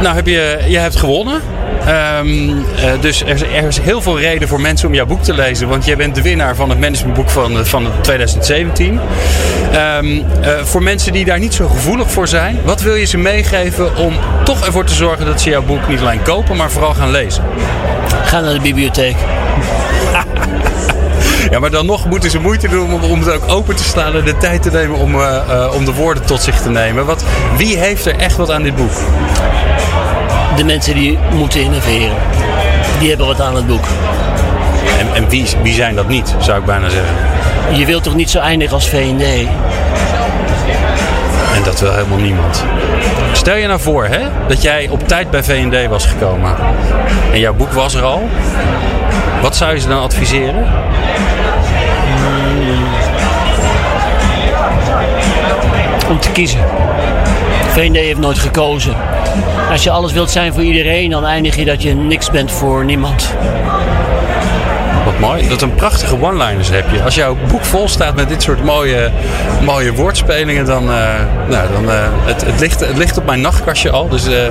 Nou, 0.00 0.14
heb 0.14 0.26
je, 0.26 0.58
je 0.66 0.78
hebt 0.78 0.96
gewonnen. 0.96 1.40
Um, 1.88 2.48
uh, 2.48 2.64
dus 3.00 3.22
er, 3.22 3.54
er, 3.54 3.66
is 3.68 3.78
heel 3.78 4.02
veel 4.02 4.18
reden 4.18 4.48
voor 4.48 4.60
mensen 4.60 4.88
om 4.88 4.94
jouw 4.94 5.06
boek 5.06 5.22
te 5.22 5.34
lezen. 5.34 5.68
Want 5.68 5.84
jij 5.84 5.96
bent 5.96 6.14
de 6.14 6.22
winnaar 6.22 6.56
van 6.56 6.68
het 6.68 6.80
managementboek 6.80 7.30
van, 7.30 7.66
van 7.66 7.86
2017. 8.02 9.00
Um, 9.98 10.06
uh, 10.06 10.24
voor 10.62 10.82
mensen 10.82 11.12
die 11.12 11.24
daar 11.24 11.38
niet 11.38 11.54
zo 11.54 11.68
gevoelig 11.68 12.10
voor 12.10 12.28
zijn. 12.28 12.60
Wat 12.64 12.80
wil 12.80 12.94
je 12.94 13.06
ze 13.06 13.18
meegeven 13.18 13.96
om 13.96 14.14
toch 14.44 14.66
ervoor 14.66 14.84
te 14.84 14.94
zorgen 14.94 15.26
dat 15.26 15.40
ze 15.40 15.50
jouw 15.50 15.62
boek 15.62 15.88
niet 15.88 16.00
alleen 16.00 16.22
kopen, 16.22 16.56
maar 16.56 16.70
vooral 16.70 16.94
gaan 16.94 17.10
lezen? 17.10 17.44
Ga 18.24 18.40
naar 18.40 18.54
de 18.54 18.60
bibliotheek. 18.60 19.16
Ja, 21.50 21.58
maar 21.58 21.70
dan 21.70 21.86
nog 21.86 22.06
moeten 22.06 22.30
ze 22.30 22.40
moeite 22.40 22.68
doen 22.68 22.92
om, 22.92 23.02
om 23.02 23.20
het 23.20 23.30
ook 23.30 23.50
open 23.50 23.76
te 23.76 23.82
slaan 23.82 24.14
en 24.14 24.24
de 24.24 24.36
tijd 24.36 24.62
te 24.62 24.70
nemen 24.70 24.98
om, 24.98 25.14
uh, 25.14 25.36
uh, 25.48 25.74
om 25.74 25.84
de 25.84 25.94
woorden 25.94 26.24
tot 26.24 26.42
zich 26.42 26.60
te 26.60 26.70
nemen. 26.70 27.06
Wat, 27.06 27.24
wie 27.56 27.76
heeft 27.76 28.06
er 28.06 28.16
echt 28.16 28.36
wat 28.36 28.50
aan 28.50 28.62
dit 28.62 28.76
boek? 28.76 28.92
De 30.56 30.64
mensen 30.64 30.94
die 30.94 31.18
moeten 31.32 31.60
innoveren. 31.60 32.16
Die 32.98 33.08
hebben 33.08 33.26
wat 33.26 33.40
aan 33.40 33.54
het 33.54 33.66
boek. 33.66 33.84
En, 34.98 35.14
en 35.14 35.28
wie, 35.28 35.46
wie 35.62 35.74
zijn 35.74 35.94
dat 35.94 36.08
niet, 36.08 36.34
zou 36.38 36.58
ik 36.58 36.64
bijna 36.64 36.88
zeggen? 36.88 37.14
Je 37.78 37.84
wilt 37.84 38.02
toch 38.02 38.14
niet 38.14 38.30
zo 38.30 38.38
eindigen 38.38 38.74
als 38.74 38.88
V&D? 38.88 39.48
En 41.54 41.62
dat 41.64 41.80
wil 41.80 41.92
helemaal 41.92 42.18
niemand. 42.18 42.64
Stel 43.32 43.56
je 43.56 43.66
nou 43.66 43.80
voor 43.80 44.04
hè, 44.04 44.20
dat 44.48 44.62
jij 44.62 44.88
op 44.88 45.08
tijd 45.08 45.30
bij 45.30 45.42
V&D 45.42 45.88
was 45.88 46.06
gekomen. 46.06 46.56
En 47.32 47.38
jouw 47.38 47.54
boek 47.54 47.72
was 47.72 47.94
er 47.94 48.02
al. 48.02 48.28
Wat 49.42 49.56
zou 49.56 49.74
je 49.74 49.80
ze 49.80 49.88
dan 49.88 50.02
adviseren? 50.02 50.66
Om 56.08 56.20
te 56.20 56.30
kiezen. 56.32 56.60
VND 57.68 57.96
heeft 57.96 58.18
nooit 58.18 58.38
gekozen. 58.38 58.94
Als 59.70 59.82
je 59.82 59.90
alles 59.90 60.12
wilt 60.12 60.30
zijn 60.30 60.52
voor 60.52 60.62
iedereen, 60.62 61.10
dan 61.10 61.24
eindig 61.24 61.56
je 61.56 61.64
dat 61.64 61.82
je 61.82 61.94
niks 61.94 62.30
bent 62.30 62.52
voor 62.52 62.84
niemand. 62.84 63.34
Mooi. 65.22 65.48
Dat 65.48 65.62
een 65.62 65.74
prachtige 65.74 66.20
one-liners 66.20 66.68
heb 66.68 66.84
je. 66.90 67.02
Als 67.02 67.14
jouw 67.14 67.36
boek 67.48 67.64
vol 67.64 67.88
staat 67.88 68.14
met 68.14 68.28
dit 68.28 68.42
soort 68.42 68.64
mooie, 68.64 69.10
mooie 69.64 69.92
woordspelingen, 69.92 70.64
dan, 70.64 70.82
uh, 70.84 71.14
nou, 71.48 71.72
dan 71.72 71.84
uh, 71.84 71.90
het, 72.24 72.44
het, 72.46 72.60
ligt, 72.60 72.80
het 72.80 72.96
ligt 72.96 73.18
op 73.18 73.26
mijn 73.26 73.40
nachtkastje 73.40 73.90
al. 73.90 74.08
Dus 74.08 74.28
uh, 74.28 74.44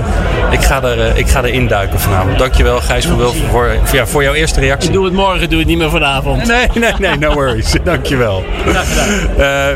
ik, 0.52 0.62
ga 0.62 0.84
er, 0.84 1.18
ik 1.18 1.28
ga 1.28 1.44
erin 1.44 1.68
duiken 1.68 2.00
vanavond. 2.00 2.38
Dankjewel 2.38 2.80
Gijs 2.80 3.06
van 3.06 3.18
Wilf 3.18 3.36
voor, 3.50 3.70
voor, 3.84 3.98
ja, 3.98 4.08
voor 4.08 4.24
jouw 4.24 4.34
eerste 4.34 4.60
reactie. 4.60 4.90
Ik 4.90 4.96
doe 4.96 5.06
het 5.06 5.14
morgen, 5.14 5.50
doe 5.50 5.60
het 5.60 5.68
niet 5.68 5.78
meer 5.78 5.90
vanavond. 5.90 6.48
Nee, 6.48 6.68
nee, 6.74 6.94
nee, 7.00 7.18
no 7.18 7.34
worries. 7.34 7.76
Dankjewel. 7.84 8.44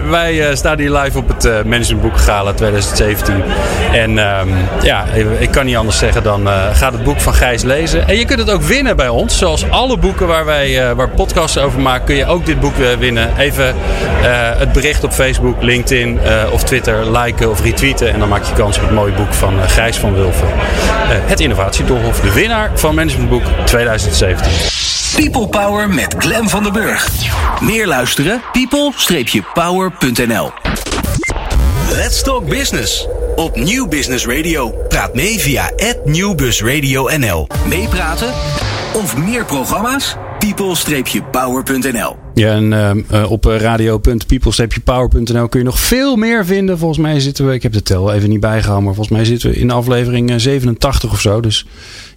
wij 0.09 0.55
staan 0.55 0.79
hier 0.79 0.91
live 0.91 1.17
op 1.17 1.27
het 1.27 1.65
Managementboek 1.65 2.17
Gala 2.17 2.53
2017. 2.53 3.43
En 3.91 4.17
ehm, 4.17 4.47
ja, 4.81 5.05
ik 5.39 5.51
kan 5.51 5.65
niet 5.65 5.75
anders 5.75 5.97
zeggen 5.97 6.23
dan 6.23 6.47
ga 6.73 6.91
het 6.91 7.03
boek 7.03 7.21
van 7.21 7.33
Gijs 7.33 7.63
lezen. 7.63 8.07
En 8.07 8.17
je 8.17 8.25
kunt 8.25 8.39
het 8.39 8.51
ook 8.51 8.61
winnen 8.61 8.95
bij 8.95 9.09
ons. 9.09 9.37
Zoals 9.37 9.69
alle 9.69 9.97
boeken 9.97 10.27
waar 10.27 10.45
wij 10.45 10.84
waar 10.93 11.09
podcasts 11.09 11.57
over 11.57 11.79
maken, 11.79 12.05
kun 12.05 12.15
je 12.15 12.25
ook 12.25 12.45
dit 12.45 12.59
boek 12.59 12.77
uh, 12.77 12.93
winnen. 12.93 13.37
Even 13.37 13.65
uh, 13.65 13.73
het 14.57 14.73
bericht 14.73 15.03
op 15.03 15.11
Facebook, 15.11 15.61
LinkedIn 15.61 16.19
of 16.51 16.63
Twitter 16.63 17.17
liken 17.17 17.49
of 17.49 17.61
retweeten. 17.61 18.13
En 18.13 18.19
dan 18.19 18.29
maak 18.29 18.43
je 18.43 18.53
kans 18.53 18.77
op 18.77 18.83
het 18.83 18.91
mooie 18.91 19.13
boek 19.13 19.33
van 19.33 19.53
Gijs 19.67 19.97
van 19.97 20.13
Wulven. 20.13 20.47
het 21.07 21.39
Innovatiedoolhof, 21.39 22.19
de 22.19 22.33
winnaar 22.33 22.71
van 22.73 22.95
Managementboek 22.95 23.43
2017. 23.65 24.51
People 25.15 25.47
Power 25.47 25.89
met 25.89 26.15
Glen 26.17 26.49
van 26.49 26.63
den 26.63 26.73
Burg. 26.73 27.09
Meer 27.61 27.87
luisteren? 27.87 28.41
people-power.nl 28.51 30.51
Let's 31.95 32.23
Talk 32.23 32.49
Business. 32.49 33.07
Op 33.35 33.55
Nieuw 33.55 33.87
Business 33.87 34.25
Radio. 34.25 34.73
Praat 34.87 35.13
mee 35.13 35.39
via 35.39 35.71
@nieuwbusradio_nl. 36.03 37.47
Meepraten 37.67 38.33
of 38.93 39.17
meer 39.17 39.45
programma's? 39.45 40.15
people-power.nl. 40.53 42.24
Ja, 42.35 42.53
en 42.53 43.03
uh, 43.11 43.31
op 43.31 43.45
radio.people-power.nl 43.45 45.47
kun 45.47 45.59
je 45.59 45.65
nog 45.65 45.79
veel 45.79 46.15
meer 46.15 46.45
vinden. 46.45 46.77
Volgens 46.77 46.99
mij 46.99 47.19
zitten 47.19 47.47
we, 47.47 47.53
ik 47.53 47.63
heb 47.63 47.73
de 47.73 47.83
tel 47.83 48.13
even 48.13 48.29
niet 48.29 48.39
bijgehouden, 48.39 48.83
maar 48.83 48.93
volgens 48.93 49.17
mij 49.17 49.25
zitten 49.25 49.49
we 49.49 49.55
in 49.55 49.71
aflevering 49.71 50.41
87 50.41 51.11
of 51.11 51.21
zo. 51.21 51.41
Dus 51.41 51.65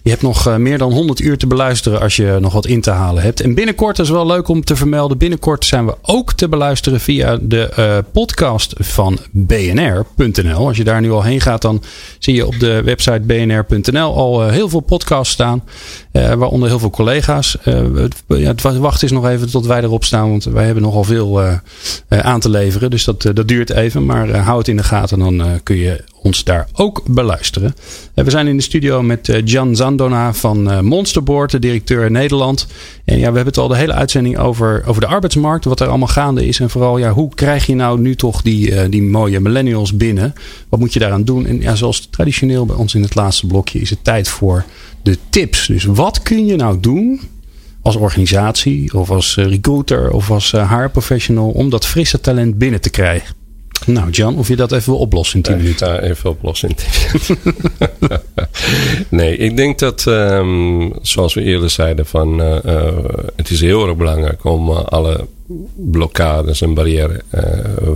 je 0.02 0.10
hebt 0.10 0.22
nog 0.22 0.58
meer 0.58 0.78
dan 0.78 0.92
100 0.92 1.20
uur 1.20 1.38
te 1.38 1.46
beluisteren 1.46 2.00
als 2.00 2.16
je 2.16 2.36
nog 2.40 2.52
wat 2.52 2.66
in 2.66 2.80
te 2.80 2.90
halen 2.90 3.22
hebt. 3.22 3.40
En 3.40 3.54
binnenkort, 3.54 3.96
dat 3.96 4.06
is 4.06 4.12
wel 4.12 4.26
leuk 4.26 4.48
om 4.48 4.64
te 4.64 4.76
vermelden, 4.76 5.18
binnenkort 5.18 5.64
zijn 5.64 5.86
we 5.86 5.96
ook 6.02 6.32
te 6.32 6.48
beluisteren 6.48 7.00
via 7.00 7.38
de 7.40 8.04
podcast 8.12 8.74
van 8.78 9.18
bnr.nl. 9.30 10.66
Als 10.66 10.76
je 10.76 10.84
daar 10.84 11.00
nu 11.00 11.10
al 11.10 11.22
heen 11.22 11.40
gaat, 11.40 11.62
dan 11.62 11.82
zie 12.18 12.34
je 12.34 12.46
op 12.46 12.58
de 12.58 12.82
website 12.82 13.20
bnr.nl 13.20 14.16
al 14.16 14.48
heel 14.48 14.68
veel 14.68 14.80
podcasts 14.80 15.32
staan. 15.32 15.62
Waaronder 16.12 16.68
heel 16.68 16.78
veel 16.78 16.90
collega's. 16.90 17.56
Het, 17.62 18.22
ja, 18.26 18.48
het 18.48 18.62
wacht 18.62 19.02
is 19.02 19.10
nog 19.10 19.26
even 19.26 19.50
tot 19.50 19.66
wij 19.66 19.82
erop 19.82 20.04
want 20.10 20.44
wij 20.44 20.64
hebben 20.64 20.82
nogal 20.82 21.04
veel 21.04 21.42
aan 22.08 22.40
te 22.40 22.50
leveren. 22.50 22.90
Dus 22.90 23.04
dat, 23.04 23.22
dat 23.22 23.48
duurt 23.48 23.70
even, 23.70 24.06
maar 24.06 24.36
hou 24.36 24.58
het 24.58 24.68
in 24.68 24.76
de 24.76 24.82
gaten. 24.82 25.18
Dan 25.18 25.60
kun 25.62 25.76
je 25.76 26.04
ons 26.22 26.44
daar 26.44 26.68
ook 26.72 27.02
beluisteren. 27.06 27.74
we 28.14 28.30
zijn 28.30 28.46
in 28.46 28.56
de 28.56 28.62
studio 28.62 29.02
met 29.02 29.40
Jan 29.44 29.76
Zandona 29.76 30.34
van 30.34 30.84
Monsterboard, 30.84 31.50
de 31.50 31.58
directeur 31.58 32.10
Nederland. 32.10 32.66
En 33.04 33.14
ja, 33.14 33.30
we 33.30 33.36
hebben 33.36 33.44
het 33.44 33.58
al 33.58 33.68
de 33.68 33.76
hele 33.76 33.92
uitzending 33.92 34.38
over, 34.38 34.82
over 34.86 35.00
de 35.00 35.06
arbeidsmarkt, 35.06 35.64
wat 35.64 35.80
er 35.80 35.88
allemaal 35.88 36.08
gaande 36.08 36.46
is. 36.46 36.60
En 36.60 36.70
vooral, 36.70 36.98
ja, 36.98 37.10
hoe 37.10 37.34
krijg 37.34 37.66
je 37.66 37.74
nou 37.74 38.00
nu 38.00 38.14
toch 38.14 38.42
die, 38.42 38.88
die 38.88 39.02
mooie 39.02 39.40
millennials 39.40 39.96
binnen? 39.96 40.34
Wat 40.68 40.80
moet 40.80 40.92
je 40.92 40.98
daaraan 40.98 41.24
doen? 41.24 41.46
En 41.46 41.60
ja, 41.60 41.74
zoals 41.74 42.06
traditioneel 42.10 42.66
bij 42.66 42.76
ons 42.76 42.94
in 42.94 43.02
het 43.02 43.14
laatste 43.14 43.46
blokje 43.46 43.80
is 43.80 43.90
het 43.90 44.04
tijd 44.04 44.28
voor 44.28 44.64
de 45.02 45.18
tips. 45.30 45.66
Dus 45.66 45.84
wat 45.84 46.22
kun 46.22 46.46
je 46.46 46.56
nou 46.56 46.80
doen 46.80 47.20
als 47.88 47.96
organisatie 47.96 48.94
of 48.94 49.10
als 49.10 49.36
recruiter 49.36 50.10
of 50.10 50.30
als 50.30 50.52
haarprofessional 50.52 51.50
om 51.50 51.70
dat 51.70 51.86
frisse 51.86 52.20
talent 52.20 52.58
binnen 52.58 52.80
te 52.80 52.90
krijgen? 52.90 53.34
Nou, 53.86 54.10
Jan, 54.10 54.36
of 54.36 54.48
je 54.48 54.56
dat 54.56 54.72
even 54.72 54.92
wil 54.92 55.00
oplossen 55.00 55.36
in 55.36 55.42
10 55.42 55.56
minuten? 55.56 55.88
Ja, 55.88 56.00
even 56.00 56.30
oplossen 56.30 56.68
in 56.68 56.74
10 56.74 56.86
minuten. 57.12 58.20
nee, 59.18 59.36
ik 59.36 59.56
denk 59.56 59.78
dat, 59.78 60.04
um, 60.08 60.92
zoals 61.02 61.34
we 61.34 61.42
eerder 61.42 61.70
zeiden, 61.70 62.06
van, 62.06 62.40
uh, 62.40 62.56
uh, 62.66 62.88
het 63.36 63.50
is 63.50 63.60
heel 63.60 63.86
erg 63.86 63.96
belangrijk 63.96 64.44
om 64.44 64.70
alle 64.70 65.26
blokkades 65.76 66.60
en 66.60 66.74
barrières 66.74 67.20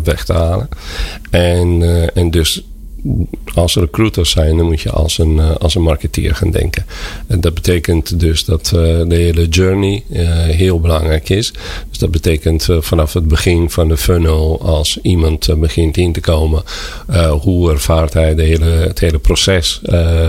weg 0.05 0.25
te 0.25 0.33
halen. 0.33 0.69
En, 1.31 1.83
en 2.15 2.31
dus 2.31 2.65
als 3.55 3.75
recruiter 3.75 4.27
zijn, 4.27 4.57
dan 4.57 4.67
moet 4.67 4.81
je 4.81 4.91
als 4.91 5.19
een, 5.19 5.37
uh, 5.37 5.57
als 5.57 5.75
een 5.75 5.83
marketeer 5.83 6.35
gaan 6.35 6.51
denken. 6.51 6.87
En 7.27 7.41
dat 7.41 7.55
betekent 7.55 8.21
dus 8.21 8.45
dat 8.45 8.73
uh, 8.75 8.81
de 9.09 9.15
hele 9.15 9.49
journey 9.49 10.05
uh, 10.11 10.29
heel 10.33 10.81
belangrijk 10.81 11.29
is. 11.29 11.53
Dus 11.89 11.99
dat 11.99 12.11
betekent 12.11 12.69
vanaf 12.81 13.13
het 13.13 13.29
begin 13.29 13.71
van 13.71 13.89
de 13.89 13.97
funnel, 13.97 14.61
als 14.63 14.99
iemand 15.03 15.61
begint 15.61 15.97
in 15.97 16.13
te 16.13 16.21
komen, 16.21 16.63
hoe 17.41 17.71
ervaart 17.71 18.13
hij 18.13 18.35
de 18.35 18.43
hele, 18.43 18.65
het 18.65 18.99
hele 18.99 19.19
proces? 19.19 19.81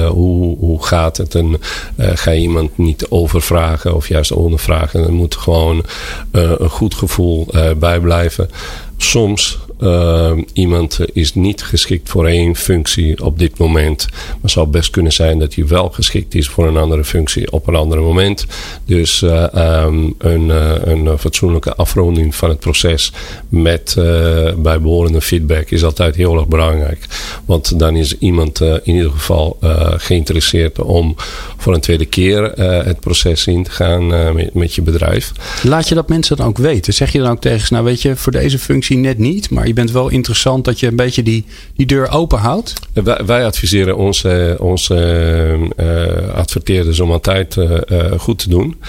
hoe, 0.07 0.57
hoe 0.57 0.85
gaat 0.85 1.17
het? 1.17 1.35
En 1.35 1.59
ga 1.97 2.31
je 2.31 2.41
iemand 2.41 2.77
niet 2.77 3.05
overvragen 3.09 3.95
of 3.95 4.07
juist 4.07 4.31
ondervragen? 4.31 5.03
Er 5.03 5.13
moet 5.13 5.35
gewoon 5.35 5.83
een 6.31 6.69
goed 6.69 6.93
gevoel 6.95 7.47
bij 7.77 7.99
blijven. 7.99 8.49
Soms 8.97 9.59
uh, 9.83 10.31
iemand 10.53 10.99
is 11.13 11.33
niet 11.33 11.63
geschikt 11.63 12.09
voor 12.09 12.27
één 12.27 12.55
functie 12.55 13.23
op 13.23 13.39
dit 13.39 13.57
moment. 13.57 14.07
Maar 14.11 14.37
het 14.41 14.51
zou 14.51 14.67
best 14.67 14.89
kunnen 14.89 15.11
zijn 15.11 15.39
dat 15.39 15.55
hij 15.55 15.67
wel 15.67 15.89
geschikt 15.89 16.35
is 16.35 16.47
voor 16.47 16.67
een 16.67 16.77
andere 16.77 17.03
functie 17.03 17.51
op 17.51 17.67
een 17.67 17.75
ander 17.75 18.01
moment. 18.01 18.45
Dus 18.85 19.21
uh, 19.21 19.45
um, 19.83 20.15
een, 20.17 20.47
uh, 20.47 20.71
een 20.83 21.17
fatsoenlijke 21.17 21.75
afronding 21.75 22.35
van 22.35 22.49
het 22.49 22.59
proces 22.59 23.11
met 23.49 23.95
bijbehorende 24.57 25.21
feedback 25.21 25.69
is 25.69 25.83
altijd 25.83 26.15
heel 26.15 26.35
erg 26.35 26.47
belangrijk. 26.47 27.05
Want 27.45 27.79
dan 27.79 27.95
is 27.95 28.17
iemand 28.17 28.61
in 28.61 28.95
ieder 28.95 29.11
geval 29.11 29.57
geïnteresseerd 29.97 30.79
om 30.79 31.15
voor 31.57 31.73
een 31.73 31.81
tweede 31.81 32.05
keer 32.05 32.43
het 32.85 32.99
proces 32.99 33.47
in 33.47 33.63
te 33.63 33.71
gaan 33.71 34.07
met, 34.35 34.53
met 34.53 34.75
je 34.75 34.81
bedrijf. 34.81 35.31
Laat 35.63 35.87
je 35.87 35.95
dat 35.95 36.09
mensen 36.09 36.37
dan 36.37 36.47
ook 36.47 36.57
weten? 36.57 36.93
Zeg 36.93 37.11
je 37.11 37.19
dan 37.19 37.31
ook 37.31 37.41
tegen 37.41 37.67
ze, 37.67 37.73
nou 37.73 37.85
weet 37.85 38.01
je, 38.01 38.15
voor 38.15 38.31
deze 38.31 38.59
functie 38.59 38.97
net 38.97 39.17
niet, 39.17 39.49
maar 39.49 39.67
je 39.73 39.81
bent 39.81 39.91
wel 39.91 40.09
interessant 40.09 40.65
dat 40.65 40.79
je 40.79 40.87
een 40.87 40.95
beetje 40.95 41.23
die, 41.23 41.45
die 41.75 41.85
deur 41.85 42.09
open 42.09 42.39
houdt? 42.39 42.73
Wij, 43.25 43.45
adviseren 43.45 43.97
onze, 43.97 44.55
onze 44.59 44.95
uh, 45.77 46.35
adverteerders 46.35 46.99
om 46.99 47.11
altijd 47.11 47.55
uh, 47.55 48.11
goed 48.17 48.39
te 48.39 48.49
doen. 48.49 48.81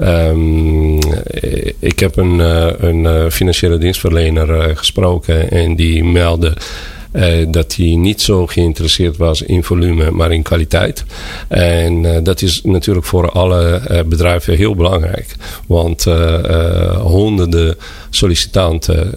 Um, 0.00 0.98
ik 1.78 1.98
heb 1.98 2.16
een, 2.16 2.38
een 2.86 3.30
financiële 3.30 3.78
dienstverlener 3.78 4.76
gesproken 4.76 5.50
en 5.50 5.76
die 5.76 6.04
meldde 6.04 6.56
uh, 7.12 7.46
dat 7.48 7.74
hij 7.74 7.94
niet 7.96 8.20
zo 8.20 8.46
geïnteresseerd 8.46 9.16
was 9.16 9.42
in 9.42 9.64
volume, 9.64 10.10
maar 10.10 10.32
in 10.32 10.42
kwaliteit. 10.42 11.04
En 11.48 12.04
uh, 12.04 12.16
dat 12.22 12.42
is 12.42 12.60
natuurlijk 12.62 13.06
voor 13.06 13.30
alle 13.30 13.82
uh, 13.90 14.00
bedrijven 14.02 14.56
heel 14.56 14.74
belangrijk. 14.74 15.36
Want 15.66 16.04
honderden 17.00 17.76
sollicitanten 18.10 19.14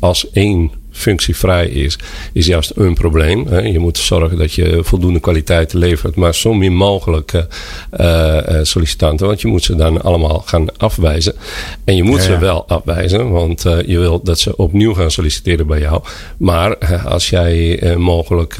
als 0.00 0.30
één 0.30 0.70
functievrij 0.92 1.66
is, 1.66 1.98
is 2.32 2.46
juist 2.46 2.72
een 2.74 2.94
probleem. 2.94 3.56
Je 3.56 3.78
moet 3.78 3.98
zorgen 3.98 4.38
dat 4.38 4.52
je 4.52 4.80
voldoende 4.82 5.20
kwaliteit 5.20 5.72
levert, 5.72 6.14
maar 6.14 6.34
zo 6.34 6.54
min 6.54 6.74
mogelijk 6.74 7.46
uh, 8.00 8.38
sollicitanten, 8.62 9.26
want 9.26 9.40
je 9.40 9.48
moet 9.48 9.64
ze 9.64 9.74
dan 9.74 10.02
allemaal 10.02 10.42
gaan 10.46 10.76
afwijzen. 10.76 11.34
En 11.84 11.96
je 11.96 12.02
moet 12.02 12.22
ja, 12.22 12.28
ja. 12.28 12.34
ze 12.34 12.38
wel 12.38 12.68
afwijzen, 12.68 13.30
want 13.30 13.64
uh, 13.64 13.82
je 13.86 13.98
wil 13.98 14.22
dat 14.22 14.38
ze 14.38 14.56
opnieuw 14.56 14.94
gaan 14.94 15.10
solliciteren 15.10 15.66
bij 15.66 15.80
jou. 15.80 16.02
Maar 16.36 16.78
als 17.04 17.30
jij 17.30 17.80
mogelijk 17.96 18.56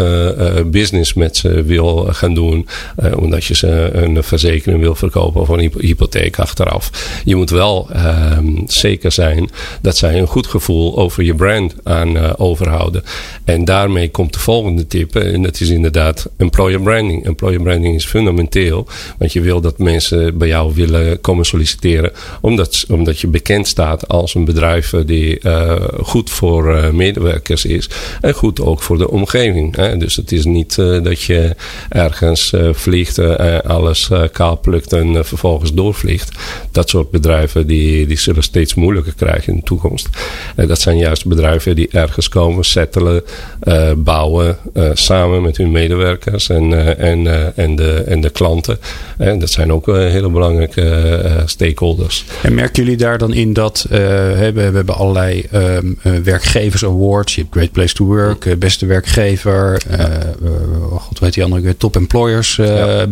business 0.66 1.14
met 1.14 1.37
ze 1.37 1.62
wil 1.62 2.09
gaan 2.11 2.35
doen, 2.35 2.68
omdat 3.16 3.45
je 3.45 3.55
ze 3.55 3.90
een 3.92 4.23
verzekering 4.23 4.81
wil 4.81 4.95
verkopen 4.95 5.40
of 5.40 5.49
een 5.49 5.73
hypotheek 5.79 6.38
achteraf, 6.38 7.21
je 7.25 7.37
moet 7.37 7.51
wel 7.51 7.88
ehm, 7.92 8.47
zeker 8.66 9.12
zijn 9.12 9.51
dat 9.81 9.97
zij 9.97 10.18
een 10.18 10.27
goed 10.27 10.47
gevoel 10.47 10.99
over 10.99 11.23
je 11.23 11.35
brand 11.35 11.75
aan 11.83 12.16
uh, 12.22 12.32
overhouden. 12.37 13.02
En 13.44 13.64
daarmee 13.64 14.11
komt 14.11 14.32
de 14.32 14.38
volgende 14.38 14.87
tip. 14.87 15.16
En 15.16 15.42
dat 15.42 15.61
is 15.61 15.68
inderdaad 15.68 16.28
employer 16.37 16.80
branding. 16.80 17.24
Employer 17.24 17.62
branding 17.62 17.94
is 17.94 18.04
fundamenteel. 18.04 18.87
Want 19.18 19.32
je 19.32 19.40
wil 19.40 19.61
dat 19.61 19.78
mensen 19.78 20.38
bij 20.38 20.48
jou 20.48 20.74
willen 20.74 21.20
komen 21.20 21.44
solliciteren. 21.44 22.12
Omdat, 22.40 22.85
omdat 22.88 23.20
je 23.20 23.26
bekend 23.26 23.66
staat 23.66 24.08
als 24.08 24.35
een 24.35 24.44
bedrijf 24.44 24.94
die 25.06 25.40
uh, 25.42 25.74
goed 26.02 26.30
voor 26.30 26.94
medewerkers 26.94 27.64
is. 27.64 27.90
En 28.20 28.35
goed 28.35 28.61
ook 28.61 28.82
voor 28.82 28.98
de 28.98 29.11
omgeving. 29.11 29.76
Hè? 29.76 29.96
Dus 29.96 30.16
het 30.16 30.32
is 30.32 30.44
niet 30.44 30.76
dat 30.76 31.22
je 31.22 31.54
ergens 31.88 32.52
vliegt, 32.72 33.18
alles 33.64 34.11
kaal 34.32 34.58
plukt 34.58 34.92
en 34.92 35.24
vervolgens 35.26 35.74
doorvliegt. 35.74 36.38
Dat 36.70 36.88
soort 36.88 37.11
bedrijven 37.11 37.66
die, 37.66 38.06
die 38.06 38.18
zullen 38.18 38.42
steeds 38.42 38.74
moeilijker 38.74 39.14
krijgen 39.14 39.52
in 39.52 39.58
de 39.58 39.64
toekomst. 39.64 40.08
dat 40.56 40.80
zijn 40.80 40.96
juist 40.96 41.26
bedrijven 41.26 41.76
die 41.76 41.88
erg 41.90 42.12
ergens 42.12 42.29
komen, 42.29 42.64
settelen, 42.64 43.22
bouwen 43.96 44.57
samen 44.92 45.42
met 45.42 45.57
hun 45.57 45.70
medewerkers 45.70 46.48
en, 46.48 46.98
en, 46.98 47.57
en, 47.57 47.77
de, 47.77 47.92
en 48.07 48.20
de 48.20 48.31
klanten. 48.31 48.79
En 49.18 49.38
dat 49.38 49.51
zijn 49.51 49.72
ook 49.72 49.87
hele 49.87 50.31
belangrijke 50.31 51.42
stakeholders. 51.46 52.25
En 52.42 52.55
merken 52.55 52.83
jullie 52.83 52.98
daar 52.98 53.18
dan 53.18 53.33
in 53.33 53.53
dat 53.53 53.87
we, 53.88 53.96
hebben, 53.96 54.70
we 54.70 54.77
hebben 54.77 54.94
allerlei 54.94 55.46
um, 55.55 55.98
werkgevers 56.25 56.85
awards. 56.85 57.35
Je 57.35 57.40
hebt 57.40 57.55
Great 57.55 57.72
Place 57.72 57.94
to 57.94 58.05
Work, 58.05 58.59
beste 58.59 58.87
werkgever. 58.87 59.83
God 60.90 61.18
weet 61.18 61.35
die 61.35 61.44
andere, 61.44 61.77
top 61.77 61.96
employers. 61.96 62.57
Ja. 62.57 63.07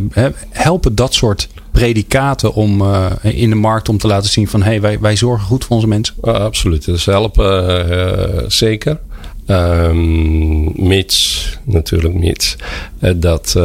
Helpen 0.50 0.94
dat 0.94 1.14
soort 1.14 1.48
predicaten 1.72 2.54
om 2.54 2.80
uh, 2.80 3.06
in 3.22 3.50
de 3.50 3.56
markt 3.56 3.88
om 3.88 3.98
te 3.98 4.06
laten 4.06 4.30
zien 4.30 4.48
van 4.48 4.62
hey, 4.62 4.80
wij, 4.80 5.00
wij 5.00 5.16
zorgen 5.16 5.46
goed 5.46 5.64
voor 5.64 5.74
onze 5.74 5.88
mensen? 5.88 6.14
Absoluut, 6.20 6.84
dat 6.86 7.04
helpen 7.04 7.88
uh, 7.90 8.44
zeker. 8.48 8.98
Um, 9.46 10.86
mits, 10.86 11.48
natuurlijk 11.64 12.14
mits, 12.14 12.56
dat 13.16 13.56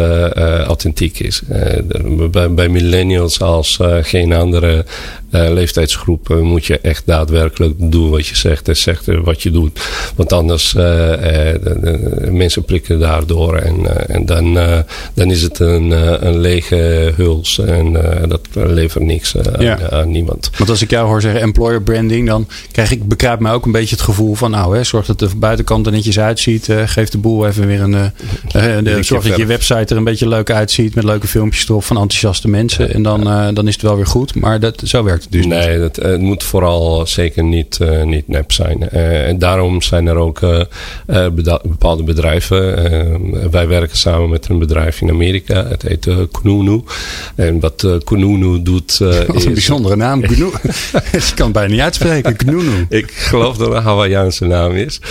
authentiek 0.66 1.20
is. 1.20 1.42
bij, 2.32 2.54
bij 2.54 2.70
millennials 2.70 3.42
als 3.42 3.80
geen 4.02 4.34
andere 4.34 4.86
uh, 5.36 5.54
leeftijdsgroep 5.54 6.30
moet 6.42 6.66
je 6.66 6.80
echt 6.80 7.04
daadwerkelijk 7.06 7.74
doen 7.78 8.10
wat 8.10 8.28
je 8.28 8.36
zegt 8.36 8.68
en 8.68 8.78
zegt 8.78 9.06
wat 9.24 9.44
je 9.44 9.52
doet. 9.52 9.80
Want 10.16 10.34
anders 10.34 10.72
de, 10.72 11.60
de, 11.82 12.32
mensen 12.32 12.64
prikken 12.64 13.00
daardoor 13.00 13.56
en, 13.56 14.08
en 14.10 14.26
dan, 14.26 14.54
dan 15.14 15.32
is 15.32 15.42
het 15.42 15.60
een, 15.60 15.92
een 16.28 16.40
lege 16.40 17.14
huls 17.16 17.60
en 17.60 17.94
dat 18.28 18.42
levert 18.54 19.04
niks 19.04 19.36
aan, 19.38 19.92
aan, 19.92 20.12
niemand. 20.12 20.50
Want 20.58 20.70
als 20.70 20.82
ik 20.82 20.90
jou 20.90 21.08
hoor 21.08 21.22
zeggen 21.22 21.42
employer 21.42 21.82
branding, 21.82 22.28
dan 22.28 22.48
krijg 22.72 22.92
ik, 22.92 23.08
bekruipt 23.08 23.42
mij 23.42 23.52
ook 23.52 23.66
een 23.66 23.72
beetje 23.72 23.96
het 23.96 24.04
gevoel 24.04 24.36
van 24.36 24.52
nou, 24.52 24.78
hè, 24.78 24.84
zorg 24.84 25.06
dat 25.06 25.20
de 25.20 25.30
buitenkant 25.38 25.86
er 25.86 25.92
netjes 25.92 26.20
uitziet. 26.20 26.70
geef 26.86 27.10
de 27.10 27.18
boel 27.18 27.48
even 27.48 27.68
weer 27.68 27.82
een. 27.82 29.04
zorg 29.04 29.28
dat 29.28 29.38
je 29.38 29.46
website 29.46 29.86
er 29.94 29.98
een 29.98 30.04
beetje 30.04 30.28
leuk 30.28 30.52
uitziet 30.52 30.96
met 30.96 31.04
leuke 31.04 31.28
filmpjes 31.28 31.70
erop 31.70 31.84
van 31.84 31.98
enthousiaste 31.98 32.48
mensen. 32.48 32.94
En 32.94 33.04
dan, 33.04 33.54
dan 33.54 33.68
is 33.68 33.74
het 33.74 33.82
wel 33.82 33.96
weer 33.96 34.08
goed. 34.08 34.36
Maar 34.36 34.60
dat, 34.60 34.82
zo 34.86 35.04
werkt 35.04 35.25
dus 35.30 35.46
nee, 35.46 35.80
het, 35.80 35.96
het, 35.96 36.22
moet 36.22 36.44
vooral 36.44 37.08
zeker 37.08 37.44
niet, 37.44 37.80
uh, 37.82 38.04
niet 38.04 38.28
nep 38.28 38.52
zijn. 38.52 38.90
Uh, 38.94 39.28
en 39.28 39.40
daarom 39.40 39.82
zijn 39.82 40.08
er 40.08 40.16
ook 40.16 40.42
uh, 40.42 40.62
bepaalde 41.64 42.04
bedrijven. 42.04 43.52
wij 43.52 43.68
werken 43.68 43.98
samen 43.98 44.30
met 44.30 44.48
een 44.50 44.60
bedrijf 44.60 45.02
in 45.02 45.10
Amerika. 45.10 45.66
Het 45.68 45.82
heet 45.82 46.08
Kununu. 46.32 46.84
En 47.36 47.60
wat 47.60 47.88
Kununu 48.04 48.62
doet. 48.62 48.98
wat 49.28 49.36
is 49.36 49.46
een 49.46 49.54
bijzondere 49.54 49.96
naam. 49.96 50.22
Kununu. 50.28 50.52
Je 51.12 51.32
kan 51.36 51.46
het 51.46 51.54
bijna 51.54 51.72
niet 51.72 51.82
uitspreken. 51.82 52.36
Kununu. 52.36 52.86
Ik 52.90 53.12
geloof 53.12 53.58
dat 53.58 53.68
het 53.68 53.76
een 53.76 53.84
Hawaïaanse 53.84 54.46
naam 54.46 54.72
is. 54.72 55.02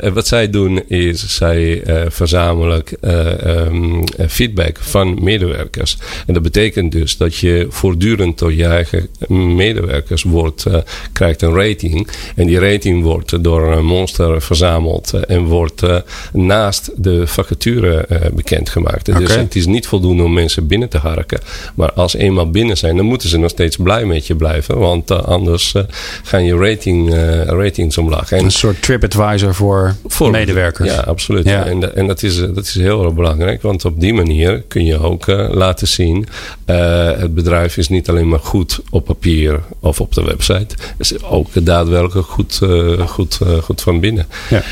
en 0.00 0.14
wat 0.14 0.26
zij 0.26 0.50
doen 0.50 0.82
is 0.88 1.36
zij 1.36 1.82
verzamelen 2.08 2.82
um, 3.00 4.04
feedback 4.28 4.78
van 4.80 5.18
medewerkers. 5.22 5.98
En 6.26 6.34
dat 6.34 6.42
betekent 6.42 6.92
dus 6.92 7.16
dat 7.16 7.36
je 7.36 7.66
voortdurend 7.68 8.38
door 8.38 8.54
je 8.54 8.64
eigen 8.64 9.08
medewerkers 9.28 10.22
wordt, 10.22 10.64
uh, 10.68 10.74
krijgt 11.12 11.42
een 11.42 11.54
rating. 11.54 12.08
En 12.36 12.46
die 12.46 12.58
rating 12.58 13.02
wordt 13.02 13.44
door 13.44 13.72
een 13.72 13.84
monster 13.84 14.42
verzameld 14.42 15.12
uh, 15.14 15.20
en 15.26 15.44
wordt 15.44 15.82
uh, 15.82 15.96
naast 16.32 16.90
de 16.96 17.26
vacature 17.26 18.06
bekendgemaakt. 18.34 19.08
Okay. 19.08 19.20
Dus 19.20 19.34
het 19.34 19.56
is 19.56 19.66
niet 19.66 19.86
voldoende 19.86 20.22
om 20.22 20.32
mensen 20.32 20.66
binnen 20.66 20.88
te 20.88 20.98
harken. 20.98 21.40
Maar 21.74 21.92
als 21.92 22.14
eenmaal 22.14 22.50
binnen 22.50 22.76
zijn, 22.76 22.96
dan 22.96 23.06
moeten 23.06 23.28
ze 23.28 23.38
nog 23.38 23.50
steeds 23.50 23.76
blij 23.76 24.04
met 24.04 24.26
je 24.26 24.34
blijven. 24.34 24.78
Want 24.78 25.10
anders 25.10 25.74
gaan 26.22 26.44
je 26.44 26.56
rating, 26.56 27.14
ratings 27.46 27.98
omlaag. 27.98 28.32
En, 28.32 28.44
een 28.44 28.50
soort 28.50 28.82
TripAdvisor 28.82 29.54
voor, 29.54 29.94
voor 30.06 30.30
medewerkers. 30.30 30.94
Ja, 30.94 31.00
absoluut. 31.00 31.44
Ja. 31.44 31.64
En, 31.64 31.96
en 31.96 32.06
dat, 32.06 32.22
is, 32.22 32.36
dat 32.36 32.64
is 32.64 32.74
heel 32.74 33.04
erg 33.04 33.14
belangrijk. 33.14 33.62
Want 33.62 33.84
op 33.84 34.00
die 34.00 34.14
manier 34.14 34.62
kun 34.68 34.84
je 34.84 34.98
ook 34.98 35.26
laten 35.50 35.88
zien... 35.88 36.26
het 36.64 37.34
bedrijf 37.34 37.76
is 37.76 37.88
niet 37.88 38.08
alleen 38.08 38.28
maar 38.28 38.38
goed 38.38 38.80
op 38.90 38.99
papier 39.00 39.62
of 39.80 40.00
op 40.00 40.14
de 40.14 40.22
website. 40.22 40.74
Is 40.98 41.22
ook 41.22 41.48
daadwerkelijk 41.64 42.26
goed, 42.26 42.60
uh, 42.62 43.06
goed, 43.06 43.38
uh, 43.42 43.62
goed 43.62 43.82
van 43.82 44.00
binnen. 44.00 44.26
Ja. 44.50 44.62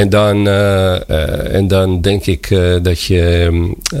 En 0.00 0.08
dan, 0.08 0.46
uh, 0.46 1.54
en 1.54 1.68
dan 1.68 2.00
denk 2.00 2.26
ik 2.26 2.50
uh, 2.50 2.76
dat 2.82 3.02
je 3.02 3.50
uh, 3.94 4.00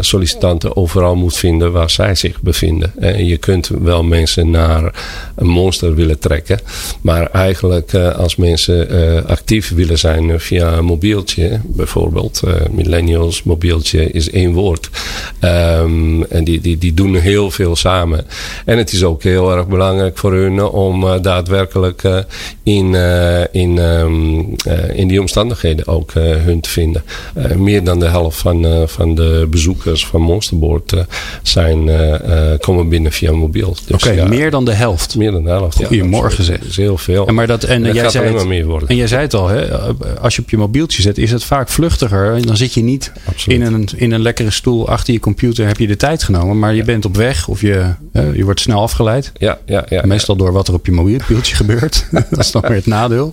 sollicitanten 0.00 0.76
overal 0.76 1.16
moet 1.16 1.36
vinden 1.36 1.72
waar 1.72 1.90
zij 1.90 2.14
zich 2.14 2.40
bevinden. 2.42 2.92
En 2.98 3.26
je 3.26 3.36
kunt 3.36 3.68
wel 3.68 4.02
mensen 4.02 4.50
naar 4.50 4.94
een 5.36 5.46
monster 5.46 5.94
willen 5.94 6.18
trekken. 6.18 6.60
Maar 7.00 7.30
eigenlijk 7.30 7.94
als 7.94 8.36
mensen 8.36 9.26
actief 9.26 9.74
willen 9.74 9.98
zijn 9.98 10.40
via 10.40 10.72
een 10.72 10.84
mobieltje, 10.84 11.60
bijvoorbeeld. 11.64 12.42
millennials, 12.70 13.42
mobieltje 13.42 14.10
is 14.10 14.30
één 14.30 14.52
woord. 14.52 14.90
Um, 15.40 16.24
en 16.24 16.44
die, 16.44 16.60
die, 16.60 16.78
die 16.78 16.94
doen 16.94 17.14
heel 17.14 17.50
veel 17.50 17.76
samen. 17.76 18.26
En 18.64 18.78
het 18.78 18.92
is 18.92 19.04
ook 19.04 19.22
heel 19.22 19.56
erg 19.56 19.66
belangrijk 19.66 20.18
voor 20.18 20.32
hun 20.32 20.62
om 20.62 21.22
daadwerkelijk 21.22 22.02
in, 22.62 22.94
in, 23.52 23.78
um, 23.78 24.54
in 24.92 25.08
die 25.08 25.20
omstandigheden 25.28 25.86
ook 25.86 26.14
uh, 26.14 26.36
hun 26.36 26.60
te 26.60 26.68
vinden. 26.68 27.02
Uh, 27.36 27.52
meer 27.52 27.84
dan 27.84 28.00
de 28.00 28.08
helft 28.08 28.38
van, 28.38 28.64
uh, 28.64 28.82
van 28.86 29.14
de 29.14 29.46
bezoekers 29.50 30.06
van 30.06 30.20
Monsterboard 30.20 30.94
zijn, 31.42 31.90
komen 32.60 32.88
binnen 32.88 33.12
via 33.12 33.32
mobiel. 33.32 33.76
Dus, 33.86 33.94
Oké, 33.94 33.94
okay, 33.94 34.16
ja, 34.16 34.26
meer 34.26 34.50
dan 34.50 34.64
de 34.64 34.72
helft? 34.72 35.16
Meer 35.16 35.32
dan 35.32 35.44
de 35.44 35.50
helft, 35.50 35.84
Goedemorgen 35.84 36.44
ja. 36.44 36.50
Dat 36.50 36.68
is 36.68 36.76
heel 36.76 36.98
veel. 36.98 37.26
En, 37.26 37.34
maar 37.34 37.46
dat, 37.46 37.64
en, 37.64 37.84
en 37.84 37.94
jij 37.94 38.10
zei 38.10 38.34
het, 38.34 38.46
meer 38.46 38.66
worden. 38.66 38.88
En 38.88 38.96
jij 38.96 39.06
zei 39.06 39.22
het 39.22 39.34
al, 39.34 39.48
hè, 39.48 39.68
als 40.20 40.36
je 40.36 40.42
op 40.42 40.50
je 40.50 40.56
mobieltje 40.56 41.02
zet, 41.02 41.18
is 41.18 41.30
het 41.30 41.44
vaak 41.44 41.68
vluchtiger. 41.68 42.46
Dan 42.46 42.56
zit 42.56 42.74
je 42.74 42.82
niet 42.82 43.12
in 43.46 43.62
een, 43.62 43.88
in 43.96 44.12
een 44.12 44.22
lekkere 44.22 44.50
stoel 44.50 44.88
achter 44.88 45.12
je 45.12 45.20
computer, 45.20 45.66
heb 45.66 45.78
je 45.78 45.86
de 45.86 45.96
tijd 45.96 46.22
genomen. 46.22 46.58
Maar 46.58 46.74
je 46.74 46.84
bent 46.84 47.04
op 47.04 47.16
weg 47.16 47.48
of 47.48 47.60
je, 47.60 47.84
je 48.12 48.44
wordt 48.44 48.60
snel 48.60 48.82
afgeleid. 48.82 49.32
Ja, 49.36 49.58
ja, 49.66 49.84
ja, 49.88 50.02
Meestal 50.06 50.36
door 50.36 50.52
wat 50.52 50.68
er 50.68 50.74
op 50.74 50.86
je 50.86 50.92
mobieltje 50.92 51.56
gebeurt. 51.62 52.06
dat 52.30 52.38
is 52.38 52.50
dan 52.50 52.62
weer 52.62 52.70
het 52.70 52.86
nadeel. 52.86 53.32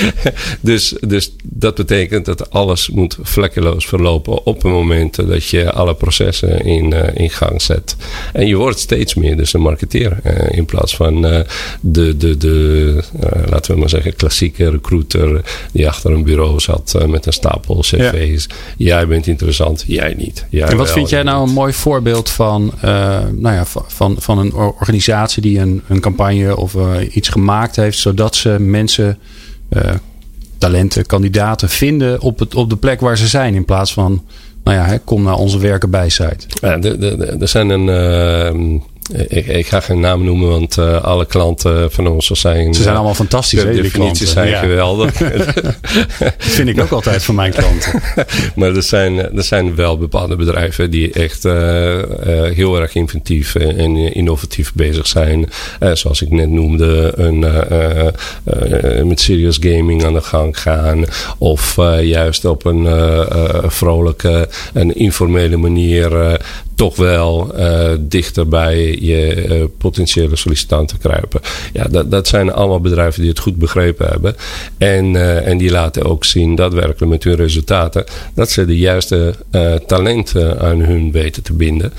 dus, 0.60 0.94
dus 1.14 1.32
dat 1.42 1.74
betekent 1.74 2.24
dat 2.24 2.50
alles 2.50 2.88
moet 2.88 3.18
vlekkeloos 3.22 3.86
verlopen 3.86 4.46
op 4.46 4.62
het 4.62 4.72
moment 4.72 5.28
dat 5.28 5.48
je 5.48 5.72
alle 5.72 5.94
processen 5.94 6.64
in, 6.64 6.92
uh, 6.92 7.02
in 7.14 7.30
gang 7.30 7.62
zet. 7.62 7.96
En 8.32 8.46
je 8.46 8.56
wordt 8.56 8.78
steeds 8.78 9.14
meer 9.14 9.36
dus 9.36 9.52
een 9.52 9.60
marketeer. 9.60 10.18
Uh, 10.24 10.56
in 10.56 10.64
plaats 10.64 10.96
van 10.96 11.26
uh, 11.26 11.40
de, 11.80 12.16
de, 12.16 12.36
de 12.36 13.02
laten 13.50 13.74
we 13.74 13.80
maar 13.80 13.88
zeggen, 13.88 14.16
klassieke 14.16 14.70
recruiter 14.70 15.40
die 15.72 15.88
achter 15.88 16.10
een 16.10 16.24
bureau 16.24 16.60
zat 16.60 17.04
met 17.06 17.26
een 17.26 17.32
stapel 17.32 17.80
cv's. 17.80 18.46
Ja. 18.48 18.54
Jij 18.76 19.06
bent 19.06 19.26
interessant, 19.26 19.84
jij 19.86 20.14
niet. 20.16 20.46
Jij 20.50 20.68
en 20.68 20.76
wat 20.76 20.86
wel, 20.86 20.94
vind 20.94 21.08
jij 21.08 21.22
nou 21.22 21.40
niet. 21.40 21.48
een 21.48 21.54
mooi 21.54 21.72
voorbeeld 21.72 22.30
van, 22.30 22.72
nou 22.80 23.54
ja, 23.54 23.64
van, 23.66 24.16
van 24.18 24.38
een 24.38 24.54
organisatie 24.54 25.42
die 25.42 25.58
een, 25.58 25.82
een 25.88 26.00
campagne 26.00 26.56
of 26.56 26.76
iets 27.10 27.28
gemaakt 27.28 27.76
heeft 27.76 27.98
zodat 27.98 28.36
ze 28.36 28.56
mensen 28.58 29.18
talenten, 30.58 31.06
kandidaten 31.06 31.68
vinden 31.68 32.20
op, 32.20 32.38
het, 32.38 32.54
op 32.54 32.70
de 32.70 32.76
plek 32.76 33.00
waar 33.00 33.18
ze 33.18 33.26
zijn. 33.26 33.54
In 33.54 33.64
plaats 33.64 33.92
van, 33.92 34.24
nou 34.64 34.76
ja, 34.76 34.98
kom 35.04 35.22
naar 35.22 35.36
onze 35.36 35.58
werken 35.58 35.90
bij. 35.90 36.10
Ja, 36.60 36.78
er 37.40 37.48
zijn 37.48 37.70
een. 37.70 38.82
Uh, 39.12 39.20
ik, 39.28 39.46
ik, 39.46 39.66
ga 39.66 39.80
geen 39.80 40.00
naam 40.00 40.24
noemen, 40.24 40.48
want 40.48 40.76
uh, 40.76 41.02
alle 41.02 41.26
klanten 41.26 41.92
van 41.92 42.06
ons 42.06 42.26
zijn. 42.26 42.74
Ze 42.74 42.82
zijn 42.82 42.94
allemaal 42.94 43.14
fantastisch. 43.14 43.62
De 43.62 43.70
definities 43.70 44.32
zijn 44.32 44.48
ja. 44.48 44.58
geweldig. 44.58 45.12
dat 45.12 45.74
vind 46.38 46.68
ik 46.68 46.80
ook 46.80 46.90
altijd 46.90 47.24
van 47.24 47.34
mijn 47.34 47.52
klanten. 47.52 48.02
maar 48.56 48.76
er 48.76 48.82
zijn, 48.82 49.36
er 49.36 49.42
zijn 49.42 49.74
wel 49.74 49.98
bepaalde 49.98 50.36
bedrijven 50.36 50.90
die 50.90 51.12
echt 51.12 51.44
uh, 51.44 51.52
uh, 51.52 52.02
heel 52.52 52.80
erg 52.80 52.94
inventief 52.94 53.54
en 53.54 53.96
innovatief 54.14 54.72
bezig 54.72 55.06
zijn. 55.06 55.50
zoals 55.92 56.22
ik 56.22 56.30
net 56.30 56.50
noemde, 56.50 57.12
een, 57.16 57.38
met 59.08 59.20
serious 59.20 59.58
gaming 59.60 60.04
aan 60.04 60.14
de 60.14 60.20
gang 60.22 60.60
gaan. 60.60 61.04
Of 61.38 61.76
juist 62.00 62.44
op 62.44 62.64
een 62.64 62.86
vrolijke 63.70 64.48
en 64.72 64.96
informele 64.96 65.56
manier 65.56 66.38
toch 66.74 66.96
wel 66.96 67.58
uh, 67.58 67.92
dichter 68.00 68.48
bij 68.48 68.98
je 69.00 69.46
uh, 69.48 69.64
potentiële 69.78 70.36
sollicitanten 70.36 70.98
kruipen. 70.98 71.40
Ja, 71.72 71.84
dat, 71.84 72.10
dat 72.10 72.28
zijn 72.28 72.52
allemaal 72.52 72.80
bedrijven 72.80 73.20
die 73.20 73.30
het 73.30 73.38
goed 73.38 73.56
begrepen 73.56 74.06
hebben. 74.06 74.36
En, 74.78 75.14
uh, 75.14 75.46
en 75.46 75.58
die 75.58 75.70
laten 75.70 76.04
ook 76.04 76.24
zien, 76.24 76.54
daadwerkelijk 76.54 77.10
met 77.10 77.24
hun 77.24 77.36
resultaten, 77.36 78.04
dat 78.34 78.50
ze 78.50 78.64
de 78.64 78.78
juiste 78.78 79.34
talenten 79.86 80.60
aan 80.60 80.80
hun 80.80 81.12
weten 81.12 81.42
te 81.42 81.52
binden. 81.52 81.92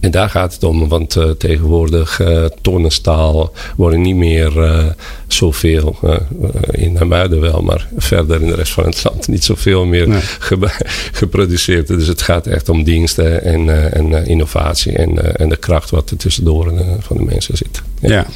En 0.00 0.10
daar 0.10 0.30
gaat 0.30 0.52
het 0.52 0.64
om, 0.64 0.88
want 0.88 1.16
tegenwoordig 1.38 2.20
tonnenstaal 2.60 3.52
worden 3.76 4.00
niet 4.00 4.16
meer 4.16 4.52
zoveel, 5.26 5.96
in 6.70 7.08
Muiden 7.08 7.40
wel, 7.40 7.62
maar 7.62 7.86
verder 7.96 8.40
in 8.40 8.46
de 8.46 8.54
rest 8.54 8.72
van 8.72 8.84
het 8.84 9.04
land 9.04 9.28
niet 9.28 9.44
zoveel 9.44 9.84
meer 9.84 10.08
nee. 10.08 10.20
geproduceerd. 11.12 11.86
Dus 11.86 12.06
het 12.06 12.22
gaat 12.22 12.46
echt 12.46 12.68
om 12.68 12.84
diensten 12.84 13.44
en, 13.44 13.92
en 13.92 14.26
innovatie 14.26 14.92
en, 14.92 15.36
en 15.36 15.48
de 15.48 15.56
kracht 15.56 15.90
wat 15.90 16.10
er 16.10 16.16
tussendoor 16.16 16.72
van 17.00 17.16
de 17.16 17.24
mensen 17.24 17.56
zit. 17.56 17.82
Ja. 18.00 18.26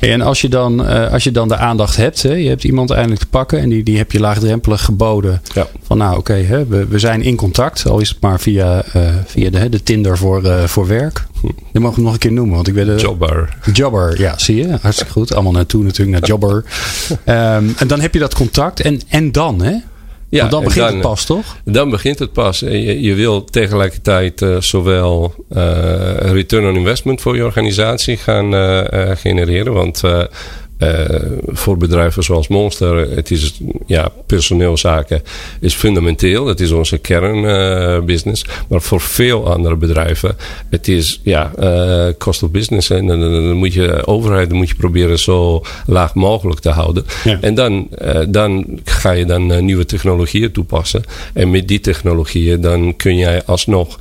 En 0.00 0.20
als 0.20 0.40
je, 0.40 0.48
dan, 0.48 0.80
uh, 0.80 1.12
als 1.12 1.24
je 1.24 1.30
dan 1.30 1.48
de 1.48 1.56
aandacht 1.56 1.96
hebt, 1.96 2.22
hè, 2.22 2.32
je 2.32 2.48
hebt 2.48 2.64
iemand 2.64 2.90
eindelijk 2.90 3.20
te 3.20 3.26
pakken 3.26 3.60
en 3.60 3.68
die, 3.68 3.82
die 3.82 3.96
heb 3.96 4.12
je 4.12 4.20
laagdrempelig 4.20 4.84
geboden. 4.84 5.42
Ja. 5.54 5.66
Van 5.82 5.98
nou 5.98 6.18
oké, 6.18 6.18
okay, 6.18 6.66
we, 6.68 6.86
we 6.86 6.98
zijn 6.98 7.22
in 7.22 7.36
contact, 7.36 7.86
al 7.86 8.00
is 8.00 8.08
het 8.08 8.20
maar 8.20 8.40
via, 8.40 8.84
uh, 8.96 9.02
via 9.24 9.50
de, 9.50 9.68
de 9.68 9.82
Tinder 9.82 10.18
voor, 10.18 10.44
uh, 10.44 10.64
voor 10.64 10.86
werk. 10.88 11.26
Die 11.72 11.80
mogen 11.80 11.96
we 11.96 12.02
nog 12.02 12.12
een 12.12 12.18
keer 12.18 12.32
noemen, 12.32 12.54
want 12.54 12.68
ik 12.68 12.74
weet 12.74 12.86
de. 12.86 12.94
Jobber. 12.94 13.56
Jobber, 13.72 14.20
ja, 14.20 14.38
zie 14.38 14.56
je. 14.56 14.78
Hartstikke 14.80 15.12
goed. 15.12 15.34
Allemaal 15.34 15.52
naartoe 15.52 15.82
natuurlijk, 15.84 16.18
naar 16.18 16.28
Jobber. 16.28 16.64
um, 17.10 17.74
en 17.82 17.86
dan 17.86 18.00
heb 18.00 18.12
je 18.14 18.18
dat 18.18 18.34
contact 18.34 18.80
en, 18.80 19.00
en 19.08 19.32
dan, 19.32 19.62
hè? 19.62 19.76
Ja, 20.30 20.38
Want 20.40 20.50
dan 20.50 20.64
begint 20.64 20.84
dan, 20.84 20.92
het 20.92 21.02
pas, 21.02 21.24
toch? 21.24 21.56
Dan 21.64 21.90
begint 21.90 22.18
het 22.18 22.32
pas. 22.32 22.58
Je, 22.58 23.00
je 23.00 23.14
wil 23.14 23.44
tegelijkertijd 23.44 24.42
uh, 24.42 24.60
zowel 24.60 25.34
uh, 25.50 25.60
return 26.18 26.66
on 26.68 26.76
investment 26.76 27.20
voor 27.20 27.36
je 27.36 27.44
organisatie 27.44 28.16
gaan 28.16 28.54
uh, 28.54 28.82
genereren. 29.14 29.72
Want 29.72 30.02
uh, 30.78 31.04
voor 31.46 31.76
bedrijven 31.76 32.22
zoals 32.22 32.48
Monster, 32.48 33.10
het 33.10 33.30
is 33.30 33.60
ja, 33.86 34.12
personeelzaken 34.26 35.22
is 35.60 35.74
fundamenteel. 35.74 36.44
Dat 36.44 36.60
is 36.60 36.70
onze 36.70 36.98
kernbusiness. 36.98 38.44
Uh, 38.44 38.50
maar 38.68 38.82
voor 38.82 39.00
veel 39.00 39.52
andere 39.52 39.76
bedrijven, 39.76 40.36
het 40.70 40.88
is 40.88 41.20
ja, 41.22 41.52
uh, 41.58 42.06
cost 42.18 42.42
of 42.42 42.50
business. 42.50 42.90
En 42.90 43.06
dan, 43.06 43.20
dan, 43.20 43.52
moet 43.52 43.72
je 43.72 44.06
overheid 44.06 44.52
moet 44.52 44.68
je 44.68 44.74
proberen 44.74 45.18
zo 45.18 45.62
laag 45.86 46.14
mogelijk 46.14 46.60
te 46.60 46.70
houden. 46.70 47.04
Ja. 47.24 47.38
En 47.40 47.54
dan, 47.54 47.88
dan 48.28 48.80
ga 48.84 49.10
je 49.10 49.24
dan 49.24 49.64
nieuwe 49.64 49.84
technologieën 49.84 50.52
toepassen. 50.52 51.02
En 51.32 51.50
met 51.50 51.68
die 51.68 51.80
technologieën 51.80 52.60
dan 52.60 52.96
kun 52.96 53.16
jij 53.16 53.44
alsnog 53.44 53.98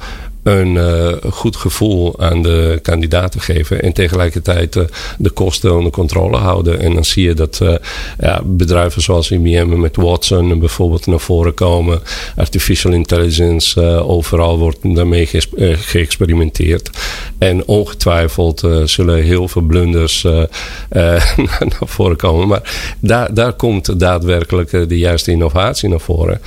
een 0.47 0.75
uh, 0.75 1.31
goed 1.31 1.55
gevoel 1.55 2.19
aan 2.19 2.41
de 2.41 2.79
kandidaten 2.81 3.41
geven. 3.41 3.81
En 3.81 3.93
tegelijkertijd 3.93 4.75
uh, 4.75 4.83
de 5.17 5.29
kosten 5.29 5.75
onder 5.75 5.91
controle 5.91 6.37
houden. 6.37 6.79
En 6.79 6.93
dan 6.93 7.05
zie 7.05 7.23
je 7.23 7.33
dat 7.33 7.59
uh, 7.63 7.75
ja, 8.19 8.41
bedrijven 8.45 9.01
zoals 9.01 9.31
IBM 9.31 9.79
met 9.79 9.95
Watson 9.95 10.59
bijvoorbeeld 10.59 11.05
naar 11.05 11.19
voren 11.19 11.53
komen. 11.53 12.01
Artificial 12.35 12.93
intelligence, 12.93 13.81
overal 14.03 14.57
wordt 14.57 14.95
daarmee 14.95 15.29
geëxperimenteerd. 15.59 16.89
En 17.37 17.67
ongetwijfeld 17.67 18.63
zullen 18.85 19.23
heel 19.23 19.47
veel 19.47 19.61
blunders 19.61 20.21
naar 20.89 21.77
voren 21.79 22.17
komen. 22.17 22.47
Maar 22.47 22.95
daar, 22.99 23.33
daar 23.33 23.53
komt 23.53 23.99
daadwerkelijk 23.99 24.89
de 24.89 24.97
juiste 24.97 25.31
innovatie 25.31 25.89
naar 25.89 25.99
voren. 25.99 26.41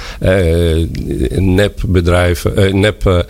nepbedrijven, 1.39 2.81
nep 2.81 3.27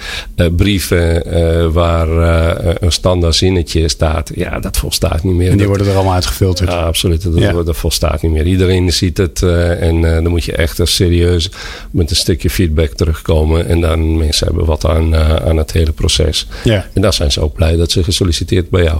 brieven 0.62 1.22
uh, 1.26 1.66
waar 1.66 2.08
uh, 2.08 2.74
een 2.80 2.92
standaard 2.92 3.34
zinnetje 3.34 3.88
staat. 3.88 4.30
Ja, 4.34 4.58
dat 4.58 4.76
volstaat 4.76 5.22
niet 5.22 5.34
meer. 5.34 5.50
En 5.50 5.56
die 5.56 5.66
worden 5.66 5.86
er 5.86 5.94
allemaal 5.94 6.14
uitgefilterd. 6.14 6.70
Ja, 6.70 6.82
absoluut. 6.82 7.22
Dat, 7.22 7.38
ja. 7.38 7.52
dat 7.52 7.76
volstaat 7.76 8.22
niet 8.22 8.32
meer. 8.32 8.46
Iedereen 8.46 8.92
ziet 8.92 9.16
het 9.16 9.40
uh, 9.40 9.82
en 9.82 10.00
dan 10.00 10.28
moet 10.28 10.44
je 10.44 10.52
echt 10.52 10.80
serieus 10.82 11.50
met 11.90 12.10
een 12.10 12.16
stukje 12.16 12.50
feedback 12.50 12.92
terugkomen. 12.92 13.66
En 13.66 13.80
dan 13.80 14.16
mensen 14.16 14.46
hebben 14.46 14.64
wat 14.64 14.86
aan, 14.86 15.16
aan 15.16 15.56
het 15.56 15.72
hele 15.72 15.92
proces. 15.92 16.46
Ja. 16.64 16.86
En 16.92 17.02
daar 17.02 17.14
zijn 17.14 17.32
ze 17.32 17.40
ook 17.40 17.54
blij 17.54 17.76
dat 17.76 17.90
ze 17.90 18.04
gesolliciteerd 18.04 18.70
bij 18.70 18.82
jou. 18.82 18.98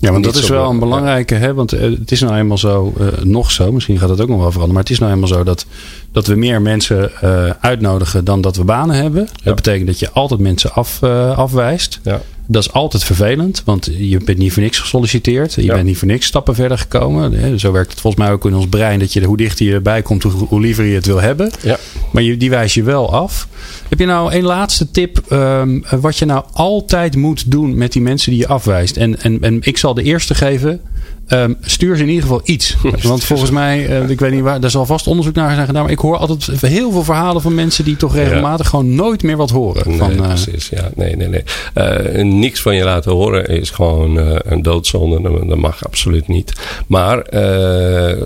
Ja, 0.00 0.12
want 0.12 0.24
dat 0.24 0.34
is 0.34 0.48
wel 0.48 0.70
een 0.70 0.78
belangrijke, 0.78 1.34
hè? 1.34 1.54
want 1.54 1.70
het 1.70 2.12
is 2.12 2.20
nou 2.20 2.36
eenmaal 2.36 2.58
zo, 2.58 2.92
uh, 3.00 3.06
nog 3.22 3.50
zo, 3.50 3.72
misschien 3.72 3.98
gaat 3.98 4.08
het 4.08 4.20
ook 4.20 4.28
nog 4.28 4.38
wel 4.40 4.52
veranderen, 4.52 4.74
maar 4.74 4.82
het 4.82 4.92
is 4.92 4.98
nou 4.98 5.12
eenmaal 5.12 5.28
zo 5.28 5.44
dat 5.44 5.66
dat 6.12 6.26
we 6.26 6.34
meer 6.34 6.62
mensen 6.62 7.10
uh, 7.24 7.50
uitnodigen 7.60 8.24
dan 8.24 8.40
dat 8.40 8.56
we 8.56 8.64
banen 8.64 8.96
hebben. 8.96 9.22
Ja. 9.22 9.44
Dat 9.44 9.54
betekent 9.54 9.86
dat 9.86 9.98
je 9.98 10.10
altijd 10.10 10.40
mensen 10.40 10.72
af, 10.72 11.00
uh, 11.04 11.38
afwijst. 11.38 12.00
Ja. 12.02 12.20
Dat 12.50 12.62
is 12.62 12.72
altijd 12.72 13.04
vervelend, 13.04 13.62
want 13.64 13.90
je 13.98 14.18
bent 14.24 14.38
niet 14.38 14.52
voor 14.52 14.62
niks 14.62 14.78
gesolliciteerd. 14.78 15.54
Je 15.54 15.62
ja. 15.62 15.74
bent 15.74 15.86
niet 15.86 15.98
voor 15.98 16.08
niks 16.08 16.26
stappen 16.26 16.54
verder 16.54 16.78
gekomen. 16.78 17.60
Zo 17.60 17.72
werkt 17.72 17.90
het 17.90 18.00
volgens 18.00 18.22
mij 18.22 18.32
ook 18.32 18.46
in 18.46 18.54
ons 18.54 18.68
brein. 18.68 18.98
Dat 18.98 19.12
je 19.12 19.24
hoe 19.24 19.36
dichter 19.36 19.66
je 19.66 19.72
erbij 19.72 20.02
komt, 20.02 20.22
hoe, 20.22 20.32
hoe 20.32 20.60
liever 20.60 20.84
je 20.84 20.94
het 20.94 21.06
wil 21.06 21.20
hebben. 21.20 21.50
Ja. 21.62 21.78
Maar 22.12 22.22
je, 22.22 22.36
die 22.36 22.50
wijs 22.50 22.74
je 22.74 22.82
wel 22.82 23.12
af. 23.12 23.48
Heb 23.88 23.98
je 23.98 24.06
nou 24.06 24.34
een 24.34 24.42
laatste 24.42 24.90
tip 24.90 25.22
um, 25.32 25.84
wat 26.00 26.16
je 26.16 26.24
nou 26.24 26.44
altijd 26.52 27.16
moet 27.16 27.50
doen 27.50 27.76
met 27.76 27.92
die 27.92 28.02
mensen 28.02 28.30
die 28.30 28.40
je 28.40 28.48
afwijst? 28.48 28.96
En, 28.96 29.22
en, 29.22 29.38
en 29.40 29.58
ik 29.60 29.76
zal 29.76 29.94
de 29.94 30.02
eerste 30.02 30.34
geven. 30.34 30.80
Um, 31.28 31.56
stuur 31.60 31.96
ze 31.96 32.02
in 32.02 32.08
ieder 32.08 32.22
geval 32.22 32.40
iets. 32.44 32.76
Want 33.02 33.24
volgens 33.24 33.50
mij, 33.50 34.02
uh, 34.02 34.10
ik 34.10 34.20
weet 34.20 34.32
niet 34.32 34.42
waar, 34.42 34.60
daar 34.60 34.70
zal 34.70 34.86
vast 34.86 35.06
onderzoek 35.06 35.34
naar 35.34 35.54
zijn 35.54 35.66
gedaan. 35.66 35.82
Maar 35.82 35.92
ik 35.92 35.98
hoor 35.98 36.16
altijd 36.16 36.60
heel 36.60 36.90
veel 36.90 37.04
verhalen 37.04 37.42
van 37.42 37.54
mensen 37.54 37.84
die 37.84 37.96
toch 37.96 38.14
regelmatig 38.14 38.64
ja. 38.64 38.70
gewoon 38.70 38.94
nooit 38.94 39.22
meer 39.22 39.36
wat 39.36 39.50
horen. 39.50 39.88
Nee, 39.88 39.98
van, 39.98 40.12
uh, 40.12 40.26
precies. 40.26 40.68
Ja, 40.68 40.90
nee, 40.94 41.16
nee, 41.16 41.28
nee. 41.28 41.42
Uh, 41.74 42.24
niks 42.24 42.62
van 42.62 42.74
je 42.74 42.84
laten 42.84 43.12
horen 43.12 43.46
is 43.46 43.70
gewoon 43.70 44.16
een 44.44 44.62
doodzonde. 44.62 45.46
Dat 45.46 45.58
mag 45.58 45.84
absoluut 45.84 46.28
niet. 46.28 46.52
Maar, 46.86 47.26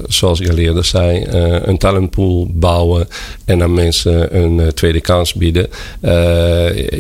zoals 0.07 0.41
ik 0.41 0.51
al 0.51 0.57
eerder 0.57 0.85
zei, 0.85 1.27
een 1.65 1.79
talentpool 1.79 2.49
bouwen 2.53 3.09
en 3.45 3.63
aan 3.63 3.75
mensen 3.75 4.37
een 4.37 4.75
tweede 4.75 5.01
kans 5.01 5.35
bieden. 5.35 5.69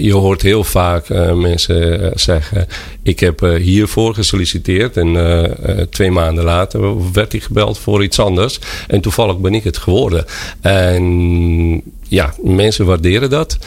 je 0.02 0.12
hoort 0.12 0.42
heel 0.42 0.64
vaak 0.64 1.08
mensen 1.34 2.10
zeggen: 2.14 2.66
Ik 3.02 3.20
heb 3.20 3.40
hiervoor 3.40 4.14
gesolliciteerd 4.14 4.96
en 4.96 5.16
twee 5.92 6.10
maanden 6.10 6.44
later 6.44 7.12
werd 7.12 7.32
hij 7.32 7.40
gebeld 7.40 7.78
voor 7.78 8.02
iets 8.02 8.18
anders. 8.18 8.58
En 8.88 9.00
toevallig 9.00 9.38
ben 9.38 9.54
ik 9.54 9.64
het 9.64 9.78
geworden. 9.78 10.24
En 10.60 11.82
ja, 12.08 12.34
mensen 12.42 12.86
waarderen 12.86 13.30
dat 13.30 13.58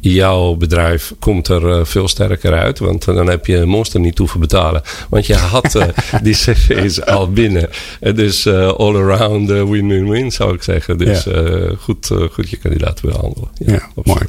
jouw 0.00 0.54
bedrijf 0.54 1.12
komt 1.18 1.48
er 1.48 1.62
uh, 1.62 1.84
veel 1.84 2.08
sterker 2.08 2.52
uit. 2.52 2.78
Want 2.78 3.08
uh, 3.08 3.14
dan 3.14 3.28
heb 3.28 3.46
je 3.46 3.64
Monster 3.64 4.00
niet 4.00 4.18
hoeven 4.18 4.40
betalen. 4.40 4.82
Want 5.08 5.26
je 5.26 5.34
had 5.34 5.74
uh, 5.74 5.84
die 6.22 6.34
cv's 6.34 7.00
al 7.00 7.32
binnen. 7.32 7.68
dus 8.00 8.46
all 8.46 8.96
around 8.96 9.48
win-win-win 9.48 10.32
zou 10.32 10.54
ik 10.54 10.62
zeggen. 10.62 10.98
Dus 10.98 11.24
ja. 11.24 11.70
goed, 11.78 12.10
goed 12.32 12.50
je 12.50 12.56
kandidaat 12.56 13.00
behandelen. 13.02 13.48
Ja, 13.54 13.72
ja 13.72 13.88
mooi. 13.94 14.20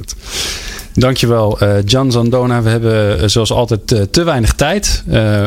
Dankjewel, 0.94 1.62
uh, 1.62 1.74
Jan 1.84 2.12
Zandona. 2.12 2.62
We 2.62 2.68
hebben 2.68 3.20
uh, 3.20 3.28
zoals 3.28 3.52
altijd 3.52 3.92
uh, 3.92 4.02
te 4.02 4.22
weinig 4.22 4.52
tijd. 4.52 5.02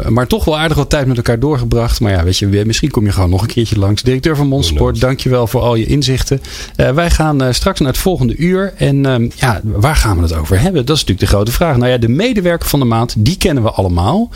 maar 0.10 0.28
toch 0.28 0.46
wel 0.46 0.58
aardig 0.58 0.78
wat 0.78 0.90
tijd 0.90 1.08
met 1.08 1.18
elkaar 1.18 1.40
doorgebracht. 1.40 2.00
Maar 2.00 2.12
ja, 2.12 2.24
weet 2.24 2.38
je, 2.38 2.64
misschien 2.66 2.92
kom 2.92 3.06
je 3.06 3.12
gewoon 3.12 3.30
nog 3.30 3.42
een 3.42 3.48
keertje 3.48 3.80
langs. 3.80 4.02
Directeur 4.02 4.36
van 4.36 4.48
Monsport, 4.48 5.00
dankjewel 5.00 5.48
voor 5.48 5.62
al 5.62 5.76
je 5.76 5.86
inzichten. 5.86 6.42
wij 6.76 7.10
gaan 7.10 7.54
straks 7.54 7.80
naar 7.80 7.88
het 7.88 7.98
volgende 7.98 8.36
uur. 8.36 8.74
En 8.78 9.06
ehm, 9.06 9.30
ja, 9.36 9.62
waar 9.64 9.96
gaan 9.96 10.18
we 10.18 10.24
het 10.24 10.36
over 10.36 10.60
hebben? 10.60 10.86
Dat 10.86 10.96
is 10.96 11.02
natuurlijk 11.02 11.30
de 11.30 11.36
grote 11.36 11.52
vraag. 11.52 11.78
Nou 11.78 11.92
ja, 11.92 11.98
de 11.98 12.08
medewerker 12.08 12.70
van 12.70 12.80
de 12.80 12.86
maand, 12.86 13.16
die 13.18 13.38
kennen 13.38 13.64
we 13.64 13.72
allemaal. 13.72 14.30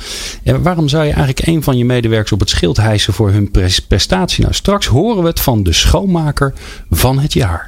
En 0.43 0.62
waarom 0.62 0.88
zou 0.88 1.03
je 1.03 1.14
eigenlijk 1.14 1.47
een 1.47 1.64
van 1.64 1.78
je 1.78 1.86
medewerkers 1.86 2.32
op 2.32 2.39
het 2.39 2.49
schild 2.49 2.78
hijsen 2.78 3.14
voor 3.14 3.32
hun 3.32 3.51
prestatie? 3.88 4.41
Nou, 4.41 4.53
straks 4.53 4.86
horen 4.86 5.22
we 5.22 5.28
het 5.28 5.39
van 5.39 5.64
de 5.64 5.74
schoonmaker 5.74 6.53
van 6.89 7.20
het 7.20 7.34
jaar. 7.34 7.68